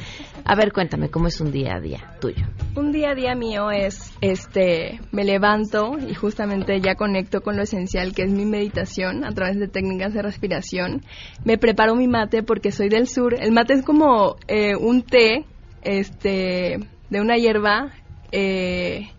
A 0.48 0.54
ver, 0.54 0.72
cuéntame, 0.72 1.10
¿cómo 1.10 1.28
es 1.28 1.42
un 1.42 1.52
día 1.52 1.76
a 1.76 1.80
día 1.80 2.14
tuyo? 2.22 2.46
Un 2.76 2.92
día 2.92 3.10
a 3.10 3.16
día 3.16 3.34
mío 3.34 3.72
es, 3.72 4.14
este, 4.22 5.00
me 5.12 5.24
levanto 5.24 5.98
y 5.98 6.14
justamente 6.14 6.80
ya 6.82 6.94
conecto 6.94 7.42
con 7.42 7.58
lo 7.58 7.64
esencial 7.64 8.14
que 8.14 8.22
es 8.22 8.32
mi 8.32 8.46
meditación 8.46 9.26
a 9.26 9.32
través 9.32 9.58
de 9.58 9.68
técnicas 9.68 10.14
de 10.14 10.22
respiración. 10.22 11.02
Me 11.44 11.58
preparo 11.58 11.96
mi 11.96 12.08
mate 12.08 12.44
porque 12.44 12.72
soy 12.72 12.90
del 12.90 13.08
sur. 13.08 13.34
El 13.34 13.54
mate 13.54 13.74
es 13.74 13.84
como 13.84 14.36
eh, 14.48 14.76
un 14.76 15.02
té, 15.02 15.46
este, 15.82 16.78
de 17.10 17.22
una 17.22 17.38
hierba 17.38 17.94
eh, 18.32 19.10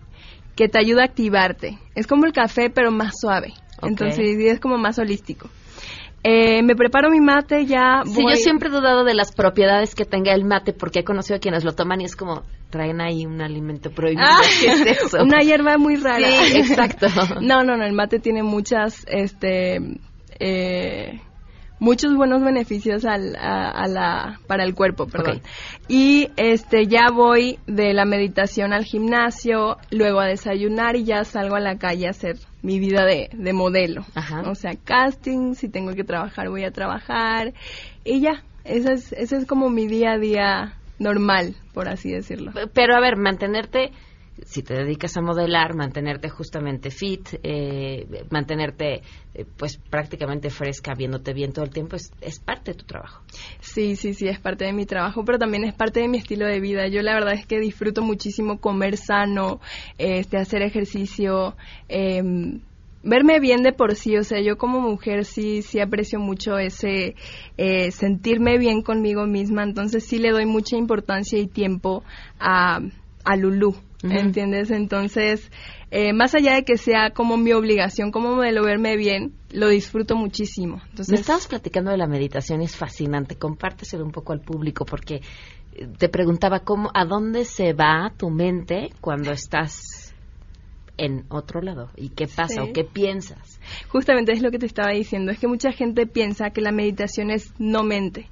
que 0.55 0.69
te 0.69 0.79
ayuda 0.79 1.03
a 1.03 1.07
activarte. 1.07 1.77
Es 1.97 2.07
como 2.07 2.27
el 2.27 2.33
café, 2.33 2.71
pero 2.71 2.93
más 2.93 3.19
suave. 3.21 3.53
Entonces, 3.83 4.39
es 4.39 4.61
como 4.61 4.79
más 4.79 4.99
holístico. 5.01 5.51
Eh, 6.29 6.61
me 6.65 6.75
preparo 6.75 7.09
mi 7.09 7.21
mate, 7.21 7.67
ya 7.67 8.03
Sí, 8.05 8.21
yo 8.29 8.35
siempre 8.35 8.69
he 8.69 8.73
dudado 8.73 9.05
de 9.05 9.15
las 9.15 9.31
propiedades 9.31 9.95
que 9.95 10.05
tenga 10.05 10.35
el 10.35 10.45
mate 10.45 10.73
porque 10.73 11.01
he 11.01 11.05
conocido 11.05 11.37
a 11.37 11.39
quienes 11.39 11.63
lo 11.63 11.73
toman 11.77 12.01
y 12.01 12.05
es 12.05 12.17
como 12.17 12.43
traen 12.69 13.01
ahí 13.01 13.25
un 13.25 13.41
alimento 13.41 13.93
prohibido. 13.93 14.27
Ah, 14.27 14.41
¿Qué 14.61 14.73
es 14.73 15.05
eso? 15.05 15.23
Una 15.23 15.43
hierba 15.43 15.79
muy 15.79 15.95
rara. 15.95 16.27
Sí, 16.27 16.59
exacto. 16.59 17.07
no, 17.41 17.63
no, 17.63 17.77
no, 17.77 17.85
el 17.85 17.93
mate 17.93 18.19
tiene 18.19 18.43
muchas, 18.43 19.07
este, 19.09 19.79
eh, 20.41 21.21
muchos 21.79 22.15
buenos 22.17 22.43
beneficios 22.43 23.05
al, 23.05 23.37
a, 23.37 23.87
la, 23.89 24.41
para 24.47 24.65
el 24.65 24.75
cuerpo, 24.75 25.07
perdón. 25.07 25.43
Y 25.89 26.31
este 26.37 26.87
ya 26.87 27.11
voy 27.13 27.59
de 27.67 27.93
la 27.93 28.05
meditación 28.05 28.73
al 28.73 28.85
gimnasio, 28.85 29.77
luego 29.91 30.21
a 30.21 30.27
desayunar 30.27 30.97
y 30.97 31.05
ya 31.05 31.25
salgo 31.25 31.57
a 31.57 31.61
la 31.61 31.77
calle 31.79 32.07
a 32.07 32.11
hacer 32.11 32.37
mi 32.63 32.79
vida 32.79 33.05
de, 33.05 33.31
de 33.33 33.53
modelo. 33.53 34.05
O 34.47 34.55
sea, 34.55 34.73
casting, 34.83 35.55
si 35.55 35.69
tengo 35.69 35.93
que 35.93 36.05
trabajar 36.05 36.49
voy 36.49 36.65
a 36.65 36.71
trabajar 36.71 37.53
y 38.05 38.21
ya, 38.21 38.43
ese 38.65 38.93
es, 38.93 39.13
ese 39.13 39.37
es 39.37 39.47
como 39.47 39.71
mi 39.71 39.87
día 39.87 40.13
a 40.13 40.19
día 40.19 40.75
normal, 40.99 41.55
por 41.73 41.89
así 41.89 42.11
decirlo. 42.11 42.53
Pero 42.73 42.97
a 42.97 43.01
ver, 43.01 43.17
mantenerte 43.17 43.93
si 44.45 44.63
te 44.63 44.75
dedicas 44.75 45.17
a 45.17 45.23
modelar, 45.23 45.75
mantenerte 45.75 46.29
justamente 46.29 46.91
fit, 46.91 47.29
eh, 47.43 48.07
mantenerte 48.31 49.03
eh, 49.35 49.45
pues 49.57 49.79
prácticamente 49.79 50.51
fresca, 50.51 50.95
viéndote 50.95 51.33
bien 51.33 51.53
todo 51.53 51.65
el 51.65 51.71
tiempo, 51.71 51.97
es, 51.97 52.13
es, 52.21 52.39
parte 52.39 52.73
de 52.73 52.79
tu 52.79 52.85
trabajo. 52.85 53.23
Sí, 53.61 53.97
sí, 53.97 54.15
sí, 54.15 54.29
es 54.29 54.39
parte 54.39 54.65
de 54.65 54.73
mi 54.73 54.85
trabajo, 54.87 55.25
pero 55.25 55.39
también 55.39 55.65
es 55.65 55.75
parte 55.75 56.01
de 56.01 56.09
mi 56.09 56.19
estilo 56.19 56.47
de 56.47 56.61
vida. 56.61 56.89
Yo 56.89 57.03
la 57.03 57.15
verdad 57.15 57.35
es 57.35 57.47
que 57.47 57.59
disfruto 57.59 58.03
muchísimo 58.03 58.61
comer 58.61 58.97
sano, 58.97 59.61
este, 59.99 60.37
hacer 60.37 60.63
ejercicio. 60.63 61.57
Em, 61.89 62.61
verme 63.03 63.39
bien 63.41 63.63
de 63.63 63.73
por 63.73 63.95
sí, 63.95 64.17
o 64.17 64.25
sea, 64.25 64.41
yo 64.41 64.59
como 64.59 64.81
mujer 64.81 65.25
sí, 65.25 65.63
sí 65.63 65.81
aprecio 65.81 66.19
mucho 66.19 66.59
ese 66.59 67.15
eh, 67.57 67.91
sentirme 67.93 68.59
bien 68.59 68.83
conmigo 68.83 69.27
misma, 69.27 69.63
entonces 69.63 70.05
sí 70.05 70.19
le 70.19 70.33
doy 70.33 70.45
mucha 70.45 70.77
importancia 70.77 71.39
y 71.39 71.47
tiempo 71.47 72.03
a, 72.41 72.81
a 73.25 73.37
Lulú, 73.37 73.77
¿entiendes? 74.03 74.71
Entonces, 74.71 75.51
eh, 75.91 76.13
más 76.13 76.35
allá 76.35 76.55
de 76.55 76.65
que 76.65 76.77
sea 76.77 77.11
como 77.11 77.37
mi 77.37 77.53
obligación, 77.53 78.11
como 78.11 78.35
modelo 78.35 78.63
verme 78.65 78.97
bien, 78.97 79.33
lo 79.51 79.69
disfruto 79.69 80.17
muchísimo. 80.17 80.81
Entonces, 80.91 81.11
Me 81.11 81.21
estabas 81.21 81.47
platicando 81.47 81.91
de 81.91 81.97
la 81.97 82.07
meditación, 82.07 82.61
es 82.61 82.77
fascinante, 82.77 83.37
compárteselo 83.37 84.05
un 84.05 84.13
poco 84.13 84.33
al 84.33 84.41
público 84.41 84.85
porque 84.85 85.23
eh, 85.75 85.89
te 85.99 86.09
preguntaba 86.09 86.61
cómo, 86.61 86.91
a 86.95 87.05
dónde 87.05 87.45
se 87.45 87.73
va 87.73 88.13
tu 88.17 88.31
mente 88.31 88.91
cuando 89.01 89.31
estás 89.31 90.15
en 90.99 91.25
otro 91.29 91.61
lado 91.61 91.91
y 91.97 92.09
qué 92.11 92.27
pasa 92.27 92.63
o 92.63 92.73
qué 92.73 92.85
piensas. 92.85 93.61
Justamente 93.89 94.33
es 94.33 94.43
lo 94.43 94.51
que 94.51 94.59
te 94.59 94.67
estaba 94.67 94.93
diciendo, 94.93 95.31
es 95.31 95.39
que 95.39 95.47
mucha 95.47 95.73
gente 95.73 96.07
piensa 96.07 96.51
que 96.51 96.61
la 96.61 96.73
meditación 96.73 97.31
es 97.31 97.53
no 97.59 97.83
mente. 97.83 98.29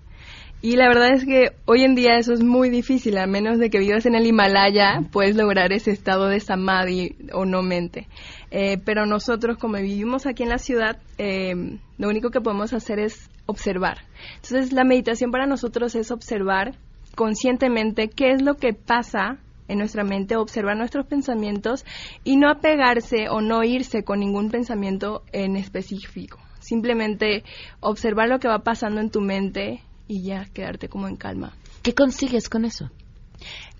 Y 0.65 0.77
la 0.77 0.89
verdad 0.89 1.13
es 1.13 1.27
que 1.27 1.53
hoy 1.67 1.83
en 1.83 1.95
día 1.95 2.17
eso 2.17 2.33
es 2.33 2.43
muy 2.43 2.71
difícil, 2.71 3.19
a 3.19 3.27
menos 3.27 3.59
de 3.59 3.69
que 3.69 3.79
vivas 3.79 4.07
en 4.07 4.15
el 4.15 4.25
Himalaya, 4.25 5.03
puedes 5.13 5.37
lograr 5.37 5.75
ese 5.75 5.91
estado 5.91 6.27
de 6.27 6.41
samadhi 6.41 7.17
o 7.35 7.45
no 7.45 7.61
mente. 7.61 8.09
Eh, 8.51 8.79
pero 8.83 9.05
nosotros, 9.05 9.59
como 9.59 9.77
vivimos 9.77 10.25
aquí 10.25 10.43
en 10.43 10.49
la 10.49 10.57
ciudad, 10.57 10.97
eh, 11.19 11.77
lo 11.99 12.09
único 12.09 12.31
que 12.31 12.41
podemos 12.41 12.73
hacer 12.73 12.99
es 12.99 13.29
observar. 13.45 13.99
Entonces, 14.37 14.73
la 14.73 14.85
meditación 14.85 15.31
para 15.31 15.45
nosotros 15.45 15.95
es 15.97 16.11
observar 16.11 16.79
conscientemente 17.15 18.09
qué 18.09 18.31
es 18.31 18.41
lo 18.41 18.55
que 18.55 18.73
pasa 18.73 19.37
en 19.69 19.77
nuestra 19.77 20.03
mente, 20.03 20.37
observar 20.37 20.79
nuestros 20.79 21.05
pensamientos 21.05 21.85
y 22.25 22.39
no 22.39 22.49
apegarse 22.49 23.29
o 23.29 23.43
no 23.43 23.65
irse 23.65 24.03
con 24.03 24.21
ningún 24.21 24.51
pensamiento 24.51 25.25
en 25.31 25.57
específico. 25.57 26.39
Simplemente 26.61 27.45
observar 27.81 28.31
lo 28.31 28.39
que 28.39 28.49
va 28.49 28.61
pasando 28.61 29.03
en 29.03 29.11
tu 29.11 29.21
mente 29.21 29.83
y 30.09 30.23
ya 30.23 30.47
quedarte 30.47 30.89
como 30.89 31.09
en 31.09 31.17
calma. 31.17 31.53
¿Qué 31.83 31.95
consigues 31.95 32.49
con 32.49 32.65
eso? 32.65 32.91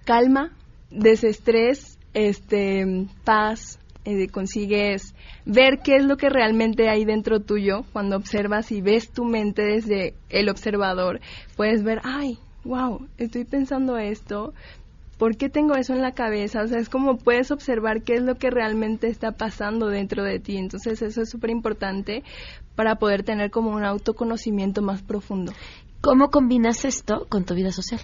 Calma, 0.05 0.53
desestrés, 0.91 1.99
este, 2.13 3.07
paz, 3.25 3.79
eh, 4.05 4.29
consigues 4.29 5.15
ver 5.47 5.81
qué 5.83 5.97
es 5.97 6.05
lo 6.05 6.17
que 6.17 6.29
realmente 6.29 6.91
hay 6.91 7.05
dentro 7.05 7.41
tuyo 7.41 7.85
cuando 7.93 8.17
observas 8.17 8.71
y 8.71 8.83
ves 8.83 9.11
tu 9.11 9.25
mente 9.25 9.63
desde 9.63 10.15
el 10.29 10.49
observador. 10.49 11.21
Puedes 11.57 11.83
ver, 11.83 12.01
ay, 12.05 12.39
wow, 12.65 13.07
estoy 13.19 13.45
pensando 13.45 13.97
esto, 13.97 14.53
¿por 15.19 15.37
qué 15.37 15.49
tengo 15.49 15.75
eso 15.75 15.95
en 15.95 16.03
la 16.03 16.13
cabeza? 16.13 16.63
O 16.63 16.69
sea, 16.69 16.79
es 16.79 16.89
como 16.89 17.17
puedes 17.17 17.51
observar 17.51 18.03
qué 18.03 18.15
es 18.15 18.23
lo 18.23 18.35
que 18.37 18.51
realmente 18.51 19.09
está 19.09 19.33
pasando 19.33 19.89
dentro 19.89 20.23
de 20.23 20.39
ti. 20.39 20.57
Entonces 20.57 21.01
eso 21.03 21.23
es 21.23 21.31
súper 21.31 21.51
importante 21.51 22.23
para 22.75 22.97
poder 22.97 23.23
tener 23.23 23.51
como 23.51 23.71
un 23.71 23.85
autoconocimiento 23.85 24.83
más 24.83 25.03
profundo. 25.03 25.53
¿Cómo 26.05 26.29
combinas 26.29 26.85
esto 26.85 27.25
con 27.31 27.47
tu 27.47 27.55
vida 27.55 27.73
social? 27.73 27.99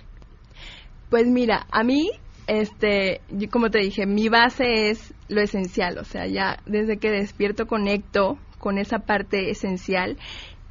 Pues 1.10 1.26
mira, 1.26 1.66
a 1.70 1.84
mí, 1.84 2.10
este, 2.46 3.20
como 3.52 3.68
te 3.68 3.78
dije, 3.78 4.06
mi 4.06 4.30
base 4.30 4.88
es 4.88 5.12
lo 5.28 5.42
esencial, 5.42 5.98
o 5.98 6.04
sea, 6.04 6.26
ya 6.26 6.60
desde 6.64 6.96
que 6.96 7.10
despierto 7.10 7.66
conecto 7.66 8.38
con 8.58 8.78
esa 8.78 9.00
parte 9.00 9.50
esencial 9.50 10.16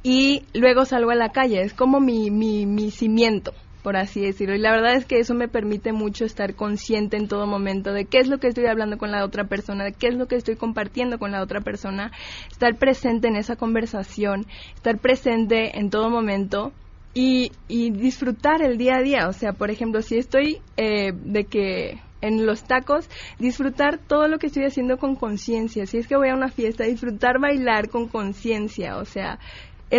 y 0.02 0.42
luego 0.54 0.84
salgo 0.84 1.12
a 1.12 1.14
la 1.14 1.28
calle, 1.28 1.62
es 1.62 1.72
como 1.72 2.00
mi, 2.00 2.32
mi, 2.32 2.66
mi 2.66 2.90
cimiento, 2.90 3.52
por 3.84 3.96
así 3.96 4.20
decirlo. 4.20 4.56
Y 4.56 4.58
la 4.58 4.72
verdad 4.72 4.96
es 4.96 5.04
que 5.04 5.20
eso 5.20 5.34
me 5.34 5.46
permite 5.46 5.92
mucho 5.92 6.24
estar 6.24 6.56
consciente 6.56 7.16
en 7.16 7.28
todo 7.28 7.46
momento 7.46 7.92
de 7.92 8.06
qué 8.06 8.18
es 8.18 8.26
lo 8.26 8.38
que 8.38 8.48
estoy 8.48 8.66
hablando 8.66 8.98
con 8.98 9.12
la 9.12 9.24
otra 9.24 9.44
persona, 9.44 9.84
de 9.84 9.92
qué 9.92 10.08
es 10.08 10.16
lo 10.16 10.26
que 10.26 10.34
estoy 10.34 10.56
compartiendo 10.56 11.20
con 11.20 11.30
la 11.30 11.42
otra 11.42 11.60
persona, 11.60 12.10
estar 12.50 12.76
presente 12.76 13.28
en 13.28 13.36
esa 13.36 13.54
conversación, 13.54 14.46
estar 14.74 14.98
presente 14.98 15.78
en 15.78 15.90
todo 15.90 16.10
momento 16.10 16.72
y, 17.14 17.52
y 17.68 17.90
disfrutar 17.90 18.62
el 18.62 18.78
día 18.78 18.96
a 18.96 19.02
día. 19.02 19.28
O 19.28 19.32
sea, 19.32 19.52
por 19.52 19.70
ejemplo, 19.70 20.02
si 20.02 20.18
estoy 20.18 20.60
eh, 20.76 21.12
de 21.12 21.44
que 21.44 22.00
en 22.20 22.44
los 22.46 22.64
tacos, 22.64 23.08
disfrutar 23.38 23.98
todo 23.98 24.28
lo 24.28 24.38
que 24.38 24.48
estoy 24.48 24.64
haciendo 24.64 24.98
con 24.98 25.16
conciencia. 25.16 25.86
Si 25.86 25.98
es 25.98 26.06
que 26.06 26.16
voy 26.16 26.28
a 26.28 26.34
una 26.34 26.50
fiesta, 26.50 26.84
disfrutar 26.84 27.40
bailar 27.40 27.88
con 27.88 28.08
conciencia. 28.08 28.98
O 28.98 29.04
sea, 29.04 29.38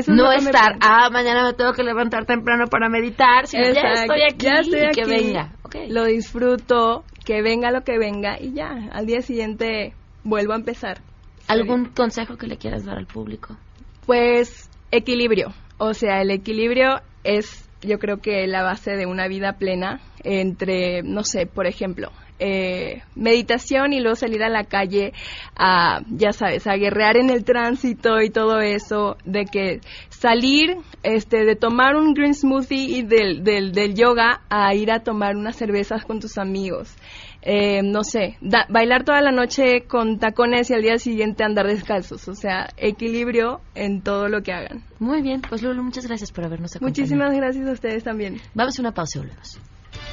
no 0.07 0.31
estar, 0.31 0.77
ah, 0.81 1.09
mañana 1.11 1.43
me 1.43 1.53
tengo 1.53 1.73
que 1.73 1.83
levantar 1.83 2.25
temprano 2.25 2.65
para 2.67 2.89
meditar, 2.89 3.47
sino 3.47 3.63
ya 3.73 3.93
estoy 3.93 4.21
aquí, 4.21 4.47
y 4.47 4.91
que 4.91 5.05
venga. 5.05 5.53
Lo 5.89 6.05
disfruto, 6.05 7.03
que 7.25 7.41
venga 7.41 7.71
lo 7.71 7.81
que 7.81 7.97
venga 7.97 8.39
y 8.39 8.53
ya, 8.53 8.89
al 8.91 9.05
día 9.05 9.21
siguiente 9.21 9.93
vuelvo 10.23 10.53
a 10.53 10.57
empezar. 10.57 11.01
¿Algún 11.47 11.85
consejo 11.85 12.37
que 12.37 12.47
le 12.47 12.57
quieras 12.57 12.85
dar 12.85 12.97
al 12.97 13.07
público? 13.07 13.57
Pues 14.05 14.69
equilibrio, 14.91 15.53
o 15.83 15.95
sea, 15.95 16.21
el 16.21 16.29
equilibrio 16.29 17.01
es 17.23 17.67
yo 17.81 17.97
creo 17.97 18.17
que 18.17 18.45
la 18.45 18.61
base 18.61 18.91
de 18.91 19.07
una 19.07 19.27
vida 19.27 19.53
plena 19.53 19.99
entre, 20.23 21.01
no 21.01 21.23
sé, 21.23 21.47
por 21.47 21.65
ejemplo, 21.65 22.11
eh, 22.37 23.01
meditación 23.15 23.91
y 23.91 23.99
luego 23.99 24.15
salir 24.15 24.43
a 24.43 24.49
la 24.49 24.65
calle 24.65 25.11
a, 25.55 26.01
ya 26.07 26.33
sabes, 26.33 26.67
a 26.67 26.75
guerrear 26.75 27.17
en 27.17 27.31
el 27.31 27.43
tránsito 27.43 28.21
y 28.21 28.29
todo 28.29 28.61
eso, 28.61 29.17
de 29.25 29.45
que 29.45 29.79
salir, 30.09 30.77
este, 31.01 31.45
de 31.45 31.55
tomar 31.55 31.95
un 31.95 32.13
green 32.13 32.35
smoothie 32.35 32.99
y 32.99 33.01
del, 33.01 33.43
del, 33.43 33.71
del 33.71 33.95
yoga 33.95 34.41
a 34.49 34.75
ir 34.75 34.91
a 34.91 34.99
tomar 34.99 35.35
unas 35.35 35.55
cervezas 35.55 36.05
con 36.05 36.19
tus 36.19 36.37
amigos. 36.37 36.95
Eh, 37.43 37.81
no 37.83 38.03
sé, 38.03 38.37
bailar 38.69 39.03
toda 39.03 39.21
la 39.21 39.31
noche 39.31 39.85
con 39.87 40.19
tacones 40.19 40.69
y 40.69 40.73
al 40.75 40.83
día 40.83 40.97
siguiente 40.99 41.43
andar 41.43 41.67
descalzos. 41.67 42.27
O 42.27 42.35
sea, 42.35 42.69
equilibrio 42.77 43.61
en 43.73 44.01
todo 44.01 44.27
lo 44.27 44.43
que 44.43 44.53
hagan. 44.53 44.83
Muy 44.99 45.21
bien, 45.21 45.41
pues 45.41 45.63
Lulu, 45.63 45.83
muchas 45.83 46.05
gracias 46.05 46.31
por 46.31 46.45
habernos 46.45 46.75
acompañado. 46.75 47.01
Muchísimas 47.01 47.35
gracias 47.35 47.67
a 47.67 47.71
ustedes 47.71 48.03
también. 48.03 48.39
Vamos 48.53 48.77
a 48.77 48.81
una 48.81 48.93
pausa 48.93 49.17
y 49.17 49.21
volvemos. 49.21 49.59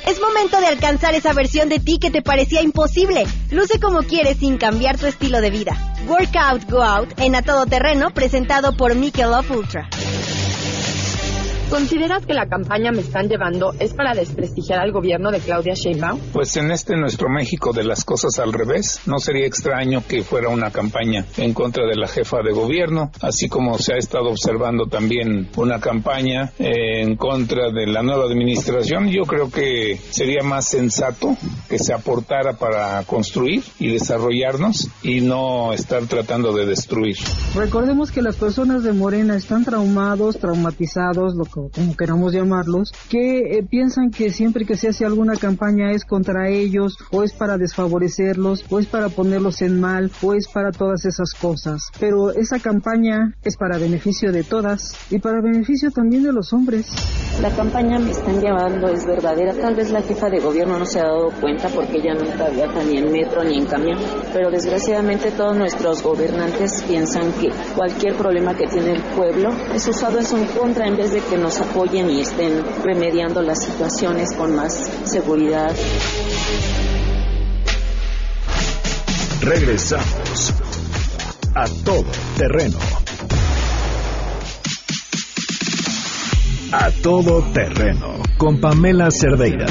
Es 0.07 0.21
momento 0.21 0.59
de 0.61 0.67
alcanzar 0.67 1.15
esa 1.15 1.33
versión 1.35 1.69
de 1.69 1.81
ti 1.81 1.99
que 1.99 2.11
te 2.11 2.23
parecía 2.23 2.63
imposible. 2.63 3.27
Luce 3.51 3.79
como 3.79 4.01
quieres 4.03 4.39
sin 4.39 4.57
cambiar 4.57 4.97
tu 4.97 5.07
estilo 5.07 5.41
de 5.41 5.51
vida. 5.51 5.77
Workout 6.07 6.71
Go 6.71 6.83
Out 6.83 7.19
en 7.19 7.35
A 7.35 7.43
Todo 7.43 7.67
Terreno, 7.67 8.11
presentado 8.11 8.77
por 8.77 8.95
Michelob 8.95 9.51
Ultra. 9.51 9.89
¿Consideras 11.71 12.25
que 12.25 12.33
la 12.33 12.49
campaña 12.49 12.93
Me 12.93 13.03
están 13.03 13.29
llevando 13.29 13.75
es 13.79 13.93
para 13.93 14.15
desprestigiar 14.15 14.81
al 14.81 14.91
gobierno 14.91 15.31
de 15.31 15.39
Claudia 15.39 15.75
Sheinbaum? 15.75 16.19
Pues 16.33 16.57
en 16.57 16.71
este 16.71 16.97
nuestro 16.97 17.29
México 17.29 17.75
de 17.75 17.85
las 17.85 18.07
cosas 18.07 18.39
al 18.39 18.55
revés, 18.55 19.03
no 19.05 19.19
sería 19.19 19.47
extraño 19.47 20.03
que 20.09 20.23
fuera 20.23 20.49
una 20.49 20.71
campaña 20.71 21.27
en 21.37 21.53
contra 21.53 21.87
de 21.87 21.95
la 21.95 22.09
jefa 22.09 22.39
de 22.43 22.53
gobierno, 22.53 23.11
así 23.21 23.51
como 23.51 23.77
se 23.77 23.93
ha 23.93 23.97
estado 23.99 24.31
observando 24.31 24.87
también 24.87 25.51
una 25.57 25.79
campaña 25.79 26.53
eh, 26.59 27.03
en 27.03 27.17
contra 27.17 27.71
de 27.71 27.87
la 27.87 28.03
nueva 28.03 28.25
administración. 28.25 29.11
Yo 29.11 29.25
creo 29.25 29.51
que 29.51 30.01
sería 30.11 30.43
más 30.43 30.69
sensato 30.69 31.37
que 31.69 31.79
se 31.79 31.93
aportara 31.93 32.55
para 32.55 33.03
construir 33.05 33.63
y 33.79 33.93
desarrollarnos 33.93 34.89
y 35.03 35.21
no 35.21 35.75
estar 35.75 36.07
tratando 36.07 36.55
de 36.55 36.65
destruir. 36.65 37.19
Recordemos 37.55 38.11
que 38.11 38.23
las 38.23 38.37
personas 38.37 38.85
de 38.85 38.95
Morena 38.95 39.37
están 39.37 39.67
traumados, 39.67 40.39
traumatizados, 40.39 41.35
lo 41.35 41.45
que 41.45 41.58
como 41.75 41.97
queramos 41.97 42.33
llamarlos, 42.33 42.93
que 43.09 43.59
eh, 43.59 43.67
piensan 43.69 44.11
que 44.11 44.31
siempre 44.31 44.65
que 44.65 44.77
se 44.77 44.89
hace 44.89 45.05
alguna 45.05 45.35
campaña 45.37 45.93
es 45.93 46.05
contra 46.05 46.49
ellos, 46.49 46.97
o 47.11 47.23
es 47.23 47.33
para 47.33 47.59
desfavorecerlos, 47.59 48.65
o 48.71 48.79
es 48.79 48.87
para 48.87 49.09
ponerlos 49.09 49.63
en 49.63 49.81
mal, 49.81 50.11
o 50.23 50.35
es 50.35 50.49
para 50.49 50.71
todas 50.71 51.05
esas 51.05 51.35
cosas. 51.35 51.83
Pero 51.99 52.31
esa 52.31 52.59
campaña 52.59 53.35
es 53.43 53.57
para 53.57 53.79
beneficio 53.79 54.33
de 54.33 54.45
todas 54.45 54.95
y 55.11 55.19
para 55.19 55.41
beneficio 55.41 55.91
también 55.91 56.23
de 56.23 56.33
los 56.33 56.53
hombres. 56.53 56.87
La 57.41 57.51
campaña 57.51 57.99
me 57.99 58.11
están 58.11 58.41
llevando 58.41 58.89
es 58.89 59.07
verdadera. 59.07 59.55
Tal 59.55 59.75
vez 59.75 59.91
la 59.91 60.03
jefa 60.03 60.29
de 60.29 60.41
gobierno 60.41 60.79
no 60.79 60.85
se 60.85 60.99
ha 60.99 61.05
dado 61.05 61.31
cuenta 61.41 61.69
porque 61.69 61.99
ella 61.99 62.15
nunca 62.15 62.49
viaja 62.49 62.83
ni 62.83 62.99
en 62.99 63.13
metro 63.13 63.45
ni 63.45 63.59
en 63.59 63.67
camión. 63.67 63.99
Pero 64.33 64.51
desgraciadamente 64.51 65.31
todos 65.31 65.57
nuestros 65.57 66.03
gobernantes 66.03 66.83
piensan 66.89 67.33
que 67.35 67.51
cualquier 67.77 68.17
problema 68.17 68.57
que 68.57 68.67
tiene 68.67 68.93
el 68.93 69.03
pueblo 69.15 69.51
es 69.73 69.87
usado 69.87 70.19
en 70.19 70.47
contra 70.47 70.89
en 70.89 70.97
vez 70.97 71.13
de 71.13 71.21
que 71.21 71.39
nos 71.39 71.48
apoyen 71.57 72.11
y 72.11 72.21
estén 72.21 72.63
remediando 72.85 73.41
las 73.41 73.65
situaciones 73.65 74.35
con 74.37 74.55
más 74.55 74.75
seguridad. 75.05 75.75
Regresamos 79.41 80.53
a 81.55 81.65
todo 81.85 82.05
terreno. 82.37 82.79
A 86.71 86.91
todo 87.03 87.43
terreno 87.53 88.23
con 88.37 88.61
Pamela 88.61 89.09
Cerdeira. 89.11 89.67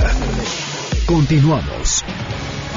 Continuamos. 1.05 2.03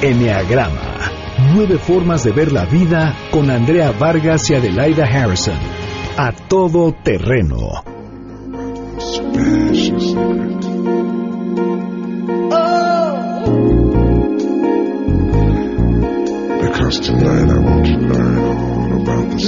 Enneagrama. 0.02 1.10
Nueve 1.54 1.78
formas 1.78 2.22
de 2.24 2.32
ver 2.32 2.52
la 2.52 2.66
vida 2.66 3.16
con 3.30 3.50
Andrea 3.50 3.92
Vargas 3.92 4.50
y 4.50 4.54
Adelaida 4.56 5.04
Harrison. 5.04 5.58
A 6.18 6.32
todo 6.32 6.92
terreno 7.02 7.89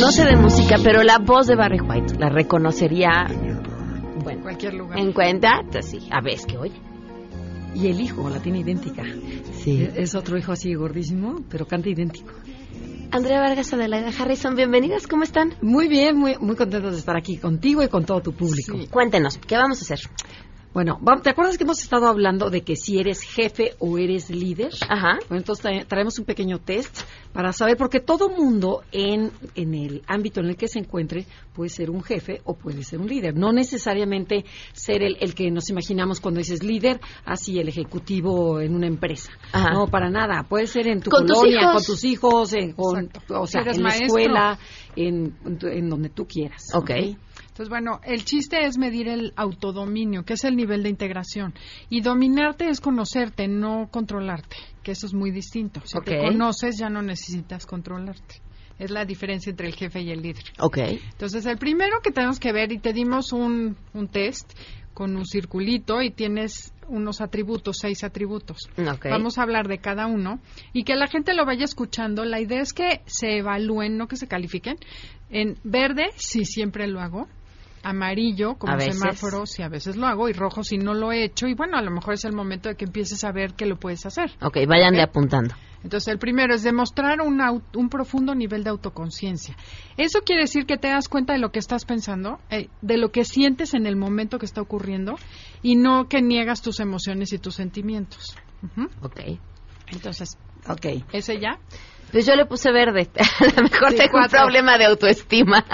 no 0.00 0.10
sé 0.10 0.24
de 0.24 0.36
música, 0.36 0.76
pero 0.82 1.02
la 1.02 1.18
voz 1.18 1.46
de 1.46 1.56
Barry 1.56 1.80
White 1.80 2.14
la 2.18 2.28
reconocería 2.28 3.26
bueno, 4.22 4.42
cualquier 4.42 4.74
lugar. 4.74 4.98
En 4.98 5.12
cuenta, 5.12 5.62
pues 5.70 5.86
sí, 5.86 6.08
a 6.10 6.20
ver, 6.20 6.38
que 6.46 6.56
oye. 6.56 6.80
Y 7.74 7.88
el 7.88 8.00
hijo 8.00 8.28
la 8.28 8.40
tiene 8.40 8.60
idéntica. 8.60 9.02
Sí. 9.52 9.88
Es 9.96 10.14
otro 10.14 10.36
hijo 10.36 10.52
así 10.52 10.74
gordísimo, 10.74 11.36
pero 11.48 11.66
canta 11.66 11.88
idéntico. 11.88 12.32
Andrea 13.12 13.40
Vargas 13.40 13.74
Adelaida 13.74 14.10
Harrison, 14.18 14.56
bienvenidas, 14.56 15.06
¿cómo 15.06 15.22
están? 15.22 15.54
Muy 15.60 15.86
bien, 15.86 16.16
muy, 16.16 16.38
muy 16.38 16.56
contentos 16.56 16.92
de 16.92 16.98
estar 16.98 17.14
aquí 17.14 17.36
contigo 17.36 17.82
y 17.82 17.88
con 17.88 18.06
todo 18.06 18.22
tu 18.22 18.32
público. 18.32 18.72
Cuéntenos, 18.90 19.36
¿qué 19.36 19.54
vamos 19.54 19.80
a 19.80 19.82
hacer? 19.82 20.10
Bueno, 20.72 20.98
¿te 21.22 21.28
acuerdas 21.28 21.58
que 21.58 21.64
hemos 21.64 21.82
estado 21.82 22.06
hablando 22.06 22.48
de 22.48 22.62
que 22.62 22.76
si 22.76 22.98
eres 22.98 23.20
jefe 23.20 23.74
o 23.78 23.98
eres 23.98 24.30
líder? 24.30 24.72
Ajá. 24.88 25.18
Bueno, 25.28 25.40
entonces 25.40 25.86
traemos 25.86 26.18
un 26.18 26.24
pequeño 26.24 26.60
test 26.60 26.98
para 27.34 27.52
saber, 27.52 27.76
porque 27.76 28.00
todo 28.00 28.30
mundo 28.30 28.82
en, 28.90 29.32
en 29.54 29.74
el 29.74 30.02
ámbito 30.06 30.40
en 30.40 30.46
el 30.46 30.56
que 30.56 30.68
se 30.68 30.78
encuentre 30.78 31.26
puede 31.52 31.68
ser 31.68 31.90
un 31.90 32.02
jefe 32.02 32.40
o 32.44 32.54
puede 32.54 32.84
ser 32.84 33.00
un 33.00 33.08
líder. 33.08 33.36
No 33.36 33.52
necesariamente 33.52 34.46
ser 34.72 35.02
el, 35.02 35.18
el 35.20 35.34
que 35.34 35.50
nos 35.50 35.68
imaginamos 35.68 36.20
cuando 36.20 36.38
dices 36.38 36.62
líder, 36.62 37.00
así 37.26 37.58
el 37.58 37.68
ejecutivo 37.68 38.58
en 38.60 38.74
una 38.74 38.86
empresa. 38.86 39.30
Ajá. 39.52 39.72
No, 39.74 39.88
para 39.88 40.08
nada. 40.08 40.44
Puede 40.48 40.66
ser 40.66 40.88
en 40.88 41.00
tu 41.00 41.10
¿Con 41.10 41.26
colonia, 41.26 41.60
tus 41.60 41.72
con 41.72 41.84
tus 41.84 42.04
hijos, 42.04 42.52
en, 42.54 42.72
con, 42.72 43.10
o 43.28 43.46
sea, 43.46 43.62
en 43.66 43.82
la 43.82 43.90
escuela, 43.90 44.58
en, 44.96 45.36
en 45.44 45.88
donde 45.90 46.08
tú 46.08 46.26
quieras. 46.26 46.74
Ok. 46.74 46.90
Entonces, 47.52 47.68
bueno, 47.68 48.00
el 48.02 48.24
chiste 48.24 48.64
es 48.64 48.78
medir 48.78 49.08
el 49.08 49.34
autodominio, 49.36 50.24
que 50.24 50.32
es 50.32 50.44
el 50.44 50.56
nivel 50.56 50.82
de 50.82 50.88
integración. 50.88 51.52
Y 51.90 52.00
dominarte 52.00 52.70
es 52.70 52.80
conocerte, 52.80 53.46
no 53.46 53.90
controlarte, 53.90 54.56
que 54.82 54.92
eso 54.92 55.04
es 55.04 55.12
muy 55.12 55.30
distinto. 55.30 55.82
Si 55.84 56.00
te 56.00 56.16
conoces, 56.16 56.78
ya 56.78 56.88
no 56.88 57.02
necesitas 57.02 57.66
controlarte. 57.66 58.40
Es 58.78 58.90
la 58.90 59.04
diferencia 59.04 59.50
entre 59.50 59.66
el 59.68 59.74
jefe 59.74 60.00
y 60.00 60.10
el 60.10 60.22
líder. 60.22 60.44
Ok. 60.60 60.78
Entonces, 60.78 61.44
el 61.44 61.58
primero 61.58 62.00
que 62.02 62.10
tenemos 62.10 62.40
que 62.40 62.52
ver, 62.52 62.72
y 62.72 62.78
te 62.78 62.94
dimos 62.94 63.34
un, 63.34 63.76
un 63.92 64.08
test 64.08 64.50
con 64.94 65.14
un 65.14 65.26
circulito 65.26 66.00
y 66.00 66.10
tienes 66.10 66.72
unos 66.88 67.20
atributos, 67.20 67.76
seis 67.80 68.02
atributos. 68.02 68.70
Vamos 69.10 69.36
a 69.36 69.42
hablar 69.42 69.68
de 69.68 69.78
cada 69.78 70.06
uno 70.06 70.40
y 70.72 70.84
que 70.84 70.96
la 70.96 71.06
gente 71.06 71.34
lo 71.34 71.44
vaya 71.44 71.64
escuchando. 71.64 72.24
La 72.24 72.40
idea 72.40 72.62
es 72.62 72.72
que 72.72 73.02
se 73.06 73.38
evalúen, 73.38 73.98
no 73.98 74.08
que 74.08 74.16
se 74.16 74.26
califiquen. 74.26 74.76
En 75.30 75.58
verde, 75.64 76.06
si 76.16 76.44
siempre 76.44 76.86
lo 76.86 77.00
hago. 77.00 77.28
Amarillo, 77.82 78.54
como 78.54 78.78
semáforo, 78.78 79.46
si 79.46 79.62
a 79.62 79.68
veces 79.68 79.96
lo 79.96 80.06
hago. 80.06 80.28
Y 80.28 80.32
rojo, 80.32 80.62
si 80.62 80.78
no 80.78 80.94
lo 80.94 81.12
he 81.12 81.24
hecho. 81.24 81.46
Y 81.46 81.54
bueno, 81.54 81.76
a 81.76 81.82
lo 81.82 81.90
mejor 81.90 82.14
es 82.14 82.24
el 82.24 82.32
momento 82.32 82.68
de 82.68 82.76
que 82.76 82.84
empieces 82.84 83.24
a 83.24 83.32
ver 83.32 83.54
que 83.54 83.66
lo 83.66 83.76
puedes 83.76 84.06
hacer. 84.06 84.32
Ok, 84.40 84.58
vayan 84.68 84.94
de 84.94 85.02
apuntando. 85.02 85.54
Entonces, 85.82 86.08
el 86.12 86.18
primero 86.18 86.54
es 86.54 86.62
demostrar 86.62 87.20
un, 87.20 87.40
un 87.74 87.88
profundo 87.88 88.34
nivel 88.34 88.62
de 88.62 88.70
autoconciencia. 88.70 89.56
Eso 89.96 90.20
quiere 90.20 90.42
decir 90.42 90.64
que 90.64 90.76
te 90.76 90.88
das 90.88 91.08
cuenta 91.08 91.32
de 91.32 91.40
lo 91.40 91.50
que 91.50 91.58
estás 91.58 91.84
pensando, 91.84 92.38
eh, 92.50 92.68
de 92.82 92.98
lo 92.98 93.10
que 93.10 93.24
sientes 93.24 93.74
en 93.74 93.86
el 93.86 93.96
momento 93.96 94.38
que 94.38 94.46
está 94.46 94.60
ocurriendo 94.60 95.16
y 95.60 95.74
no 95.74 96.08
que 96.08 96.22
niegas 96.22 96.62
tus 96.62 96.78
emociones 96.78 97.32
y 97.32 97.38
tus 97.38 97.56
sentimientos. 97.56 98.36
Ok. 99.02 99.20
Entonces, 99.88 100.38
ok. 100.68 101.04
¿ese 101.12 101.40
ya? 101.40 101.58
Pues 102.12 102.26
yo 102.26 102.36
le 102.36 102.44
puse 102.44 102.70
verde. 102.70 103.08
A 103.40 103.60
lo 103.60 103.68
mejor 103.68 103.94
tengo 103.94 104.18
un 104.18 104.28
problema 104.28 104.76
de 104.76 104.84
autoestima. 104.84 105.64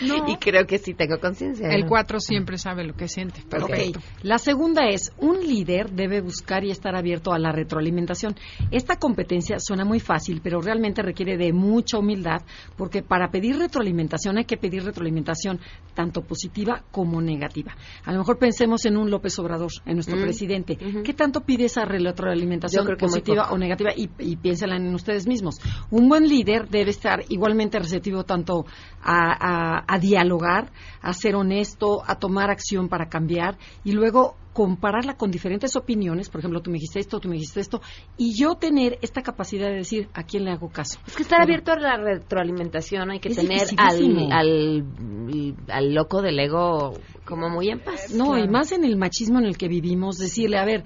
y 0.26 0.36
creo 0.36 0.66
que 0.66 0.78
sí 0.78 0.94
tengo 0.94 1.20
conciencia. 1.20 1.68
El 1.68 1.86
4 1.86 2.18
siempre 2.18 2.56
sabe 2.56 2.84
lo 2.84 2.94
que 2.94 3.08
siente. 3.08 3.42
Perfecto. 3.42 4.00
La 4.22 4.38
segunda 4.38 4.88
es, 4.88 5.12
un 5.18 5.46
líder 5.46 5.90
debe 5.90 6.22
buscar 6.22 6.64
y 6.64 6.70
estar 6.70 6.96
abierto 6.96 7.32
a 7.32 7.38
la 7.38 7.52
retroalimentación. 7.52 8.34
Esta 8.70 8.96
competencia 8.96 9.58
suena 9.58 9.84
muy 9.84 10.00
fácil, 10.00 10.40
pero 10.42 10.62
realmente 10.62 11.02
requiere 11.02 11.36
de 11.36 11.52
mucha 11.52 11.98
humildad, 11.98 12.40
porque 12.76 13.02
para 13.02 13.30
pedir 13.30 13.58
retroalimentación 13.58 14.38
hay 14.38 14.44
que 14.46 14.56
pedir 14.56 14.84
retroalimentación 14.84 15.60
tanto 15.94 16.22
positiva 16.22 16.84
como 16.90 17.20
negativa. 17.20 17.76
A 18.04 18.12
lo 18.12 18.18
mejor 18.18 18.38
pensemos 18.38 18.86
en 18.86 18.96
un 18.96 19.10
López 19.10 19.38
Obrador, 19.38 19.70
en 19.84 19.94
nuestro 19.94 20.16
mm. 20.16 20.22
presidente. 20.22 20.78
¿Qué 21.04 21.12
tanto 21.12 21.42
pide 21.42 21.66
esa 21.66 21.84
retroalimentación 21.84 22.86
positiva 22.96 23.50
o 23.50 23.58
negativa? 23.58 23.90
Y, 23.94 24.08
y 24.18 24.36
piénsenla 24.36 24.76
en 24.76 24.94
ustedes 24.94 25.26
mismos. 25.26 25.60
Un 25.90 26.08
buen 26.08 26.28
líder 26.28 26.68
debe 26.68 26.90
estar 26.90 27.24
igualmente 27.28 27.78
receptivo 27.78 28.24
tanto 28.24 28.64
a, 29.02 29.98
dialogar, 30.00 30.70
a 31.00 31.12
ser 31.12 31.34
honesto, 31.34 32.02
a 32.06 32.16
tomar 32.16 32.50
acción 32.50 32.88
para 32.88 33.08
cambiar 33.08 33.58
y 33.84 33.92
luego 33.92 34.36
compararla 34.52 35.14
con 35.14 35.30
diferentes 35.30 35.76
opiniones, 35.76 36.28
por 36.28 36.40
ejemplo, 36.40 36.60
tú 36.60 36.70
me 36.70 36.74
dijiste 36.74 37.00
esto, 37.00 37.20
tú 37.20 37.28
me 37.28 37.36
dijiste 37.36 37.60
esto, 37.60 37.80
y 38.18 38.34
yo 38.34 38.56
tener 38.56 38.98
esta 39.00 39.22
capacidad 39.22 39.68
de 39.68 39.76
decir 39.76 40.08
a 40.12 40.24
quién 40.24 40.44
le 40.44 40.50
hago 40.50 40.68
caso. 40.68 40.98
Es 41.06 41.16
que 41.16 41.22
estar 41.22 41.40
abierto 41.40 41.72
a 41.72 41.78
la 41.78 41.96
retroalimentación, 41.96 43.10
hay 43.10 43.18
que 43.18 43.30
tener 43.30 43.68
al, 43.78 44.30
al, 44.30 45.56
al, 45.68 45.94
loco 45.94 46.20
del 46.20 46.38
ego 46.38 46.92
como 47.24 47.48
muy 47.48 47.70
en 47.70 47.80
paz. 47.80 48.12
No, 48.14 48.36
y 48.38 48.46
más 48.46 48.72
en 48.72 48.84
el 48.84 48.98
machismo 48.98 49.38
en 49.38 49.46
el 49.46 49.56
que 49.56 49.68
vivimos, 49.68 50.18
decirle, 50.18 50.58
a 50.58 50.66
ver, 50.66 50.84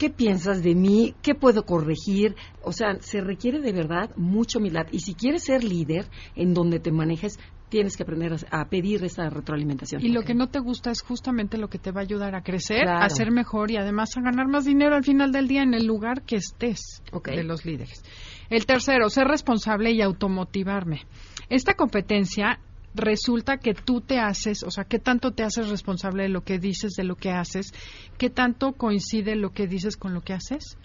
¿Qué 0.00 0.08
piensas 0.08 0.62
de 0.62 0.74
mí? 0.74 1.14
¿Qué 1.20 1.34
puedo 1.34 1.66
corregir? 1.66 2.34
O 2.62 2.72
sea, 2.72 2.98
se 3.00 3.20
requiere 3.20 3.60
de 3.60 3.70
verdad 3.70 4.08
mucha 4.16 4.58
humildad. 4.58 4.86
Y 4.90 5.00
si 5.00 5.12
quieres 5.12 5.44
ser 5.44 5.62
líder 5.62 6.06
en 6.34 6.54
donde 6.54 6.80
te 6.80 6.90
manejes, 6.90 7.38
tienes 7.68 7.98
que 7.98 8.04
aprender 8.04 8.34
a, 8.50 8.64
pedir 8.70 9.04
esa 9.04 9.28
retroalimentación. 9.28 10.02
Y 10.02 10.08
lo 10.08 10.22
que 10.22 10.32
no 10.32 10.48
te 10.48 10.58
gusta 10.58 10.90
es 10.90 11.02
justamente 11.02 11.58
lo 11.58 11.68
que 11.68 11.78
te 11.78 11.90
va 11.92 12.00
a 12.00 12.04
ayudar 12.04 12.34
a 12.34 12.40
crecer, 12.40 12.88
a 12.88 13.06
ser 13.10 13.30
mejor 13.30 13.70
y 13.70 13.76
además 13.76 14.16
a 14.16 14.22
ganar 14.22 14.48
más 14.48 14.64
dinero 14.64 14.96
al 14.96 15.04
final 15.04 15.32
del 15.32 15.46
día 15.46 15.62
en 15.62 15.74
el 15.74 15.84
lugar 15.84 16.22
que 16.22 16.36
estés 16.36 17.02
de 17.22 17.44
los 17.44 17.66
líderes. 17.66 18.02
El 18.48 18.64
tercero, 18.64 19.10
ser 19.10 19.26
responsable 19.26 19.92
y 19.92 20.00
automotivarme. 20.00 21.02
Esta 21.50 21.74
competencia 21.74 22.58
resulta 22.94 23.58
que 23.58 23.74
tú 23.74 24.00
te 24.00 24.18
haces, 24.18 24.62
o 24.62 24.70
sea, 24.70 24.84
qué 24.84 24.98
tanto 24.98 25.32
te 25.32 25.42
haces 25.42 25.68
responsable 25.68 26.24
de 26.24 26.28
lo 26.28 26.42
que 26.42 26.58
dices, 26.58 26.92
de 26.92 27.04
lo 27.04 27.16
que 27.16 27.30
haces, 27.30 27.72
qué 28.18 28.30
tanto 28.30 28.72
coincide 28.72 29.36
lo 29.36 29.50
que 29.50 29.66
dices 29.66 29.96
con 29.96 30.14
lo 30.14 30.22
que 30.22 30.32
haces. 30.32 30.76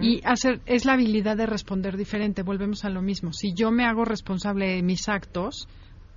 Y 0.00 0.20
hacer 0.24 0.60
es 0.66 0.84
la 0.84 0.92
habilidad 0.92 1.36
de 1.36 1.46
responder 1.46 1.96
diferente. 1.96 2.42
Volvemos 2.42 2.84
a 2.84 2.88
lo 2.88 3.02
mismo. 3.02 3.32
Si 3.32 3.52
yo 3.52 3.72
me 3.72 3.84
hago 3.84 4.04
responsable 4.04 4.76
de 4.76 4.82
mis 4.82 5.08
actos, 5.08 5.66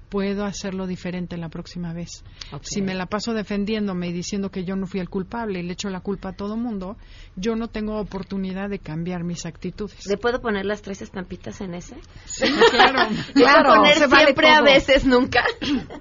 puedo 0.09 0.43
hacerlo 0.43 0.87
diferente 0.87 1.37
la 1.37 1.49
próxima 1.49 1.93
vez. 1.93 2.23
Si 2.61 2.81
me 2.81 2.95
la 2.95 3.05
paso 3.05 3.33
defendiéndome 3.33 4.07
y 4.07 4.11
diciendo 4.11 4.49
que 4.49 4.65
yo 4.65 4.75
no 4.75 4.87
fui 4.87 4.99
el 4.99 5.09
culpable 5.09 5.59
y 5.59 5.63
le 5.63 5.73
echo 5.73 5.89
la 5.89 6.01
culpa 6.01 6.29
a 6.29 6.33
todo 6.33 6.57
mundo, 6.57 6.97
yo 7.35 7.55
no 7.55 7.67
tengo 7.67 7.99
oportunidad 7.99 8.69
de 8.69 8.79
cambiar 8.79 9.23
mis 9.23 9.45
actitudes. 9.45 10.07
¿Le 10.07 10.17
puedo 10.17 10.41
poner 10.41 10.65
las 10.65 10.81
tres 10.81 11.01
estampitas 11.01 11.61
en 11.61 11.75
ese? 11.75 11.95
Sí, 12.25 12.47
claro. 12.71 13.09
claro. 13.33 13.75
Poner 13.75 13.95
siempre, 13.95 14.49
a 14.49 14.61
veces, 14.61 15.05
nunca. 15.05 15.43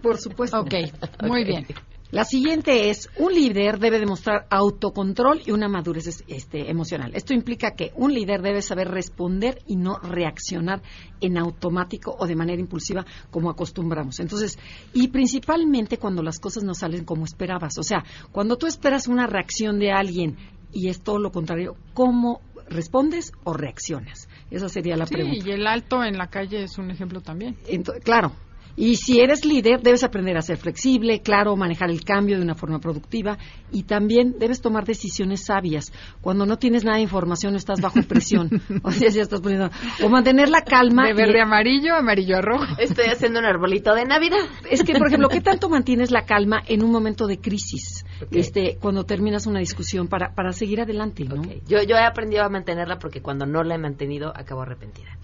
Por 0.03 0.19
supuesto. 0.19 0.61
Ok, 0.61 0.75
muy 1.23 1.45
bien. 1.45 1.67
La 2.11 2.25
siguiente 2.25 2.89
es, 2.89 3.11
un 3.19 3.35
líder 3.35 3.79
debe 3.79 4.01
demostrar 4.01 4.47
autocontrol 4.49 5.43
y 5.45 5.51
una 5.51 5.69
madurez 5.69 6.25
este, 6.27 6.71
emocional. 6.71 7.13
Esto 7.15 7.35
implica 7.35 7.73
que 7.73 7.93
un 7.97 8.15
líder 8.15 8.41
debe 8.41 8.63
saber 8.63 8.89
responder 8.89 9.61
y 9.67 9.77
no 9.77 9.99
reaccionar 9.99 10.81
en 11.21 11.37
automático 11.37 12.17
o 12.19 12.27
de 12.27 12.35
manera 12.35 12.61
impulsiva 12.61 13.05
como 13.31 13.51
acostumbramos. 13.51 14.21
Entonces, 14.21 14.59
y 14.95 15.09
principalmente 15.09 15.99
cuando 15.99 16.23
las 16.23 16.39
cosas 16.41 16.65
no 16.65 16.73
salen 16.73 17.05
como 17.05 17.27
esperabas. 17.27 17.77
O 17.77 17.83
sea, 17.83 18.03
cuando 18.33 18.57
tú 18.57 18.67
esperas 18.67 19.07
una 19.07 19.27
reacción 19.27 19.79
de 19.79 19.93
alguien 19.93 20.39
y 20.73 20.89
es 20.89 21.03
todo 21.03 21.19
lo 21.19 21.31
contrario, 21.31 21.77
¿cómo 21.93 22.41
respondes 22.71 23.33
o 23.45 23.53
reaccionas? 23.53 24.31
Esa 24.51 24.71
sería 24.71 24.97
la 24.97 25.05
pregunta. 25.05 25.43
Sí, 25.43 25.51
y 25.51 25.53
el 25.53 25.67
alto 25.67 26.03
en 26.03 26.17
la 26.17 26.29
calle 26.29 26.63
es 26.63 26.79
un 26.79 26.91
ejemplo 26.91 27.21
también. 27.21 27.59
claro, 28.03 28.33
y 28.81 28.95
si 28.95 29.19
eres 29.21 29.45
líder, 29.45 29.83
debes 29.83 30.05
aprender 30.05 30.37
a 30.37 30.41
ser 30.41 30.57
flexible, 30.57 31.21
claro, 31.21 31.57
manejar 31.57 31.91
el 31.91 32.05
cambio 32.05 32.37
de 32.37 32.45
una 32.45 32.55
forma 32.55 32.79
productiva 32.79 33.37
y 33.73 33.83
también 33.83 34.37
debes 34.39 34.61
tomar 34.61 34.85
decisiones 34.85 35.45
sabias. 35.45 35.93
Cuando 36.21 36.47
no 36.47 36.59
tienes 36.59 36.85
nada 36.85 36.99
de 36.99 37.03
información, 37.03 37.55
no 37.55 37.59
estás 37.59 37.81
bajo 37.81 38.01
presión. 38.05 38.49
o 38.85 38.93
sea, 38.93 39.11
si 39.11 39.19
estás 39.19 39.41
poniendo. 39.41 39.69
O 40.05 40.09
mantener 40.09 40.49
la 40.49 40.63
calma. 40.63 41.09
De 41.09 41.13
verde 41.13 41.41
a 41.41 41.43
amarillo, 41.43 41.97
amarillo 41.97 42.37
a 42.37 42.41
rojo. 42.41 42.67
Estoy 42.79 43.07
haciendo 43.07 43.41
un 43.41 43.47
arbolito 43.47 43.97
de 43.97 44.05
Navidad. 44.05 44.47
Es 44.71 44.85
que, 44.85 44.93
por 44.93 45.09
ejemplo, 45.09 45.29
¿qué 45.29 45.41
tanto 45.41 45.69
mantienes 45.69 46.13
la 46.13 46.25
calma 46.25 46.63
en 46.65 46.85
un 46.85 46.93
momento 46.93 47.27
de 47.27 47.41
crisis? 47.41 48.05
Este, 48.31 48.77
cuando 48.81 49.05
terminas 49.05 49.47
una 49.47 49.61
discusión 49.61 50.09
para, 50.09 50.35
para 50.35 50.53
seguir 50.53 50.81
adelante, 50.81 51.25
¿no? 51.25 51.43
Yo, 51.67 51.83
yo 51.83 51.97
he 51.97 52.05
aprendido 52.05 52.45
a 52.45 52.49
mantenerla 52.49 52.99
porque 52.99 53.21
cuando 53.21 53.47
no 53.47 53.63
la 53.63 53.75
he 53.75 53.79
mantenido, 53.79 54.33
acabo 54.35 54.63
arrepentida. 54.63 55.19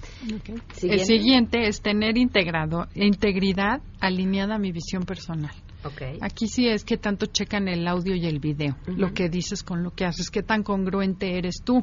El 0.83 1.01
siguiente 1.01 1.67
es 1.67 1.81
tener 1.81 2.17
integrado, 2.19 2.87
integridad 2.95 3.81
alineada 4.01 4.57
a 4.57 4.59
mi 4.59 4.73
visión 4.73 5.05
personal. 5.05 5.55
Aquí 6.23 6.49
sí 6.49 6.69
es 6.69 6.85
que 6.85 6.97
tanto 6.97 7.27
checan 7.27 7.69
el 7.69 7.87
audio 7.87 8.15
y 8.15 8.27
el 8.27 8.39
video, 8.39 8.77
lo 8.87 9.13
que 9.13 9.29
dices 9.29 9.63
con 9.63 9.83
lo 9.83 9.91
que 9.91 10.07
haces, 10.07 10.31
qué 10.31 10.43
tan 10.43 10.63
congruente 10.63 11.37
eres 11.37 11.63
tú. 11.63 11.83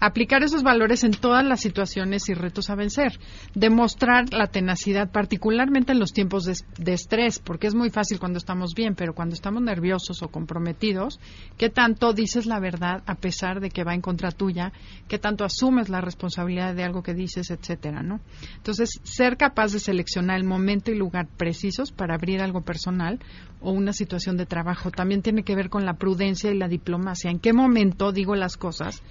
Aplicar 0.00 0.42
esos 0.44 0.62
valores 0.62 1.02
en 1.02 1.10
todas 1.10 1.44
las 1.44 1.60
situaciones 1.60 2.28
y 2.28 2.34
retos 2.34 2.70
a 2.70 2.76
vencer. 2.76 3.18
Demostrar 3.54 4.32
la 4.32 4.46
tenacidad, 4.46 5.10
particularmente 5.10 5.92
en 5.92 5.98
los 5.98 6.12
tiempos 6.12 6.44
de, 6.44 6.92
estrés, 6.92 7.40
porque 7.40 7.66
es 7.66 7.74
muy 7.74 7.90
fácil 7.90 8.18
cuando 8.18 8.38
estamos 8.38 8.74
bien, 8.74 8.94
pero 8.94 9.14
cuando 9.14 9.34
estamos 9.34 9.62
nerviosos 9.62 10.22
o 10.22 10.28
comprometidos, 10.28 11.18
qué 11.56 11.68
tanto 11.68 12.12
dices 12.12 12.46
la 12.46 12.60
verdad 12.60 13.02
a 13.06 13.16
pesar 13.16 13.60
de 13.60 13.70
que 13.70 13.84
va 13.84 13.94
en 13.94 14.00
contra 14.00 14.30
tuya, 14.30 14.72
qué 15.08 15.18
tanto 15.18 15.44
asumes 15.44 15.88
la 15.88 16.00
responsabilidad 16.00 16.74
de 16.74 16.84
algo 16.84 17.02
que 17.02 17.14
dices, 17.14 17.50
etcétera, 17.50 18.02
¿no? 18.02 18.20
Entonces, 18.56 19.00
ser 19.02 19.36
capaz 19.36 19.72
de 19.72 19.80
seleccionar 19.80 20.36
el 20.36 20.44
momento 20.44 20.92
y 20.92 20.96
lugar 20.96 21.26
precisos 21.36 21.92
para 21.92 22.14
abrir 22.14 22.40
algo 22.40 22.62
personal 22.62 23.18
o 23.60 23.72
una 23.72 23.92
situación 23.92 24.36
de 24.36 24.46
trabajo 24.46 24.90
también 24.90 25.22
tiene 25.22 25.42
que 25.42 25.56
ver 25.56 25.68
con 25.68 25.84
la 25.84 25.94
prudencia 25.94 26.50
y 26.50 26.56
la 26.56 26.68
diplomacia. 26.68 27.30
¿En 27.30 27.40
qué 27.40 27.52
momento 27.52 28.12
digo 28.12 28.34
las 28.36 28.56
cosas? 28.56 29.02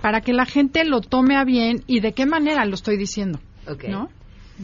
Para 0.00 0.20
que 0.20 0.32
la 0.32 0.46
gente 0.46 0.84
lo 0.84 1.00
tome 1.00 1.36
a 1.36 1.44
bien 1.44 1.82
y 1.86 2.00
de 2.00 2.12
qué 2.12 2.26
manera 2.26 2.64
lo 2.64 2.74
estoy 2.74 2.96
diciendo. 2.96 3.40
¿No? 3.88 4.08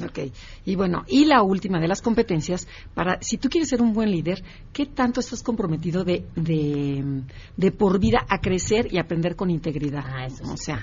Ok. 0.02 0.18
Y 0.64 0.74
bueno, 0.74 1.04
y 1.06 1.24
la 1.24 1.42
última 1.42 1.78
de 1.78 1.86
las 1.86 2.02
competencias, 2.02 2.66
para 2.94 3.18
si 3.20 3.36
tú 3.36 3.48
quieres 3.48 3.68
ser 3.68 3.80
un 3.80 3.92
buen 3.92 4.10
líder, 4.10 4.42
¿qué 4.72 4.86
tanto 4.86 5.20
estás 5.20 5.42
comprometido 5.42 6.04
de, 6.04 6.24
de, 6.34 7.70
por 7.70 8.00
vida 8.00 8.24
a 8.28 8.40
crecer 8.40 8.92
y 8.92 8.98
aprender 8.98 9.36
con 9.36 9.50
integridad? 9.50 10.04
Ah, 10.04 10.26
eso 10.26 10.44
O 10.52 10.56
sea, 10.56 10.80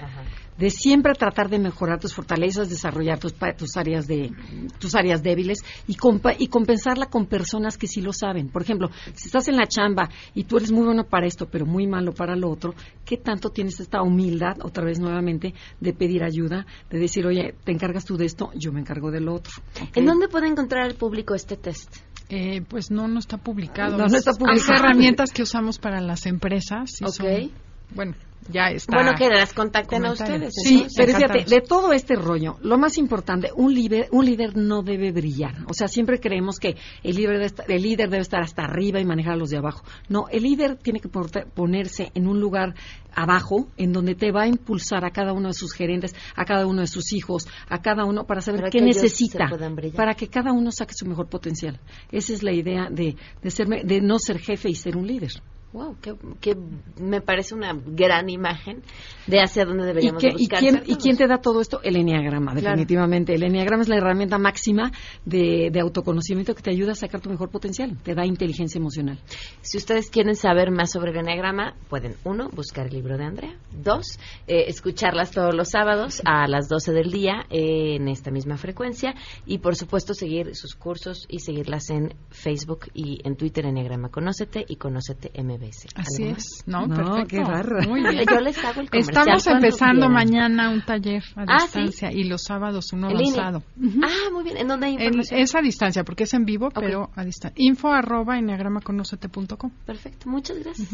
de 0.62 0.70
siempre 0.70 1.16
tratar 1.16 1.50
de 1.50 1.58
mejorar 1.58 2.00
tus 2.00 2.14
fortalezas, 2.14 2.70
desarrollar 2.70 3.18
tus, 3.18 3.34
tus 3.58 3.78
áreas 3.78 4.06
de 4.06 4.32
tus 4.78 4.94
áreas 4.94 5.24
débiles 5.24 5.66
y, 5.88 5.98
y 6.38 6.48
compensarla 6.48 7.08
con 7.08 7.26
personas 7.26 7.80
que 7.80 7.88
sí 7.88 8.00
lo 8.00 8.14
saben. 8.14 8.50
Por 8.50 8.62
ejemplo, 8.62 8.92
si 9.16 9.26
estás 9.26 9.48
en 9.48 9.58
la 9.58 9.66
chamba 9.66 10.10
y 10.36 10.44
tú 10.44 10.58
eres 10.58 10.72
muy 10.72 10.86
bueno 10.86 11.06
para 11.06 11.26
esto, 11.26 11.48
pero 11.50 11.66
muy 11.66 11.88
malo 11.88 12.14
para 12.14 12.36
lo 12.36 12.52
otro, 12.52 12.76
¿qué 13.04 13.18
tanto 13.18 13.50
tienes 13.50 13.80
esta 13.80 14.04
humildad, 14.04 14.58
otra 14.62 14.86
vez 14.86 15.00
nuevamente, 15.00 15.56
de 15.80 15.94
pedir 15.94 16.24
ayuda, 16.24 16.68
de 16.92 17.00
decir, 17.00 17.26
oye, 17.26 17.56
te 17.64 17.72
encargas 17.72 18.06
tú 18.06 18.16
de 18.16 18.26
esto, 18.26 18.52
yo 18.54 18.72
me 18.72 18.82
encargo 18.82 19.10
del 19.10 19.30
otro? 19.30 19.54
¿En 19.96 20.06
dónde 20.06 20.28
puede 20.28 20.48
encontrar 20.48 20.86
el 20.86 20.94
público 20.94 21.34
este 21.34 21.58
test? 21.58 21.98
Eh, 22.30 22.62
pues 22.70 22.92
no, 22.92 23.08
no 23.08 23.18
está 23.18 23.38
publicado. 23.38 23.98
No, 23.98 24.06
no 24.06 24.16
está 24.16 24.34
publicado. 24.34 24.74
Hay 24.74 24.80
herramientas 24.80 25.32
que 25.32 25.42
usamos 25.42 25.80
para 25.80 26.00
las 26.02 26.28
empresas. 26.28 27.00
ok. 27.02 27.50
Bueno, 27.94 28.16
ya 28.50 28.70
está. 28.70 28.96
Bueno, 28.96 29.14
que 29.18 29.30
las 29.30 29.54
contacten 29.54 30.06
a 30.06 30.12
ustedes. 30.12 30.54
Sí, 30.56 30.88
pero 30.96 31.14
fíjate, 31.14 31.46
de 31.46 31.62
todo 31.62 31.94
este 31.94 32.16
rollo, 32.16 32.58
lo 32.62 32.78
más 32.78 32.98
importante, 32.98 33.50
un 33.56 33.74
líder, 33.74 34.08
un 34.12 34.26
líder 34.26 34.58
no 34.58 34.82
debe 34.82 35.12
brillar. 35.12 35.56
O 35.70 35.74
sea, 35.74 35.88
siempre 35.88 36.20
creemos 36.20 36.60
que 36.60 36.76
el 37.04 37.16
líder, 37.16 37.34
debe 37.34 37.46
estar, 37.46 37.72
el 37.72 37.82
líder 37.82 38.10
debe 38.10 38.22
estar 38.22 38.42
hasta 38.42 38.64
arriba 38.64 39.00
y 39.00 39.06
manejar 39.06 39.34
a 39.34 39.38
los 39.38 39.50
de 39.50 39.58
abajo. 39.58 39.84
No, 40.10 40.26
el 40.30 40.44
líder 40.44 40.78
tiene 40.78 41.00
que 41.00 41.10
ponerse 41.10 42.12
en 42.16 42.28
un 42.28 42.40
lugar 42.40 42.74
abajo, 43.14 43.68
en 43.78 43.92
donde 43.92 44.16
te 44.16 44.32
va 44.32 44.44
a 44.44 44.48
impulsar 44.48 45.06
a 45.06 45.12
cada 45.12 45.34
uno 45.34 45.50
de 45.50 45.54
sus 45.54 45.74
gerentes, 45.74 46.16
a 46.36 46.46
cada 46.46 46.66
uno 46.66 46.82
de 46.82 46.88
sus 46.88 47.14
hijos, 47.14 47.48
a 47.70 47.82
cada 47.82 48.06
uno 48.06 48.26
para 48.26 48.42
saber 48.42 48.70
qué 48.72 48.82
necesita, 48.82 49.50
para 49.96 50.16
que 50.16 50.28
cada 50.28 50.52
uno 50.52 50.72
saque 50.72 50.94
su 50.94 51.06
mejor 51.06 51.28
potencial. 51.28 51.80
Esa 52.12 52.34
es 52.34 52.42
la 52.44 52.54
idea 52.54 52.88
de, 52.90 53.16
de, 53.42 53.52
ser, 53.52 53.68
de 53.68 54.02
no 54.02 54.18
ser 54.18 54.40
jefe 54.40 54.70
y 54.70 54.76
ser 54.76 54.98
un 54.98 55.08
líder. 55.08 55.32
Wow, 55.74 55.96
que, 56.02 56.58
me 57.00 57.22
parece 57.22 57.56
una 57.56 57.74
gran 57.74 58.30
imagen 58.30 58.84
de 59.26 59.40
hacia 59.40 59.64
dónde 59.64 59.86
deberíamos 59.86 60.22
¿Y, 60.22 60.32
buscar 60.32 60.64
¿y 60.86 60.96
quién, 60.98 61.16
te 61.16 61.28
da 61.28 61.38
todo 61.38 61.62
esto? 61.62 61.82
El 61.82 61.96
enneagrama, 61.96 62.54
definitivamente. 62.54 63.36
El 63.36 63.44
enneagrama 63.44 63.84
es 63.84 63.88
la 63.88 63.96
herramienta 63.96 64.38
máxima 64.38 64.92
de, 65.26 65.72
autoconocimiento 65.82 66.54
que 66.56 66.62
te 66.62 66.72
ayuda 66.72 66.92
a 66.92 66.96
sacar 66.96 67.22
tu 67.22 67.30
mejor 67.30 67.50
potencial, 67.50 67.98
te 68.04 68.14
da 68.14 68.26
inteligencia 68.26 68.80
emocional. 68.80 69.20
Si 69.62 69.78
ustedes 69.78 70.10
quieren 70.10 70.36
saber 70.36 70.72
más 70.72 70.92
sobre 70.92 71.12
el 71.12 71.18
enneagrama, 71.18 71.76
pueden, 71.90 72.16
uno, 72.26 72.50
buscar 72.50 72.88
el 72.88 72.94
libro 72.94 73.18
de 73.18 73.24
Andrea, 73.24 73.56
dos, 73.72 74.20
eh, 74.48 74.66
escucharlas 74.68 75.32
todos 75.32 75.56
los 75.56 75.70
sábados 75.70 76.22
a 76.26 76.50
las 76.50 76.68
12 76.68 76.92
del 76.92 77.12
día 77.12 77.46
eh, 77.50 77.96
en 77.96 78.10
esta 78.10 78.30
misma 78.30 78.58
frecuencia 78.58 79.16
y, 79.46 79.60
por 79.60 79.78
supuesto, 79.78 80.14
seguir 80.14 80.54
sus 80.54 80.76
cursos 80.76 81.26
y 81.30 81.40
seguirlas 81.40 81.90
en 81.90 82.14
Facebook 82.30 82.88
y 82.94 83.22
en 83.24 83.38
Twitter, 83.38 83.66
Enneagrama 83.66 84.10
Conócete 84.10 84.66
y 84.68 84.76
Conócete 84.76 85.32
MB. 85.42 85.61
Así 85.96 86.24
es, 86.24 86.64
¿no? 86.66 86.88
Perfecto. 86.88 87.28
qué 87.28 87.40
barra. 87.40 87.82
Muy 87.88 88.02
bien. 88.02 88.24
Yo 88.30 88.40
les 88.40 88.64
hago 88.64 88.82
el 88.82 88.90
Estamos 88.92 89.46
empezando 89.48 90.10
mañana 90.10 90.70
un 90.70 90.82
taller 90.82 91.24
a 91.36 91.44
ah, 91.48 91.64
distancia 91.64 92.12
y 92.12 92.24
los 92.24 92.44
sábados 92.44 92.92
uno 92.94 93.08
avanzado. 93.08 93.64
Ah, 94.04 94.30
muy 94.32 94.44
bien. 94.44 94.58
¿En 94.58 94.68
dónde 94.68 94.88
hay 94.88 94.94
información? 94.94 95.38
En, 95.38 95.44
es 95.44 95.56
a 95.56 95.62
distancia, 95.62 96.04
porque 96.04 96.24
es 96.24 96.34
en 96.34 96.46
vivo, 96.46 96.70
pero 96.72 97.10
a 97.16 97.24
distancia. 97.24 97.64
Info 97.64 97.90
arroba 97.90 98.38
enneagramaconocete.com. 98.38 99.72
Perfecto, 99.86 100.30
muchas 100.30 100.58
gracias. 100.60 100.90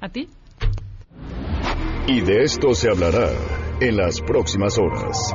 ¿A 0.00 0.08
ti? 0.08 0.28
Y 2.06 2.20
de 2.20 2.42
esto 2.42 2.74
se 2.74 2.90
hablará 2.90 3.30
en 3.80 3.96
las 3.96 4.20
próximas 4.20 4.78
horas. 4.78 5.34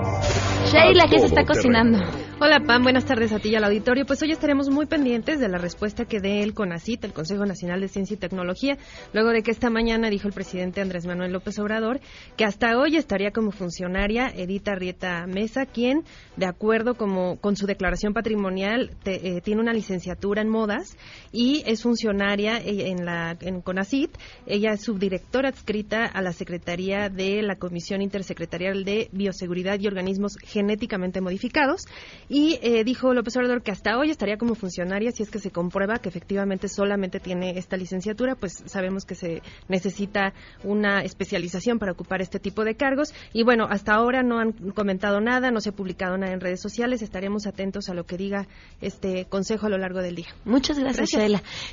Sheila, 0.72 1.06
¿qué 1.10 1.20
se 1.20 1.26
está 1.26 1.46
cocinando? 1.46 2.00
Hola 2.38 2.60
Pam, 2.60 2.84
buenas 2.84 3.06
tardes 3.06 3.32
a 3.32 3.40
ti 3.40 3.50
y 3.50 3.56
al 3.56 3.64
auditorio. 3.64 4.06
Pues 4.06 4.22
hoy 4.22 4.32
estaremos 4.32 4.70
muy 4.70 4.86
pendientes 4.88 5.40
de 5.40 5.48
la 5.48 5.58
respuesta 5.58 6.04
que 6.04 6.20
dé 6.20 6.44
el 6.44 6.54
CONACIT, 6.54 7.06
el 7.06 7.14
Consejo 7.14 7.46
Nacional 7.46 7.80
de 7.80 7.88
Ciencia 7.88 8.16
y 8.16 8.18
Tecnología, 8.18 8.78
luego 9.14 9.30
de 9.30 9.42
que 9.42 9.52
esta 9.52 9.70
mañana 9.70 10.10
dijo 10.10 10.28
el 10.28 10.34
presidente 10.34 10.82
Andrés 10.82 11.06
Manuel 11.08 11.32
López 11.32 11.58
Obrador 11.60 12.02
que 12.36 12.44
hasta 12.44 12.78
hoy 12.78 12.98
estaría 12.98 13.32
como 13.32 13.52
funcionaria 13.52 14.28
Edita 14.28 14.76
Rieta 14.76 15.26
Mesa, 15.28 15.66
quien, 15.66 16.04
de 16.36 16.46
acuerdo 16.46 16.96
como, 16.96 17.38
con 17.40 17.56
su 17.56 17.68
declaración 17.68 18.14
patrimonial, 18.14 18.92
eh, 19.06 19.40
tiene 19.42 19.62
una 19.62 19.72
licenciatura 19.72 20.42
en 20.42 20.50
modas 20.50 20.98
y 21.32 21.64
es 21.66 21.84
funcionaria 21.84 22.58
eh, 22.58 22.90
en 22.90 23.06
la 23.06 23.38
en 23.40 23.62
CONACIT. 23.62 24.12
Ella 24.46 24.74
es 24.74 24.82
subdirectora 24.82 25.50
adscrita 25.50 26.06
a 26.06 26.22
la 26.22 26.34
Secretaría 26.34 27.08
de 27.08 27.42
la 27.42 27.56
Comisión 27.56 28.02
Intersecretarial 28.36 28.84
de 28.84 29.10
Bioseguridad 29.14 29.80
y 29.80 29.88
Organismos 29.88 30.38
Genéticamente 30.44 31.22
Modificados 31.22 31.86
y 32.28 32.60
eh, 32.62 32.84
dijo 32.84 33.14
López 33.14 33.36
Obrador 33.38 33.64
que 33.64 33.72
hasta 33.72 33.98
hoy 33.98 34.10
estaría 34.10 34.38
como 34.38 34.56
funcionaria 34.56 35.12
si 35.12 35.24
es 35.24 35.32
que 35.32 35.40
se 35.40 35.52
comprueba 35.52 36.00
que 36.00 36.10
efectivamente 36.10 36.68
solamente 36.68 37.20
tiene 37.20 37.58
esta 37.58 37.78
licenciatura, 37.78 38.36
pues 38.36 38.64
sabemos 38.66 39.06
que 39.06 39.16
se 39.16 39.42
necesita 39.70 40.34
una 40.64 41.02
especialización 41.02 41.80
para 41.80 41.94
ocupar 41.94 42.22
este 42.22 42.40
tipo 42.40 42.66
de 42.66 42.76
cargos. 42.76 43.14
Y 43.32 43.44
bueno, 43.44 43.68
hasta 43.70 43.94
ahora 43.94 44.22
no 44.22 44.40
han 44.40 44.52
comentado 44.52 45.22
nada, 45.22 45.52
no 45.52 45.62
se 45.62 45.70
ha 45.70 45.74
publicado 45.74 46.18
nada 46.18 46.34
en 46.34 46.42
redes 46.42 46.62
sociales. 46.62 47.02
Estaremos 47.02 47.48
atentos 47.48 47.90
a 47.90 47.94
lo 47.94 48.04
que 48.04 48.18
diga 48.18 48.48
este 48.82 49.26
consejo 49.26 49.68
a 49.68 49.70
lo 49.70 49.78
largo 49.78 50.02
del 50.02 50.16
día. 50.16 50.28
Muchas 50.44 50.78
gracias. 50.78 51.10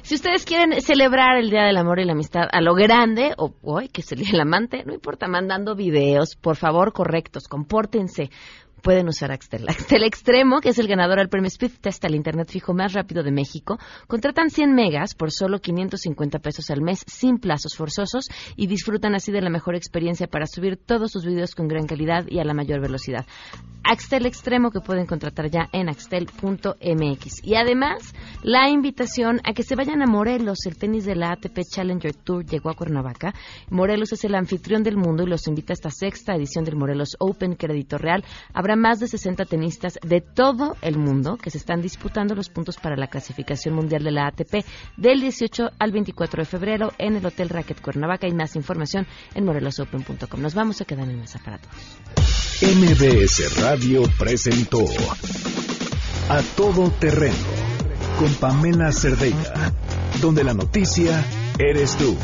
Si 0.02 0.14
ustedes 0.14 0.44
quieren 0.44 0.80
celebrar 0.80 1.38
el 1.38 1.50
Día 1.50 1.64
del 1.64 1.76
Amor 1.76 1.98
y 1.98 2.04
la 2.04 2.12
Amistad 2.12 2.44
a 2.50 2.60
lo 2.60 2.74
grande, 2.74 3.32
o 3.36 3.52
hoy 3.62 3.88
que 3.88 4.02
es 4.02 4.12
el 4.12 4.20
Día 4.20 4.30
del 4.32 4.40
Amante, 4.40 4.84
no 4.84 4.94
importa, 4.94 5.26
mandando 5.26 5.74
videos, 5.74 6.36
por 6.36 6.51
favor, 6.56 6.92
correctos, 6.92 7.48
compórtense 7.48 8.30
pueden 8.82 9.08
usar 9.08 9.32
Axtel. 9.32 9.68
Axtel 9.68 10.04
Extremo, 10.04 10.60
que 10.60 10.70
es 10.70 10.78
el 10.78 10.88
ganador 10.88 11.20
al 11.20 11.28
premio 11.28 11.48
Speed 11.48 11.72
Test 11.80 12.04
al 12.04 12.14
Internet 12.14 12.50
fijo 12.50 12.74
más 12.74 12.92
rápido 12.92 13.22
de 13.22 13.30
México, 13.30 13.78
contratan 14.08 14.50
100 14.50 14.74
megas 14.74 15.14
por 15.14 15.30
solo 15.30 15.60
550 15.60 16.40
pesos 16.40 16.70
al 16.70 16.82
mes 16.82 17.04
sin 17.06 17.38
plazos 17.38 17.76
forzosos 17.76 18.28
y 18.56 18.66
disfrutan 18.66 19.14
así 19.14 19.32
de 19.32 19.40
la 19.40 19.50
mejor 19.50 19.76
experiencia 19.76 20.26
para 20.26 20.46
subir 20.46 20.76
todos 20.76 21.12
sus 21.12 21.24
videos 21.24 21.54
con 21.54 21.68
gran 21.68 21.86
calidad 21.86 22.26
y 22.28 22.40
a 22.40 22.44
la 22.44 22.54
mayor 22.54 22.80
velocidad. 22.80 23.24
Axtel 23.84 24.26
Extremo 24.26 24.70
que 24.70 24.80
pueden 24.80 25.06
contratar 25.06 25.50
ya 25.50 25.68
en 25.72 25.88
axtel.mx. 25.88 27.44
Y 27.44 27.56
además, 27.56 28.14
la 28.42 28.70
invitación 28.70 29.40
a 29.44 29.52
que 29.52 29.64
se 29.64 29.74
vayan 29.74 30.02
a 30.02 30.06
Morelos. 30.06 30.66
El 30.66 30.76
tenis 30.76 31.04
de 31.04 31.16
la 31.16 31.32
ATP 31.32 31.58
Challenger 31.68 32.14
Tour 32.14 32.44
llegó 32.44 32.70
a 32.70 32.74
Cuernavaca. 32.74 33.34
Morelos 33.70 34.12
es 34.12 34.24
el 34.24 34.34
anfitrión 34.34 34.82
del 34.82 34.96
mundo 34.96 35.24
y 35.24 35.26
los 35.26 35.48
invita 35.48 35.72
a 35.72 35.74
esta 35.74 35.90
sexta 35.90 36.34
edición 36.34 36.64
del 36.64 36.76
Morelos 36.76 37.16
Open 37.18 37.54
Crédito 37.54 37.98
Real. 37.98 38.24
Habrá 38.54 38.71
más 38.76 39.00
de 39.00 39.08
60 39.08 39.44
tenistas 39.44 39.98
de 40.02 40.20
todo 40.20 40.76
el 40.82 40.98
mundo 40.98 41.36
que 41.36 41.50
se 41.50 41.58
están 41.58 41.80
disputando 41.80 42.34
los 42.34 42.48
puntos 42.48 42.76
para 42.76 42.96
la 42.96 43.08
clasificación 43.08 43.74
mundial 43.74 44.04
de 44.04 44.10
la 44.10 44.26
ATP 44.26 44.64
del 44.96 45.20
18 45.20 45.70
al 45.78 45.92
24 45.92 46.42
de 46.42 46.46
febrero 46.46 46.92
en 46.98 47.16
el 47.16 47.26
Hotel 47.26 47.48
Racket 47.48 47.80
Cuernavaca. 47.80 48.26
y 48.26 48.32
más 48.32 48.56
información 48.56 49.06
en 49.34 49.44
morelosopen.com. 49.44 50.40
Nos 50.40 50.54
vamos 50.54 50.80
a 50.80 50.84
quedar 50.84 51.08
en 51.08 51.20
mesa 51.20 51.40
para. 51.44 51.58
MBS 52.62 53.60
Radio 53.60 54.02
presentó 54.18 54.84
A 56.28 56.40
Todo 56.56 56.90
Terreno 56.92 57.34
con 58.18 58.32
Pamela 58.34 58.92
Cerdeira, 58.92 59.72
donde 60.20 60.44
la 60.44 60.54
noticia 60.54 61.24
eres 61.58 61.96
tú. 61.96 62.16